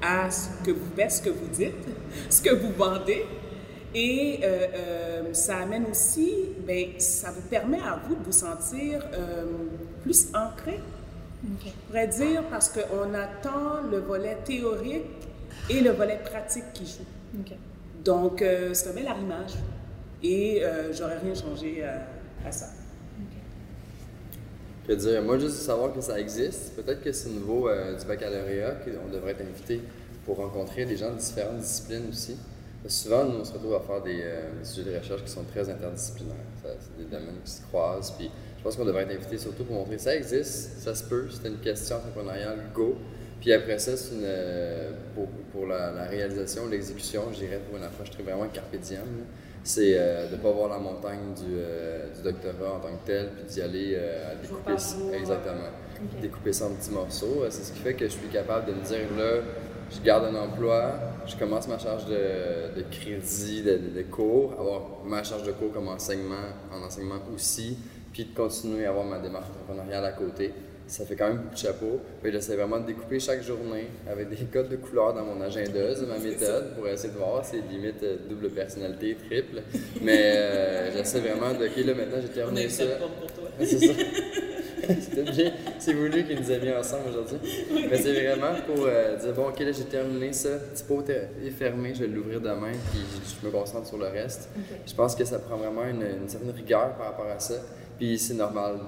à 0.00 0.30
ce 0.30 0.48
que 0.64 0.70
vous 0.70 0.86
faites, 0.96 1.10
ce 1.10 1.22
que 1.22 1.30
vous 1.30 1.48
dites, 1.48 1.74
ce 2.30 2.40
que 2.40 2.54
vous 2.54 2.72
vendez, 2.72 3.26
Et 3.94 4.40
ça 5.32 5.56
amène 5.58 5.86
aussi, 5.90 6.32
ben, 6.66 6.90
ça 6.98 7.30
vous 7.32 7.42
permet 7.42 7.78
à 7.80 8.00
vous 8.06 8.14
de 8.14 8.24
vous 8.24 8.32
sentir 8.32 9.04
plus 10.02 10.28
ancré, 10.32 10.78
je 11.44 11.70
pourrais 11.86 12.08
dire, 12.08 12.42
parce 12.50 12.68
qu'on 12.68 13.14
attend 13.14 13.82
le 13.90 13.98
volet 13.98 14.38
théorique 14.44 15.04
et 15.68 15.80
le 15.80 15.90
volet 15.90 16.20
pratique 16.24 16.72
qui 16.72 16.86
joue. 16.86 17.44
Donc, 18.04 18.44
c'est 18.72 18.88
un 18.88 18.92
bel 18.92 19.06
arrimage. 19.06 19.52
Et 20.22 20.62
j'aurais 20.92 21.18
rien 21.18 21.34
changé 21.34 21.84
à, 21.84 22.52
ça. 22.52 22.66
Que 24.86 24.92
dire, 24.92 25.22
moi, 25.22 25.38
juste 25.38 25.56
savoir 25.56 25.92
que 25.92 26.00
ça 26.00 26.18
existe, 26.18 26.74
peut-être 26.74 27.02
que 27.02 27.12
c'est 27.12 27.28
au 27.28 27.32
niveau 27.32 27.68
du 27.98 28.06
baccalauréat 28.06 28.76
qu'on 28.84 29.12
devrait 29.12 29.32
être 29.32 29.42
invité 29.42 29.80
pour 30.24 30.36
rencontrer 30.36 30.84
des 30.84 30.96
gens 30.96 31.12
de 31.12 31.18
différentes 31.18 31.58
disciplines 31.58 32.08
aussi. 32.08 32.36
Souvent, 32.88 33.24
nous, 33.24 33.38
on 33.40 33.44
se 33.44 33.52
retrouve 33.52 33.74
à 33.74 33.80
faire 33.80 34.02
des, 34.02 34.22
euh, 34.22 34.64
sujets 34.64 34.92
de 34.92 34.98
recherche 34.98 35.22
qui 35.24 35.30
sont 35.30 35.44
très 35.44 35.68
interdisciplinaires. 35.68 36.34
C'est 36.62 36.96
des 36.98 37.04
domaines 37.04 37.40
qui 37.44 37.50
se 37.50 37.62
croisent. 37.62 38.12
Puis 38.18 38.28
je 38.62 38.68
pense 38.68 38.76
qu'on 38.76 38.84
devrait 38.84 39.02
être 39.02 39.10
invité 39.10 39.38
surtout 39.38 39.64
pour 39.64 39.74
montrer 39.74 39.96
que 39.96 40.02
ça 40.02 40.14
existe, 40.14 40.78
ça 40.78 40.94
se 40.94 41.02
peut, 41.02 41.26
c'est 41.28 41.48
une 41.48 41.58
question 41.58 41.96
entrepreneuriale, 41.96 42.58
go. 42.72 42.96
Puis 43.40 43.52
après 43.52 43.80
ça, 43.80 43.96
c'est 43.96 44.14
une, 44.14 44.22
euh, 44.22 44.92
pour, 45.16 45.26
pour 45.50 45.66
la, 45.66 46.04
réalisation, 46.04 46.68
l'exécution, 46.68 47.22
j'irais 47.32 47.58
pour 47.58 47.76
une 47.76 47.82
approche 47.82 48.10
très 48.10 48.22
vraiment 48.22 48.46
carpe 48.46 48.76
C'est 49.64 49.94
euh, 49.96 50.28
de 50.28 50.36
ne 50.36 50.40
pas 50.40 50.52
voir 50.52 50.68
la 50.68 50.78
montagne 50.78 51.34
du, 51.34 51.56
du, 52.14 52.22
doctorat 52.22 52.76
en 52.76 52.78
tant 52.78 52.96
que 52.98 53.04
tel, 53.04 53.30
puis 53.30 53.52
d'y 53.52 53.62
aller 53.62 53.96
à 53.96 54.36
découper, 54.36 55.16
exactement, 55.16 55.70
découper 56.20 56.52
ça 56.52 56.66
en 56.66 56.70
petits 56.70 56.92
morceaux. 56.92 57.44
C'est 57.50 57.64
ce 57.64 57.72
qui 57.72 57.80
fait 57.80 57.94
que 57.94 58.04
je 58.04 58.12
suis 58.12 58.28
capable 58.28 58.66
de 58.66 58.74
me 58.74 58.84
dire 58.84 59.08
là, 59.18 59.42
je 59.94 60.00
garde 60.00 60.24
un 60.24 60.34
emploi, 60.36 60.92
je 61.26 61.36
commence 61.36 61.66
ma 61.68 61.78
charge 61.78 62.06
de, 62.06 62.82
crédit, 62.90 63.62
de, 63.62 64.02
cours, 64.02 64.52
avoir 64.52 64.82
ma 65.04 65.22
charge 65.22 65.42
de 65.42 65.52
cours 65.52 65.72
comme 65.72 65.88
enseignement, 65.88 66.46
en 66.72 66.84
enseignement 66.84 67.18
aussi, 67.34 67.76
puis 68.12 68.24
de 68.24 68.34
continuer 68.34 68.86
à 68.86 68.90
avoir 68.90 69.04
ma 69.04 69.18
démarche 69.18 69.46
entrepreneuriale 69.48 70.04
à 70.04 70.12
côté. 70.12 70.52
Ça 70.86 71.06
fait 71.06 71.16
quand 71.16 71.28
même 71.28 71.38
beaucoup 71.38 71.54
de 71.54 71.58
chapeau. 71.58 72.00
J'essaie 72.24 72.56
vraiment 72.56 72.78
de 72.80 72.86
découper 72.86 73.18
chaque 73.18 73.42
journée 73.42 73.86
avec 74.10 74.28
des 74.28 74.44
codes 74.52 74.68
de 74.68 74.76
couleurs 74.76 75.14
dans 75.14 75.24
mon 75.24 75.40
agenda, 75.40 75.80
ma 76.06 76.18
méthode 76.18 76.74
pour 76.74 76.86
essayer 76.88 77.12
de 77.12 77.18
voir 77.18 77.44
c'est 77.44 77.62
limite 77.70 78.02
euh, 78.02 78.16
double 78.28 78.50
personnalité, 78.50 79.16
triple. 79.26 79.62
Mais 80.02 80.32
euh, 80.34 80.92
j'essaie 80.92 81.20
vraiment 81.20 81.58
de, 81.58 81.66
ok 81.66 81.86
là 81.86 81.94
maintenant 81.94 82.18
j'ai 82.20 82.28
terminé 82.28 82.68
ça. 82.68 82.84
C'est 83.60 83.78
ça. 83.78 83.92
C'était 85.00 85.30
bien. 85.30 85.52
C'est 85.78 85.92
voulu 85.92 86.24
qu'il 86.24 86.38
nous 86.38 86.50
ait 86.50 86.58
mis 86.58 86.72
ensemble 86.72 87.10
aujourd'hui. 87.10 87.38
Mais 87.90 87.96
c'est 87.96 88.12
vraiment 88.12 88.54
pour 88.66 88.84
euh, 88.86 89.16
dire 89.16 89.32
bon, 89.32 89.48
ok, 89.48 89.60
là 89.60 89.72
j'ai 89.72 89.84
terminé 89.84 90.32
ça. 90.32 90.50
Petit 90.72 90.84
pot 90.84 91.04
est 91.08 91.50
fermé, 91.50 91.92
je 91.94 92.00
vais 92.00 92.08
l'ouvrir 92.08 92.40
demain, 92.40 92.72
puis 92.90 93.00
je 93.40 93.46
me 93.46 93.52
concentre 93.52 93.86
sur 93.86 93.98
le 93.98 94.06
reste. 94.06 94.48
Je 94.86 94.94
pense 94.94 95.14
que 95.14 95.24
ça 95.24 95.38
prend 95.38 95.56
vraiment 95.56 95.84
une, 95.84 96.28
certaine 96.28 96.50
rigueur 96.50 96.94
par 96.96 97.06
rapport 97.06 97.26
à 97.26 97.38
ça. 97.38 97.54
Puis 98.02 98.18
c'est 98.18 98.34
normal 98.34 98.80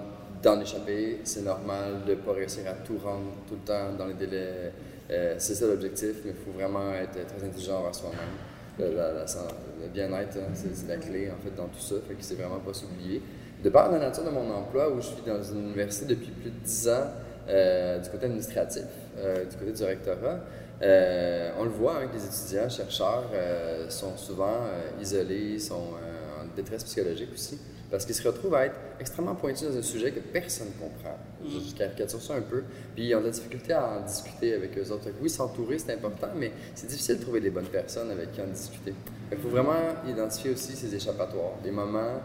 d'en 0.42 0.61
échapper, 0.61 1.20
c'est 1.22 1.44
normal 1.44 2.03
de 2.05 2.14
ne 2.14 2.16
pas 2.16 2.33
réussir 2.33 2.64
à 2.68 2.72
tout 2.72 2.98
rendre 2.98 3.31
tout 3.46 3.55
le 3.55 3.61
temps 3.61 3.92
dans 3.96 4.07
les 4.07 4.14
délais. 4.14 4.72
Euh, 5.09 5.37
c'est 5.38 5.55
ça 5.55 5.68
l'objectif, 5.68 6.16
mais 6.24 6.33
il 6.33 6.44
faut 6.44 6.50
vraiment 6.50 6.92
être 6.94 7.24
très 7.24 7.46
intelligent 7.46 7.79
envers 7.79 7.94
soi-même. 7.94 8.18
Le, 8.77 9.87
bien-être, 9.87 10.37
hein, 10.38 10.53
c'est 10.53 10.88
la 10.88 10.96
clé 10.96 11.31
en 11.31 11.40
fait 11.40 11.55
dans 11.55 11.68
tout 11.68 11.79
ça, 11.79 11.94
fait 12.09 12.14
que 12.14 12.24
c'est 12.24 12.35
vraiment 12.35 12.59
pas 12.59 12.74
s'oublier 12.74 13.22
de 13.62 13.70
par 13.70 13.92
la 13.92 14.00
nature 14.00 14.24
de 14.24 14.31
mon 14.31 14.53
emploi, 14.53 14.90
où 14.90 14.96
je 14.96 15.07
suis 15.07 15.22
dans 15.24 15.40
une 15.40 15.66
université 15.66 16.07
depuis 16.07 16.33
plus 16.33 16.50
de 16.50 16.59
10 16.64 16.88
ans, 16.88 17.07
euh, 17.48 18.00
du 18.00 18.11
côté 18.11 18.24
administratif, 18.24 18.83
euh, 19.16 19.44
du 19.44 19.57
côté 19.57 19.70
du 19.70 19.85
rectorat, 19.85 20.40
euh, 20.83 21.53
on 21.61 21.62
le 21.62 21.70
voit, 21.70 21.98
hein, 21.98 22.09
que 22.09 22.16
les 22.16 22.24
étudiants, 22.24 22.68
chercheurs 22.68 23.31
sont 23.90 24.16
souvent 24.16 24.59
isolés, 25.00 25.61
sont 25.61 25.92
en 26.42 26.57
détresse 26.57 26.83
psychologique 26.83 27.31
aussi, 27.33 27.61
parce 27.94 28.07
qu'ils 28.07 28.16
se 28.16 28.26
retrouvent 28.26 28.57
à 28.57 28.66
être 28.66 28.74
extrêmement 28.98 29.37
pointus 29.37 29.68
dans 29.68 29.76
un 29.76 29.83
sujet 29.83 30.11
que 30.11 30.18
personne 30.18 30.66
ne 30.66 30.72
comprend. 30.72 31.16
Mm. 31.44 31.48
Je 31.48 31.74
caricature 31.76 32.20
ça 32.20 32.35
un 32.35 32.40
peu, 32.40 32.64
puis 32.92 33.07
ils 33.07 33.14
ont 33.14 33.20
de 33.20 33.26
la 33.26 33.30
difficulté 33.30 33.72
à 33.72 33.88
en 33.88 34.00
discuter 34.04 34.52
avec 34.52 34.76
eux 34.76 34.90
autres. 34.90 35.11
Oui, 35.22 35.30
s'entourer, 35.30 35.78
c'est 35.78 35.92
important, 35.92 36.26
mais 36.35 36.50
c'est 36.74 36.88
difficile 36.88 37.18
de 37.18 37.22
trouver 37.22 37.40
des 37.40 37.50
bonnes 37.50 37.68
personnes 37.68 38.11
avec 38.11 38.33
qui 38.33 38.40
en 38.40 38.48
discuter. 38.48 38.94
Il 39.30 39.38
faut 39.38 39.48
vraiment 39.48 39.78
identifier 40.09 40.50
aussi 40.50 40.72
ces 40.74 40.92
échappatoires, 40.92 41.52
des 41.62 41.70
moments 41.70 42.20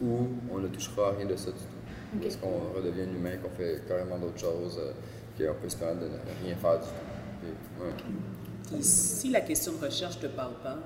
où 0.00 0.28
on 0.48 0.58
ne 0.58 0.68
touchera 0.68 1.08
à 1.08 1.16
rien 1.16 1.26
de 1.26 1.34
ça 1.34 1.50
du 1.50 1.58
tout. 1.58 2.22
Parce 2.22 2.36
qu'on 2.36 2.72
redevient 2.76 3.12
humain, 3.12 3.36
qu'on 3.42 3.50
fait 3.50 3.82
carrément 3.88 4.16
d'autres 4.16 4.38
choses, 4.38 4.78
euh, 4.78 4.92
qu'on 5.44 5.60
peut 5.60 5.68
se 5.68 5.76
permettre 5.76 6.02
de 6.02 6.06
ne 6.06 6.46
rien 6.46 6.54
faire 6.54 6.78
du 6.78 6.86
tout. 8.76 8.76
si 8.80 9.30
la 9.30 9.40
question 9.40 9.72
de 9.72 9.86
recherche 9.86 10.18
ne 10.18 10.28
te 10.28 10.36
parle 10.36 10.54
pas, 10.62 10.78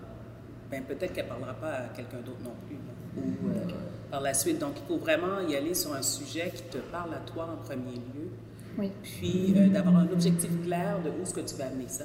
ben 0.70 0.82
peut-être 0.82 1.12
qu'elle 1.12 1.26
ne 1.26 1.28
parlera 1.28 1.52
pas 1.52 1.72
à 1.72 1.88
quelqu'un 1.94 2.20
d'autre 2.24 2.40
non 2.42 2.54
plus. 2.66 2.78
Ou 3.16 3.50
euh, 3.50 3.74
par 4.10 4.20
la 4.20 4.34
suite. 4.34 4.58
Donc, 4.58 4.72
il 4.76 4.86
faut 4.86 4.98
vraiment 4.98 5.40
y 5.48 5.56
aller 5.56 5.74
sur 5.74 5.94
un 5.94 6.02
sujet 6.02 6.52
qui 6.54 6.62
te 6.64 6.78
parle 6.78 7.14
à 7.14 7.30
toi 7.30 7.48
en 7.52 7.64
premier 7.64 7.94
lieu. 7.94 8.30
Oui. 8.78 8.90
Puis 9.02 9.54
euh, 9.56 9.68
d'avoir 9.68 9.96
un 9.96 10.08
objectif 10.10 10.50
clair 10.64 10.98
de 11.04 11.10
où 11.10 11.22
est-ce 11.22 11.34
que 11.34 11.40
tu 11.40 11.54
vas 11.56 11.66
amener 11.66 11.88
ça. 11.88 12.04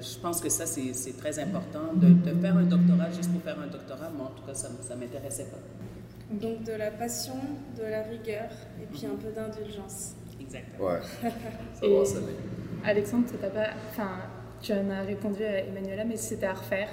je 0.00 0.18
pense 0.18 0.40
que 0.40 0.48
ça, 0.48 0.66
c'est 0.66 1.16
très 1.16 1.38
important. 1.38 1.94
De, 1.94 2.08
de, 2.08 2.40
faire 2.40 2.56
un 2.56 2.64
doctorat 2.64 3.10
juste 3.10 3.32
pour 3.32 3.42
faire 3.42 3.58
un 3.60 3.68
doctorat, 3.68 4.10
moi, 4.10 4.26
en 4.26 4.38
tout 4.38 4.46
cas, 4.46 4.54
ça 4.54 4.68
ne 4.68 5.00
m'intéressait 5.00 5.46
pas. 5.46 5.58
Donc 6.30 6.64
de 6.64 6.72
la 6.72 6.90
passion, 6.90 7.34
de 7.78 7.82
la 7.82 8.02
rigueur 8.02 8.50
et 8.82 8.86
puis 8.92 9.06
un 9.06 9.16
peu 9.16 9.30
d'indulgence. 9.30 10.14
Exactement. 10.40 10.88
Ouais. 10.88 11.00
Ça 11.74 11.88
va, 11.88 12.04
ça 12.04 12.18
Alexandre, 12.84 13.24
pas, 13.38 13.70
enfin, 13.90 14.10
tu 14.60 14.72
en 14.72 14.90
as 14.90 15.02
répondu 15.02 15.42
à 15.42 15.60
Emmanuela, 15.60 16.04
mais 16.04 16.16
si 16.16 16.28
c'était 16.28 16.46
à 16.46 16.52
refaire, 16.52 16.88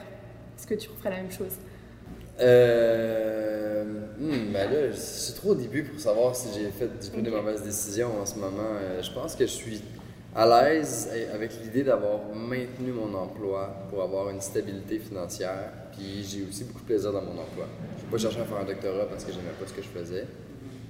est-ce 0.57 0.65
que 0.65 0.75
tu 0.75 0.89
referais 0.89 1.09
la 1.09 1.17
même 1.17 1.31
chose? 1.31 1.57
Euh, 2.41 3.83
hmm, 4.19 4.51
ben 4.53 4.71
là, 4.71 4.93
c'est 4.93 5.35
trop 5.35 5.51
au 5.51 5.55
début 5.55 5.83
pour 5.83 5.99
savoir 5.99 6.35
si 6.35 6.47
j'ai 6.57 6.69
fait 6.69 6.87
du 6.99 7.09
coup 7.09 7.21
de 7.21 7.29
mauvaises 7.29 7.63
décisions 7.63 8.19
en 8.21 8.25
ce 8.25 8.35
moment. 8.35 8.77
Euh, 8.81 9.01
je 9.01 9.11
pense 9.11 9.35
que 9.35 9.45
je 9.45 9.51
suis 9.51 9.81
à 10.35 10.45
l'aise 10.45 11.09
avec 11.33 11.51
l'idée 11.61 11.83
d'avoir 11.83 12.19
maintenu 12.33 12.91
mon 12.93 13.13
emploi 13.13 13.75
pour 13.89 14.01
avoir 14.01 14.29
une 14.29 14.41
stabilité 14.41 14.99
financière. 14.99 15.71
Puis 15.91 16.23
j'ai 16.23 16.47
aussi 16.47 16.63
beaucoup 16.63 16.81
de 16.81 16.85
plaisir 16.85 17.11
dans 17.11 17.21
mon 17.21 17.33
emploi. 17.33 17.67
Je 17.97 18.05
n'ai 18.05 18.11
pas 18.11 18.17
cherché 18.17 18.39
à 18.39 18.45
faire 18.45 18.57
un 18.57 18.65
doctorat 18.65 19.05
parce 19.05 19.25
que 19.25 19.31
j'aimais 19.31 19.53
pas 19.59 19.67
ce 19.67 19.73
que 19.73 19.81
je 19.81 19.87
faisais. 19.87 20.25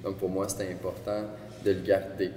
Donc 0.03 0.17
pour 0.17 0.29
moi, 0.29 0.47
c'était 0.47 0.71
important 0.71 1.23
de 1.65 1.71
le 1.71 1.81
garder. 1.81 2.31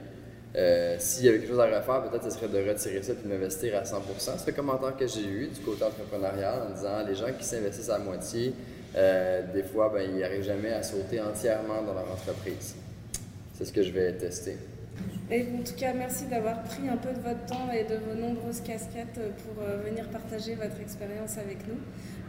Euh, 0.56 0.96
S'il 1.00 1.26
y 1.26 1.28
avait 1.28 1.38
quelque 1.38 1.50
chose 1.50 1.60
à 1.60 1.66
refaire, 1.66 2.08
peut-être 2.08 2.24
ce 2.24 2.30
serait 2.30 2.48
de 2.48 2.58
retirer 2.58 3.02
ça 3.02 3.12
et 3.12 3.16
de 3.16 3.28
m'investir 3.28 3.76
à 3.76 3.82
100%. 3.82 3.98
C'est 4.18 4.46
le 4.46 4.52
commentaire 4.52 4.96
que 4.96 5.06
j'ai 5.06 5.24
eu 5.26 5.48
du 5.48 5.60
côté 5.60 5.84
entrepreneurial 5.84 6.68
en 6.68 6.74
disant 6.74 7.04
les 7.06 7.14
gens 7.14 7.32
qui 7.36 7.44
s'investissent 7.44 7.90
à 7.90 7.98
moitié, 7.98 8.54
euh, 8.96 9.42
des 9.52 9.62
fois, 9.62 9.90
ben, 9.92 10.08
ils 10.08 10.18
n'arrivent 10.18 10.44
jamais 10.44 10.72
à 10.72 10.82
sauter 10.82 11.20
entièrement 11.20 11.82
dans 11.82 11.94
leur 11.94 12.10
entreprise. 12.10 12.76
C'est 13.54 13.64
ce 13.64 13.72
que 13.72 13.82
je 13.82 13.90
vais 13.90 14.12
tester. 14.12 14.56
Et 15.30 15.46
en 15.58 15.62
tout 15.62 15.74
cas, 15.76 15.92
merci 15.94 16.26
d'avoir 16.26 16.62
pris 16.64 16.88
un 16.88 16.96
peu 16.96 17.08
de 17.12 17.20
votre 17.20 17.44
temps 17.46 17.72
et 17.72 17.84
de 17.84 17.96
vos 17.96 18.14
nombreuses 18.14 18.60
casquettes 18.60 19.18
pour 19.42 19.62
euh, 19.62 19.78
venir 19.82 20.06
partager 20.08 20.54
votre 20.54 20.78
expérience 20.80 21.38
avec 21.38 21.66
nous. 21.66 21.78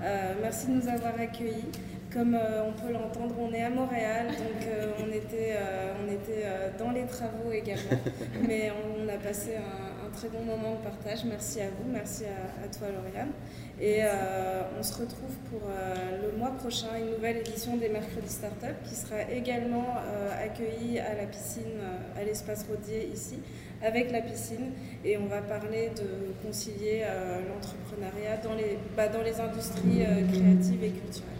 Euh, 0.02 0.34
merci 0.42 0.68
de 0.68 0.74
nous 0.74 0.88
avoir 0.88 1.20
accueillis. 1.20 1.72
Comme 2.14 2.36
euh, 2.36 2.64
on 2.66 2.72
peut 2.72 2.94
l'entendre, 2.94 3.36
on 3.38 3.54
est 3.54 3.64
à 3.64 3.70
Montréal, 3.70 4.28
donc 4.28 4.70
on 5.04 5.12
était, 5.12 5.58
on 6.02 6.10
était 6.10 6.46
dans 6.80 6.92
les 6.92 7.06
travaux 7.06 7.52
également. 7.52 8.00
Mais 8.48 8.72
on, 8.72 9.10
a 9.10 9.18
passé 9.18 9.56
un, 9.58 9.85
très 10.16 10.30
bon 10.30 10.44
moment 10.44 10.76
de 10.76 10.84
partage. 10.84 11.26
Merci 11.26 11.62
à 11.62 11.68
vous, 11.68 11.92
merci 11.92 12.24
à, 12.26 12.64
à 12.64 12.68
toi 12.68 12.88
Lauriane. 12.88 13.32
Et 13.80 14.00
euh, 14.02 14.62
on 14.80 14.84
se 14.84 14.94
retrouve 14.94 15.36
pour 15.50 15.62
euh, 15.68 15.94
le 16.24 16.38
mois 16.38 16.52
prochain 16.52 16.88
une 16.98 17.12
nouvelle 17.12 17.38
édition 17.38 17.76
des 17.76 17.90
Mercredis 17.90 18.30
Startup 18.30 18.76
qui 18.86 18.96
sera 18.96 19.24
également 19.30 19.96
euh, 19.98 20.46
accueillie 20.46 21.00
à 21.00 21.14
la 21.16 21.26
piscine, 21.26 21.82
à 22.18 22.24
l'espace 22.24 22.66
Rodier 22.70 23.10
ici, 23.14 23.40
avec 23.84 24.12
la 24.12 24.22
piscine. 24.22 24.72
Et 25.04 25.18
on 25.18 25.26
va 25.26 25.42
parler 25.42 25.92
de 25.96 26.34
concilier 26.46 27.04
l'entrepreneuriat 27.50 28.38
dans 28.44 28.56
les, 28.56 28.80
bah, 28.96 29.10
dans 29.10 29.22
les 29.22 29.40
industries 29.40 30.06
créatives 30.32 30.84
et 30.84 30.92
culturelles. 30.92 31.32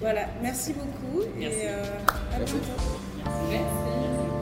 Voilà, 0.00 0.26
merci 0.42 0.74
beaucoup 0.74 1.22
et 1.40 1.46
à 1.68 2.36
bientôt. 2.36 3.00
Merci. 3.50 4.35